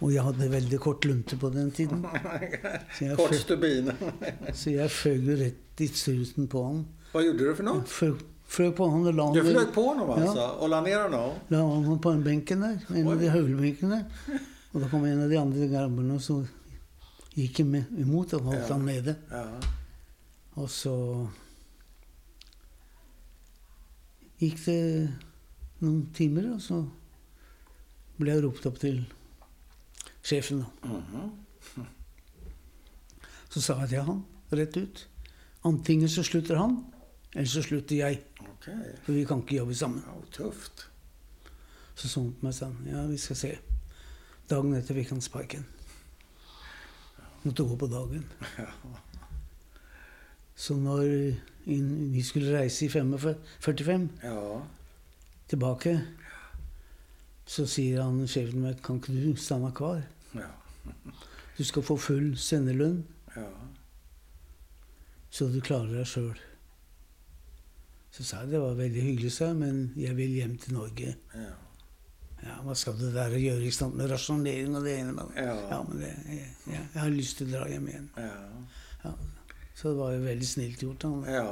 Og 0.00 0.12
jeg 0.14 0.22
hadde 0.22 0.50
veldig 0.52 0.78
kort 0.82 1.06
lunte 1.06 1.38
på 1.38 1.50
den 1.50 1.70
tiden. 1.74 2.04
Så 2.98 3.14
Kort 3.18 3.34
stubin. 3.34 3.90
så 4.58 4.70
jeg 4.70 4.90
føg 4.90 5.24
jo 5.26 5.36
rett 5.40 5.82
i 5.82 5.88
struten 5.88 6.46
på 6.50 6.62
han. 6.66 6.84
Vad 7.12 7.24
gjorde 7.24 7.38
du 7.44 7.54
för 7.56 7.64
något? 7.64 7.88
Flög, 8.50 8.72
på 8.76 8.86
han 8.90 9.04
og 9.06 9.14
la 9.14 9.26
Du 9.32 9.40
han, 9.44 9.52
flög 9.52 9.68
på 9.74 9.82
honom 9.88 10.08
Ja. 10.08 10.14
alltså 10.26 10.46
och 10.60 10.68
la 10.68 10.80
ner 10.80 11.02
honom? 11.02 11.34
la 11.48 11.58
han 11.84 11.98
på 12.00 12.10
den 12.10 12.22
benken 12.24 12.60
der. 12.60 12.78
En 12.96 13.06
av 13.06 13.12
Oi. 13.12 13.18
de 13.24 13.28
høvelbenkene. 13.30 14.00
Og 14.72 14.80
da 14.82 14.88
kom 14.88 15.04
en 15.04 15.22
av 15.22 15.30
de 15.30 15.36
andre 15.38 15.68
gamlene 15.68 16.14
og 16.14 16.20
så 16.22 16.46
jeg 17.36 17.64
med, 17.66 17.84
imot 17.98 18.32
og 18.34 18.40
holdt 18.42 18.66
Ja. 18.68 18.72
han 18.74 18.84
nede. 18.86 19.16
Ja. 19.30 19.44
Og 20.56 20.68
så 20.68 21.28
gikk 24.40 24.64
det 24.64 25.10
noen 25.80 26.06
timer, 26.16 26.50
og 26.54 26.60
så 26.64 26.80
ble 28.20 28.34
jeg 28.34 28.44
ropt 28.44 28.66
opp 28.66 28.78
til 28.82 29.02
sjefen. 30.22 30.64
da. 30.64 30.88
Mhm. 30.88 31.86
Så 33.50 33.60
sa 33.60 33.80
jeg 33.80 33.88
til 33.88 34.02
han 34.06 34.24
rett 34.52 34.76
ut 34.76 35.06
Antingen 35.64 36.08
så 36.08 36.22
slutter 36.24 36.56
han, 36.56 36.84
eller 37.34 37.46
så 37.46 37.62
slutter 37.62 37.96
jeg. 37.96 38.22
Okej. 38.40 38.94
For 39.04 39.12
vi 39.14 39.24
kan 39.24 39.42
ikke 39.44 39.56
jobbe 39.60 39.74
sammen. 39.74 40.02
Ja, 40.06 40.16
tufft. 40.34 40.86
Så 41.94 42.08
så 42.08 42.20
han 42.24 42.32
på 42.32 42.46
meg 42.46 42.54
sa 42.56 42.70
ja, 42.86 43.04
vi 43.06 43.16
skal 43.20 43.36
se. 43.36 43.52
Dagen 44.50 44.74
etter 44.74 44.94
fikk 44.96 45.10
han 45.14 45.20
sparken. 45.22 45.66
Måtte 47.44 47.64
gå 47.64 47.76
på 47.80 47.86
dagen. 47.88 48.24
Ja. 48.58 48.66
Så 50.60 50.74
når 50.76 51.06
inn- 51.72 52.10
vi 52.12 52.20
skulle 52.22 52.50
reise 52.58 52.84
i 52.84 52.88
45, 52.92 53.34
45 53.64 54.08
Ja. 54.22 54.58
tilbake, 55.48 55.94
så 57.46 57.64
sier 57.66 58.02
han 58.02 58.26
sjefen 58.28 58.60
meg 58.60 58.82
kan 58.84 58.98
ikke 59.00 59.14
du 59.16 59.36
stanne 59.40 59.70
kvar? 59.72 60.02
Ja. 60.36 60.50
Du 61.56 61.64
skal 61.64 61.82
få 61.82 61.96
full 61.96 62.36
sendelønn, 62.36 63.04
Ja. 63.36 63.46
så 65.30 65.48
du 65.52 65.60
klarer 65.64 65.96
deg 65.96 66.06
sjøl. 66.06 66.36
Så 68.10 68.24
sa 68.26 68.44
det 68.46 68.58
var 68.60 68.74
veldig 68.78 69.02
hyggelig, 69.06 69.32
sa 69.32 69.52
men 69.54 69.92
jeg 69.96 70.16
vil 70.18 70.32
hjem 70.40 70.56
til 70.58 70.74
Norge. 70.74 71.14
Ja. 71.34 71.50
Ja, 72.40 72.54
Hva 72.64 72.72
skal 72.74 72.96
du 72.96 73.10
der 73.12 73.34
og 73.36 73.42
gjøre 73.42 73.66
ikke 73.68 73.76
sant? 73.76 73.94
med 74.00 74.08
rasjonering 74.10 74.76
og 74.78 74.84
det 74.86 74.94
ene 75.02 75.12
med 75.12 75.28
det? 75.34 75.42
Ja. 75.44 75.56
Ja, 75.74 75.82
men 75.84 75.98
det, 76.00 76.08
jeg, 76.24 76.46
jeg, 76.66 76.86
jeg 76.94 77.02
har 77.02 77.10
lyst 77.12 77.36
til 77.38 77.50
å 77.50 77.52
dra 77.58 77.66
hjem 77.68 77.88
igjen. 77.92 78.08
Ja. 78.16 78.38
Ja. 79.04 79.12
Så 79.76 79.92
det 79.92 79.98
var 80.00 80.14
jo 80.14 80.22
veldig 80.24 80.48
snilt 80.48 80.82
gjort. 80.84 81.04
Han. 81.04 81.20
Ja. 81.28 81.44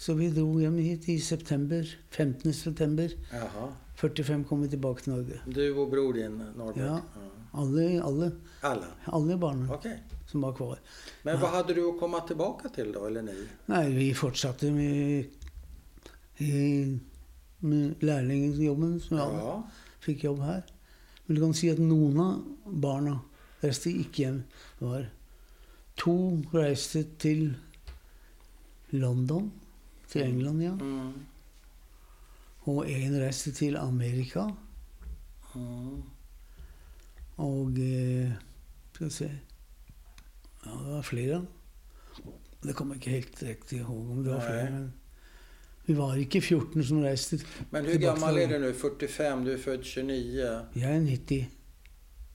Så 0.00 0.14
vi 0.16 0.30
dro 0.32 0.54
hjem 0.60 0.78
hit 0.80 1.08
i 1.12 1.18
september. 1.20 1.84
15. 2.10 2.52
september. 2.56 3.12
Jaha. 3.32 3.66
45 4.00 4.44
kom 4.48 4.62
vi 4.64 4.68
tilbake 4.72 5.02
til 5.04 5.12
Norge. 5.12 5.40
Du 5.46 5.74
och 5.76 5.90
bror 5.90 6.12
din 6.16 6.38
Norbert? 6.56 6.76
Ja. 6.86 7.00
Alle, 7.52 8.02
alle, 8.02 8.30
Alla? 8.60 8.86
alle 9.04 9.36
barna 9.36 9.74
Okej. 9.74 9.98
som 10.26 10.40
var 10.40 10.52
kvar. 10.54 10.78
Men 11.22 11.40
vad 11.40 11.50
hade 11.50 11.74
du 11.74 11.84
att 11.88 12.00
komma 12.00 12.20
tillbaka 12.20 12.68
till 12.68 12.92
då, 12.92 13.06
eller 13.06 13.22
ni? 13.22 13.34
Nei, 13.66 13.90
vi 13.94 14.14
fortsatte 14.14 14.70
med, 14.70 15.24
med 17.58 17.94
lærlingjobben 18.00 19.00
som 19.00 19.16
jeg 19.16 19.26
hadde. 19.26 19.38
Ja. 19.44 19.56
Fikk 20.00 20.24
jobb 20.24 20.40
her. 20.46 20.62
Men 21.26 21.36
du 21.36 21.42
kan 21.42 21.54
si 21.54 21.68
at 21.70 21.78
noen 21.82 22.20
av 22.24 22.38
barna 22.64 23.18
reiste 23.60 23.90
ikke 23.92 24.22
hjem. 24.24 24.38
Det 24.78 24.86
var 24.88 25.08
to 26.00 26.14
reiste 26.54 27.02
til 27.20 27.50
London, 28.96 29.50
til 30.10 30.22
England, 30.22 30.62
ja. 30.62 30.72
Mm. 30.74 31.12
Og 32.68 32.86
én 32.86 33.16
reiste 33.22 33.52
til 33.52 33.76
Amerika. 33.76 34.44
Mm. 35.54 36.02
Og 37.36 37.68
eh, 37.78 38.30
Skal 38.92 39.06
vi 39.06 39.10
se 39.10 39.30
Ja, 40.66 40.70
det 40.70 40.92
var 40.94 41.02
flere. 41.02 41.44
Det 42.62 42.74
kommer 42.76 42.94
jeg 42.94 43.00
ikke 43.06 43.10
helt 43.10 43.42
riktig 43.42 43.78
ihåg 43.78 44.10
om 44.10 44.24
det 44.24 44.32
var 44.32 44.38
Nej. 44.38 44.46
flere. 44.48 44.70
Men 44.70 44.92
vi 45.86 45.96
var 45.96 46.14
ikke 46.14 46.40
14 46.40 46.84
som 46.84 46.98
reiste. 47.02 47.38
Men 47.70 47.84
hur 47.84 47.98
gammal 47.98 48.34
till- 48.34 48.42
är 48.42 48.48
du 48.48 48.58
nu? 48.58 48.72
45, 48.74 49.44
du 49.44 49.52
är 49.52 49.58
född 49.58 49.84
29. 49.84 50.66
Jeg 50.76 50.96
er 50.96 51.00
90. 51.00 51.46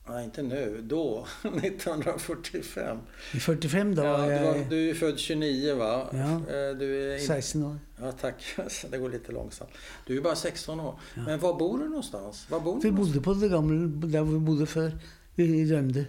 Nej, 0.08 0.24
inte 0.24 0.42
nu. 0.42 0.80
Då, 0.88 1.26
1945. 1.42 2.98
I 3.34 3.40
45 3.40 3.94
da 3.94 4.04
Ja, 4.04 4.38
du, 4.38 4.44
var, 4.44 4.70
du 4.70 4.90
är 4.90 4.94
född 4.94 5.18
29 5.18 5.74
va? 5.74 6.08
Ja. 6.12 6.18
Eh, 6.32 6.76
Du 6.78 7.12
är 7.12 7.18
in... 7.20 7.26
16 7.26 7.62
år. 7.64 7.78
Ja, 8.00 8.12
tack. 8.12 8.44
Det 8.90 8.98
går 8.98 9.10
lite 9.10 9.32
långsamt. 9.32 9.70
Du 10.06 10.16
är 10.16 10.20
bara 10.22 10.36
16 10.36 10.80
år. 10.80 10.98
Ja. 11.14 11.22
Men 11.26 11.38
var 11.40 11.58
bor 11.58 11.78
du 11.78 11.88
någonstans? 11.88 12.46
Var 12.50 12.60
bor 12.60 12.74
du 12.74 12.80
Vi 12.80 12.90
någonstans? 12.90 13.24
bodde 13.24 13.38
på 13.40 13.40
det 13.46 13.48
gamle 13.48 14.08
der 14.08 14.22
vi 14.24 14.38
bodde 14.38 14.66
før. 14.66 14.92
I 15.36 15.64
Rømde. 15.72 16.04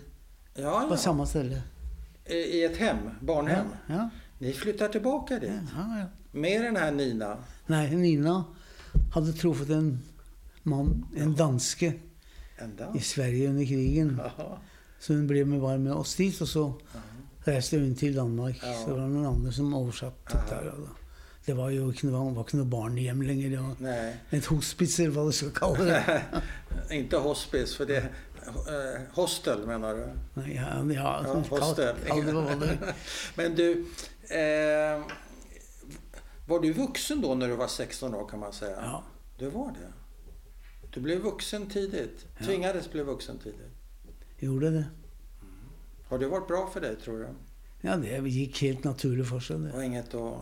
Ja, 0.55 0.85
På 0.87 0.93
ja. 0.93 0.97
samme 0.97 1.25
ställe. 1.27 1.61
I 2.25 2.63
ett 2.63 2.77
hem? 2.77 2.97
Barnhem? 3.21 3.65
Ja, 3.87 3.93
ja, 3.95 4.09
Ni 4.39 4.53
flyttar 4.53 4.87
tillbaka 4.87 5.39
dit? 5.39 5.49
ja, 5.77 5.97
ja. 5.99 6.05
Med 6.31 6.61
den 6.63 6.75
här 6.75 6.91
Nina? 6.91 7.37
Nei, 7.67 7.95
Nina 7.95 8.43
hadde 9.13 9.33
truffet 9.33 9.69
en 9.69 9.99
mann, 10.63 11.05
en 11.17 11.35
danske, 11.35 11.93
Ända? 12.59 12.91
i 12.95 12.99
Sverige 12.99 13.49
under 13.49 13.65
krigen. 13.65 14.21
Jaha. 14.23 14.57
Så 14.99 15.13
hun 15.13 15.27
ble 15.27 15.45
med, 15.45 15.59
var 15.59 15.77
med 15.77 15.93
oss 15.93 16.15
dit, 16.15 16.41
og 16.41 16.47
så 16.47 16.73
Ja. 16.93 16.99
reiste 17.51 17.79
hun 17.79 17.95
til 17.95 18.15
Danmark. 18.15 18.55
Ja. 18.63 18.73
Så 18.73 18.89
det 18.89 18.99
var 19.01 19.07
noen 19.07 19.25
andre 19.25 19.51
som 19.51 19.73
oversatte 19.73 20.33
Ja. 20.33 20.55
der. 20.55 20.71
og 20.71 20.79
da. 20.87 20.93
Det 21.45 21.55
var 21.57 21.69
noe, 21.71 22.33
var 22.35 22.43
ikke 22.43 22.57
noe 22.57 22.65
barnehjem 22.69 23.21
lenger. 23.21 23.49
Det 23.49 23.59
var 23.59 23.75
Nej. 23.79 24.13
et 24.31 24.45
hospits, 24.45 24.99
eller 24.99 25.11
hva 25.15 25.25
du 25.25 25.31
skal 25.31 25.51
kalle 25.51 25.85
det. 25.85 26.21
Inte 26.97 27.17
hospice, 27.17 27.75
för 27.77 27.85
det... 27.85 27.97
Eh, 28.47 29.01
hostel 29.13 29.65
menar 29.67 29.93
du? 29.93 30.41
Ja, 30.41 30.47
ja, 30.47 30.93
Ja, 30.93 31.23
kall, 31.23 31.43
hostel. 31.49 31.95
kall 32.07 32.25
det 32.25 32.33
hva 32.33 32.55
det 32.59 32.93
Men 33.37 33.55
du, 33.55 33.85
eh, 34.29 35.01
var 36.47 36.59
du 36.59 36.73
vuxen 36.73 37.21
då 37.21 37.35
när 37.35 37.47
du 37.47 37.55
var 37.55 37.67
16 37.67 38.15
år 38.15 38.27
kan 38.27 38.39
man 38.39 38.53
säga? 38.53 38.77
Ja. 38.81 39.03
Du 39.37 39.49
var 39.49 39.71
det? 39.71 39.91
Du 40.97 41.01
blev 41.01 41.19
vuxen 41.21 41.69
tidigt? 41.69 42.25
Ja. 42.37 42.45
Tvingades 42.45 42.91
bli 42.91 43.03
vuxen 43.03 43.39
tidigt? 43.39 43.71
Gjorde 44.39 44.69
det. 44.69 44.85
Har 46.07 46.19
det 46.19 46.27
varit 46.27 46.47
bra 46.47 46.69
för 46.73 46.81
dig 46.81 46.95
tror 46.95 47.19
du? 47.19 47.27
Ja, 47.81 47.97
det 47.97 48.29
gikk 48.29 48.61
helt 48.61 48.83
naturlig 48.83 49.27
for 49.27 49.39
seg, 49.39 49.59
det. 49.59 49.71
Och 49.71 49.83
inget 49.83 50.13
att... 50.13 50.33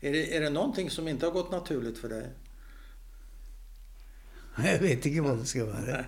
Är, 0.00 0.12
det, 0.12 0.36
är 0.36 0.40
det 0.40 0.50
någonting 0.50 0.90
som 0.90 1.08
inte 1.08 1.26
har 1.26 1.32
gått 1.32 1.50
naturligt 1.50 1.98
för 1.98 2.08
dig? 2.08 2.30
Jeg 4.64 4.80
vet 4.80 5.06
ikke 5.06 5.20
hva 5.20 5.36
det 5.36 5.46
skal 5.52 5.68
være. 5.68 6.04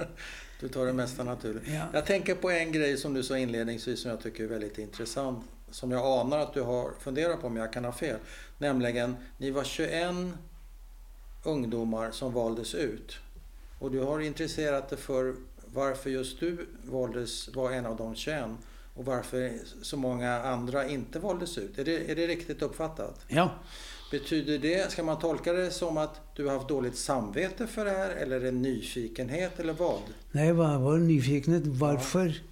Du 0.60 0.68
tar 0.68 0.86
det 0.86 0.92
mesta 0.92 1.24
naturligt. 1.24 1.68
Ja. 1.68 1.84
Jag 1.92 2.06
tänker 2.06 2.34
på 2.34 2.50
en 2.50 2.72
grej 2.72 2.96
som 2.96 3.14
du 3.14 3.22
sa 3.22 3.38
inledningsvis 3.38 4.00
som 4.00 4.10
jag 4.10 4.20
tycker 4.20 4.44
är 4.44 4.48
väldigt 4.48 4.78
intressant. 4.78 5.44
Som 5.70 5.90
jag 5.90 6.20
anar 6.20 6.38
att 6.38 6.54
du 6.54 6.62
har 6.62 6.92
funderat 7.00 7.40
på, 7.40 7.48
men 7.48 7.62
jag 7.62 7.72
kan 7.72 7.84
ha 7.84 7.92
fel. 7.92 8.18
Nämligen, 8.58 9.16
ni 9.38 9.50
var 9.50 9.64
21 9.64 10.14
ungdomar 11.48 12.10
som 12.10 12.32
valdes 12.32 12.74
ut. 12.74 13.16
Och 13.78 13.90
du 13.90 14.00
har 14.00 14.20
intresserat 14.20 14.88
dig 14.88 14.98
för 14.98 15.34
varför 15.74 16.10
just 16.10 16.40
du 16.40 16.66
valdes, 16.84 17.54
var 17.54 17.72
en 17.72 17.86
av 17.86 17.96
de 17.96 18.14
21 18.14 18.44
och 18.94 19.04
varför 19.04 19.52
så 19.82 19.96
många 19.96 20.42
andra 20.42 20.88
inte 20.88 21.18
valdes 21.18 21.58
ut. 21.58 21.78
Är 21.78 21.84
det, 21.84 22.10
är 22.10 22.16
det 22.16 22.26
riktigt 22.26 22.62
uppfattat? 22.62 23.24
ja. 23.28 23.50
Betyder 24.10 24.58
det, 24.58 24.92
ska 24.92 25.02
man 25.02 25.18
tolka 25.18 25.52
det 25.52 25.70
som 25.70 25.96
att 25.96 26.36
du 26.36 26.46
har 26.46 26.54
haft 26.54 26.68
dåligt 26.68 26.96
samvete 26.96 27.66
för 27.66 27.84
det 27.84 27.90
här 27.90 28.10
eller 28.10 28.40
det 28.40 28.50
nyfikenhet 28.50 29.60
eller 29.60 29.72
vad? 29.72 30.00
Nej, 30.32 30.52
vad 30.52 30.80
var 30.80 30.98
nyfikenhet? 30.98 31.66
Varför? 31.66 32.42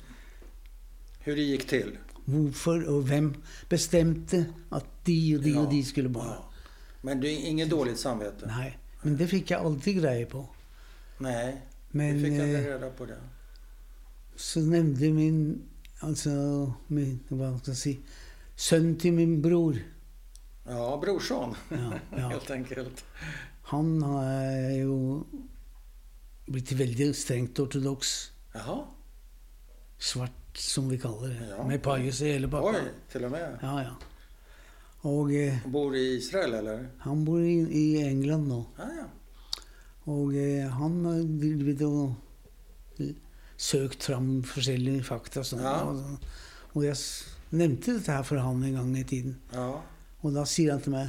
Hur 1.19 1.37
det 1.37 1.43
gick 1.43 1.67
till? 1.67 1.99
Varför 2.25 2.89
och 2.89 3.11
vem 3.11 3.35
bestämde 3.69 4.45
att 4.69 5.05
de 5.05 5.37
och 5.37 5.43
de 5.43 5.57
och 5.57 5.71
de 5.71 5.83
skulle 5.83 6.09
vara? 6.09 6.27
Ja. 6.27 6.51
Men 7.01 7.21
du 7.21 7.29
är 7.29 7.47
inget 7.47 7.71
dåligt 7.71 7.99
samvete? 7.99 8.47
Nej, 8.59 8.79
men 9.07 9.17
det 9.17 9.27
fick 9.27 9.51
jag 9.51 9.67
alltid 9.67 9.97
grejer 10.03 10.27
på. 10.27 10.49
Nej, 11.19 11.63
Men 11.91 12.15
vi 12.15 12.21
fick 12.23 12.41
aldrig 12.41 12.55
eh, 12.67 12.73
reda 12.73 12.91
på 12.91 13.05
det. 13.07 13.19
så 14.37 14.61
nämnde 14.61 15.11
min, 15.11 15.63
alltså 16.01 16.31
min, 16.87 17.21
vad 17.29 17.61
ska 17.61 17.71
jag 17.71 17.79
säga, 17.79 17.97
son 18.57 18.97
till 18.99 19.13
min 19.13 19.43
bror. 19.43 19.77
Ja, 20.65 20.99
brorson. 21.03 21.55
Ja, 21.69 21.93
ja. 22.11 22.29
Helt 22.29 22.51
enkelt. 22.51 23.05
Han 23.63 24.03
har 24.03 24.25
ju 24.71 25.21
blivit 26.47 26.73
väldigt 26.73 27.17
strängt 27.17 27.59
ortodox. 27.59 28.31
Jaha, 28.55 28.85
Svart 29.99 30.57
som 30.57 30.89
vi 30.89 30.99
kallar 30.99 31.29
det. 31.29 31.47
Ja. 31.59 31.67
Med 31.69 31.83
pajus 31.83 32.21
i 32.23 32.33
hela 32.33 32.49
backen. 32.49 32.81
oj, 32.85 32.93
till 33.13 33.25
och 33.25 33.31
med. 33.31 33.59
Ja, 33.63 33.83
ja. 33.83 33.91
Och 35.07 35.33
eh, 35.33 35.55
Bor 35.67 35.97
i 35.97 36.17
Israel 36.17 36.55
eller? 36.55 36.89
han 36.99 37.25
bor 37.25 37.43
i, 37.43 37.53
i 37.53 38.03
England 38.03 38.49
nu. 38.49 38.65
Ja, 38.77 38.91
ja. 38.99 39.09
Och 40.13 40.35
eh, 40.35 40.69
han 40.69 41.05
har 41.05 41.15
och 41.83 42.11
eh, 42.97 43.07
sökt 43.57 44.05
fram 44.05 44.45
olika 44.57 45.05
fakta 45.05 45.41
och. 45.41 45.47
Ja. 45.53 46.17
Och, 46.73 46.85
jag 46.85 46.97
nämnde 47.51 47.99
det 47.99 48.13
här 48.13 48.23
för 48.23 48.37
honom 48.37 48.63
en 48.63 48.77
gång 48.77 48.97
i 48.97 49.05
tiden. 49.05 49.37
ja. 49.53 49.83
Och 50.21 50.33
då 50.33 50.47
säger 50.47 50.71
han 50.71 50.81
till 50.81 50.91
mig, 50.91 51.09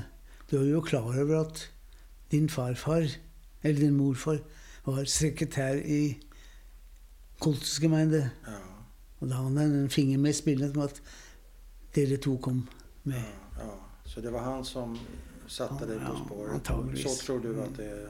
du 0.50 0.58
är 0.58 0.64
ju 0.64 0.82
klar 0.82 1.20
över 1.20 1.36
att 1.36 1.64
din 2.30 2.50
farfar, 2.50 3.12
eller 3.62 3.80
din 3.80 3.98
morfar, 3.98 4.40
var 4.84 5.06
sekretär 5.06 5.76
i 5.76 6.20
kultusgemeinde. 7.40 8.30
ja. 8.46 8.52
Och 9.20 9.28
då 9.28 9.34
har 9.36 9.44
han 9.44 9.58
en 9.58 9.90
finger 9.90 10.18
med 10.18 10.30
i 10.30 10.34
spelet 10.34 10.76
med 10.76 10.86
att 10.86 11.02
dere 11.94 12.18
to 12.18 12.38
kom 12.38 12.68
med. 13.04 13.20
Ja. 13.22 13.47
Så 14.08 14.22
det 14.22 14.30
var 14.30 14.40
han 14.40 14.66
som 14.66 15.00
satte 15.48 15.86
dig 15.86 16.00
på 16.00 16.26
spåret? 16.26 16.66
Så 17.00 17.10
tror 17.26 17.40
du 17.40 17.50
Mm. 17.54 17.64
att 17.64 17.78
det 17.78 17.86
är? 17.86 18.10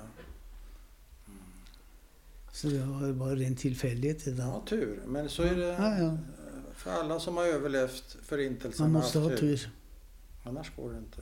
Så 2.51 2.67
det 2.67 2.79
var 2.79 3.13
bara 3.13 3.35
ren 3.35 3.55
tillfällighet. 3.55 4.25
Det 4.25 4.31
Ja, 4.31 4.63
tur. 4.69 5.01
Men 5.07 5.29
så 5.29 5.43
är 5.43 5.55
det 5.55 5.65
Ja, 5.67 5.97
ja. 5.97 6.17
för 6.75 6.91
alla 6.91 7.19
som 7.19 7.37
har 7.37 7.45
överlevt 7.45 8.17
förintelsen. 8.23 8.83
Man 8.91 9.01
måste 9.01 9.19
ha 9.19 9.29
tur. 9.37 9.69
Annars 10.43 10.75
går 10.75 10.91
det 10.91 10.97
inte. 10.97 11.21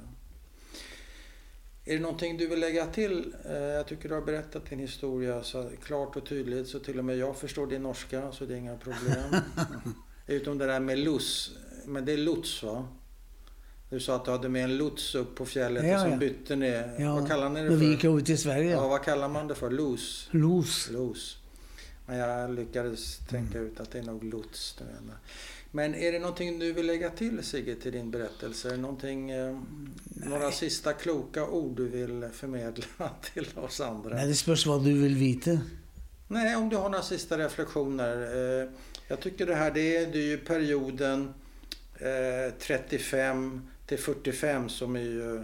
Är 1.86 1.94
det 1.94 2.00
någonting 2.00 2.38
du 2.38 2.48
vill 2.48 2.60
lägga 2.60 2.86
till? 2.88 3.36
Eh, 3.46 3.52
Jag 3.56 3.88
tycker 3.88 4.10
du 4.10 4.16
har 4.16 4.22
berättat 4.22 4.66
din 4.70 4.80
historia 4.80 5.44
så 5.44 5.70
klart 5.84 6.16
och 6.16 6.26
tydligt 6.26 6.68
så 6.68 6.80
till 6.80 7.00
och 7.00 7.06
med 7.06 7.18
jag 7.18 7.36
förstår 7.38 7.68
din 7.68 7.84
norska 7.84 8.32
så 8.32 8.46
det 8.46 8.54
är 8.54 8.58
inga 8.58 8.78
problem. 8.78 9.36
Utom 10.28 10.58
det 10.58 10.66
där 10.66 10.80
med 10.80 11.00
lots. 11.00 11.52
Men 11.86 12.06
det 12.06 12.14
är 12.14 12.18
lots 12.18 12.64
va? 12.64 12.88
Du 13.90 14.00
sa 14.00 14.16
att 14.16 14.26
du 14.26 14.32
hade 14.32 14.50
med 14.50 14.64
en 14.64 14.78
lots 14.78 15.16
upp 15.16 15.36
på 15.36 15.46
fjället 15.46 15.86
Ja, 15.88 15.96
och 15.96 16.02
som 16.02 16.12
ja. 16.12 16.18
bytte 16.18 16.56
ner. 16.56 16.96
Ja, 17.00 17.16
Vad 17.16 17.28
kallar 17.28 17.50
ni 17.50 17.64
det 17.64 17.70
När 17.70 17.76
vi 17.78 17.86
gick 17.86 18.02
för? 18.02 18.18
ut 18.20 18.30
i 18.30 18.38
Sverige. 18.38 18.72
Ja, 18.72 18.88
vad 18.88 19.04
kallar 19.04 19.30
man 19.30 19.48
det 19.48 19.56
för? 19.56 19.70
Los? 19.72 20.28
Los. 20.32 20.90
Los. 20.92 21.38
Men 22.06 22.18
jag 22.18 22.56
lyckades 22.56 23.18
tänka 23.18 23.58
Mm. 23.58 23.72
ut 23.72 23.80
att 23.80 23.92
det 23.92 24.00
är 24.00 24.04
nog 24.04 24.24
lots 24.24 24.76
du 24.78 24.84
menar. 24.84 25.16
Men 25.72 25.96
är 25.96 26.12
det 26.12 26.20
någonting 26.20 26.60
du 26.60 26.74
vill 26.74 26.86
lägga 26.88 27.10
till 27.10 27.44
Sigge 27.44 27.76
till 27.76 27.92
din 27.92 28.12
berättelse? 28.12 28.68
Är 28.68 28.72
det 28.72 28.78
någonting, 28.78 29.32
eh, 29.32 29.60
några 30.14 30.52
sista 30.52 30.94
kloka 30.94 31.46
ord 31.48 31.78
du 31.78 31.88
vill 31.88 32.28
förmedla 32.34 32.86
till 33.34 33.48
oss 33.56 33.82
andra? 33.82 34.16
Nej, 34.16 34.28
det 34.28 34.34
spörs 34.36 34.66
vad 34.66 34.84
du 34.86 34.94
vill 35.02 35.16
veta. 35.16 35.60
Nej, 36.28 36.56
om 36.56 36.70
du 36.70 36.76
har 36.76 36.90
några 36.90 37.04
sista 37.04 37.38
reflektioner. 37.38 38.18
Eh, 38.64 38.70
jag 39.08 39.20
tycker 39.20 39.46
det 39.46 39.56
här 39.56 39.72
det 39.72 39.98
är, 39.98 40.12
det 40.12 40.18
är 40.20 40.28
ju 40.28 40.38
perioden 40.38 41.34
eh, 41.96 42.54
35 42.60 43.62
till 43.86 43.98
45 44.00 44.70
som 44.70 44.96
är 44.96 45.00
ju 45.00 45.36
eh, 45.36 45.42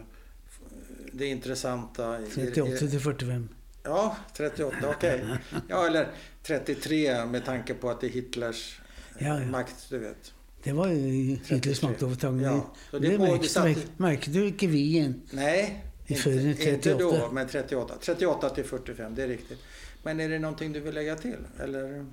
det 1.14 1.26
intressanta. 1.26 2.22
i- 2.22 2.26
38 2.30 2.78
till 2.78 3.00
45. 3.00 3.50
Ja, 3.84 4.18
38, 4.38 4.76
okej. 4.90 5.26
Ja, 5.70 5.88
eller 5.88 6.08
33 6.44 7.26
med 7.26 7.46
tanke 7.46 7.74
på 7.74 7.90
att 7.90 8.02
det 8.02 8.08
är 8.08 8.12
Hitlers 8.12 8.82
eh, 9.18 9.28
Ja, 9.28 9.40
ja. 9.40 9.46
makt, 9.46 9.76
du 9.90 9.98
vet. 10.00 10.34
Det 10.64 10.72
var 10.74 10.88
ju 10.88 10.96
Hitlers 11.12 11.48
33. 11.64 11.88
maktövertagande. 11.90 12.44
Ja, 12.44 12.74
så 12.92 13.00
det 13.00 13.08
det 13.10 13.18
märkte, 13.18 13.60
märkte, 13.62 13.88
märkte 13.98 14.32
du 14.32 14.48
inte 14.48 14.68
vi 14.68 14.80
igen. 14.80 15.22
Nej, 15.32 15.86
inte, 16.08 16.30
inte 16.30 16.64
38. 16.64 17.20
då, 17.20 17.32
men 17.32 17.48
38. 17.48 17.94
38 18.02 18.50
till 18.50 18.64
45, 18.64 19.16
det 19.16 19.24
är 19.24 19.28
riktigt. 19.28 19.60
Men 20.04 20.20
är 20.20 20.30
det 20.30 20.40
någonting 20.40 20.74
du 20.74 20.80
vill 20.80 20.94
lägga 20.94 21.16
till? 21.16 21.38
Eller 21.60 22.06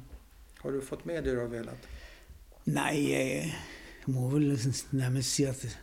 har 0.59 0.73
du 0.73 0.81
fått 0.81 1.05
med 1.05 1.25
det 1.25 1.31
du 1.31 1.39
har 1.39 1.47
velat? 1.47 1.79
Nej, 2.65 3.13
jag, 3.13 3.55
jag 4.05 4.15
må 4.15 4.29
väl 4.29 4.59
närmast 4.91 5.35
säga 5.35 5.51
att 5.51 5.77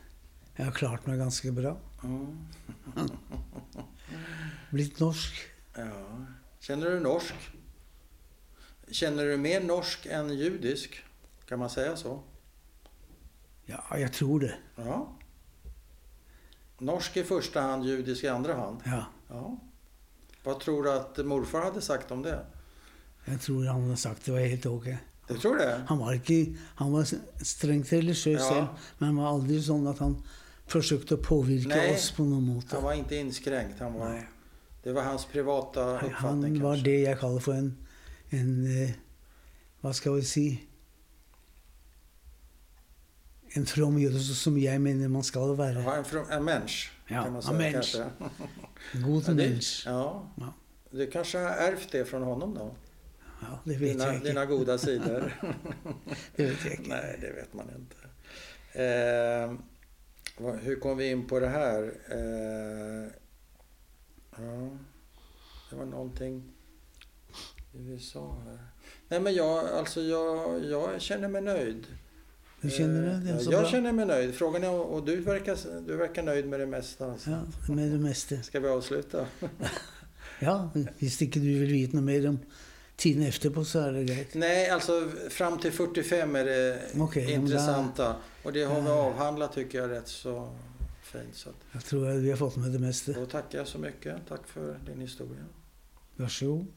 jag 0.56 0.66
har 0.66 0.72
klarat 0.72 1.06
mig 1.06 1.18
ganska 1.18 1.52
bra. 1.52 1.78
Mm. 2.04 2.38
Blivit 4.70 5.00
norsk. 5.00 5.34
Ja. 5.76 5.92
Känner 6.60 6.86
du 6.92 7.00
norsk? 7.00 7.34
Känner 8.92 9.26
du 9.26 9.38
mer 9.38 9.62
norsk 9.62 10.06
än 10.06 10.38
judisk? 10.38 11.04
Kan 11.48 11.60
man 11.60 11.70
säga 11.70 11.96
så? 11.96 12.22
Ja, 13.66 13.98
jag 13.98 14.14
tror 14.14 14.40
det. 14.40 14.56
Ja. 14.76 15.16
Norsk 16.78 17.18
i 17.18 17.24
första 17.24 17.62
hand, 17.62 17.86
judisk 17.86 18.24
i 18.24 18.28
andra 18.28 18.54
hand. 18.56 18.80
Ja, 18.86 19.06
Ja. 19.30 19.58
Vad 20.44 20.60
tror 20.60 20.84
du 20.84 20.92
att 20.92 21.26
morfar 21.26 21.62
hade 21.62 21.82
sagt 21.82 22.12
om 22.12 22.22
det? 22.22 22.46
jag 23.26 23.42
tror 23.42 23.66
han 23.66 23.90
har 23.90 23.96
sagt 23.96 24.26
det 24.26 24.32
var 24.32 24.40
helt 24.40 24.66
okej. 24.66 24.98
Du 25.28 25.38
tror 25.38 25.58
det? 25.58 25.84
Han 25.88 25.98
var, 25.98 26.14
inte, 26.14 26.60
han 26.76 26.92
var 26.92 27.08
strängt 27.44 27.92
religiös 27.94 28.42
Ja. 28.42 28.50
själv, 28.54 28.66
men 28.98 29.08
han 29.08 29.16
var 29.16 29.30
aldrig 29.30 29.64
sån 29.64 29.88
att 29.88 30.00
han 30.00 30.24
försökte 30.68 31.18
påverka 31.18 31.68
Nej. 31.68 31.94
oss 31.96 32.12
på 32.12 32.24
något 32.24 32.44
måte. 32.44 32.76
Han 32.76 32.84
var 32.84 32.94
inte 32.94 33.16
inskränkt. 33.16 33.80
Han 33.80 33.94
var, 33.94 34.10
Nej. 34.10 34.28
det 34.84 34.92
var 34.92 35.02
hans 35.04 35.26
privata 35.26 35.96
uppfattning 35.96 36.14
han 36.56 36.60
var 36.62 36.74
kanske. 36.76 36.90
det 36.90 37.00
jag 37.02 37.20
kallar 37.20 37.40
för 37.40 37.54
en, 37.54 37.78
en 38.30 38.84
eh, 38.84 38.90
vad 39.82 39.96
ska 39.96 40.12
vi 40.12 40.24
säga, 40.24 40.58
en 43.50 43.66
from 43.66 44.20
som 44.20 44.58
jag 44.60 44.82
menar 44.82 45.08
man 45.08 45.24
ska 45.24 45.54
vara. 45.54 45.72
Ja, 45.72 45.96
en, 45.96 46.06
from, 46.06 46.26
en 46.30 46.44
mensch, 46.44 46.92
Ja, 47.08 47.24
kan 47.24 47.34
man 47.34 47.36
en 47.36 47.42
säga 47.44 47.58
mensch. 47.58 47.74
kanske. 47.74 48.06
God 48.94 49.36
människa. 49.36 49.90
ja. 49.90 50.30
Ja. 50.38 50.54
Du 50.92 51.12
kanske 51.12 51.38
har 51.38 51.50
ärvt 51.50 51.92
det 51.92 52.06
från 52.06 52.24
honom 52.24 52.54
då? 52.54 52.76
Ja, 53.42 53.60
det 53.64 53.72
vet 53.72 53.80
Dina, 53.80 54.04
jag 54.06 54.16
inte. 54.16 54.28
dina 54.28 54.46
goda 54.46 54.78
sidor? 54.78 55.34
Det 56.36 56.44
vet 56.46 56.66
jag 56.66 56.74
inte. 56.74 56.90
Nej, 56.90 57.18
det 57.22 57.32
vet 57.32 57.54
man 57.54 57.66
inte. 57.76 57.96
Eh, 58.84 59.54
hur 60.38 60.80
kom 60.80 60.98
vi 60.98 61.10
in 61.10 61.28
på 61.28 61.40
det 61.40 61.48
här? 61.48 61.84
Eh, 62.12 63.12
ja, 64.38 64.70
det 65.70 65.76
var 65.76 65.86
någonting 65.86 66.44
USA 67.74 68.38
här. 68.46 68.58
Nej, 69.08 69.20
men 69.20 69.34
jag, 69.34 69.66
alltså 69.70 70.02
jag, 70.02 70.64
jag 70.66 71.02
känner 71.02 71.28
mig 71.28 71.42
nöjd. 71.42 71.88
Hur 72.62 72.70
känner 72.70 73.02
du 73.02 73.30
Eh, 73.30 73.36
det? 73.38 73.44
Jag 73.52 73.62
bra? 73.62 73.72
känner 73.72 73.92
mig 73.92 74.06
nöjd. 74.06 74.36
Frågan 74.36 74.64
är, 74.64 74.70
och 74.72 75.06
du 75.06 75.16
verkar, 75.16 75.58
du 75.88 75.96
verkar 75.98 76.24
nöjd 76.24 76.48
med 76.48 76.60
det 76.60 76.66
mesta. 76.66 77.12
Alltså. 77.12 77.30
Ja, 77.30 77.74
med 77.74 77.92
det 77.92 77.98
mesta. 77.98 78.42
Ska 78.42 78.60
vi 78.60 78.68
avsluta? 78.68 79.28
Ja, 80.40 80.70
visst 81.00 81.22
inte 81.22 81.40
du 81.40 81.60
vill 81.60 81.72
veta 81.72 81.98
något 81.98 82.04
mer 82.06 82.30
om 82.30 82.40
tiden 82.96 83.24
är 83.24 83.32
det 83.94 84.04
grejt. 84.04 84.34
Nej, 84.34 84.70
alltså 84.70 85.10
fram 85.30 85.60
till 85.60 85.72
45 85.72 86.36
är 86.36 86.46
det 86.46 86.82
om 86.94 87.32
intressanta. 87.32 88.16
Och 88.44 88.54
det 88.54 88.64
har 88.64 88.82
vi 88.82 88.90
avhandlat 88.90 89.54
tycker 89.54 89.78
jag 89.82 89.90
rätt 89.90 90.08
så 90.08 90.56
fint. 91.04 91.36
Så 91.36 91.50
att, 91.50 91.56
Jag 91.72 91.86
tror 91.86 92.10
att 92.10 92.16
vi 92.16 92.30
har 92.30 92.38
fått 92.38 92.56
med 92.56 92.72
det 92.72 92.80
mesta. 92.80 93.12
då 93.12 93.26
tackar 93.26 93.58
jag 93.58 93.68
så 93.68 93.78
mycket. 93.78 94.16
Tack 94.30 94.48
för 94.48 94.80
din 94.88 95.02
historia. 95.02 95.44
Varsågod. 96.16 96.68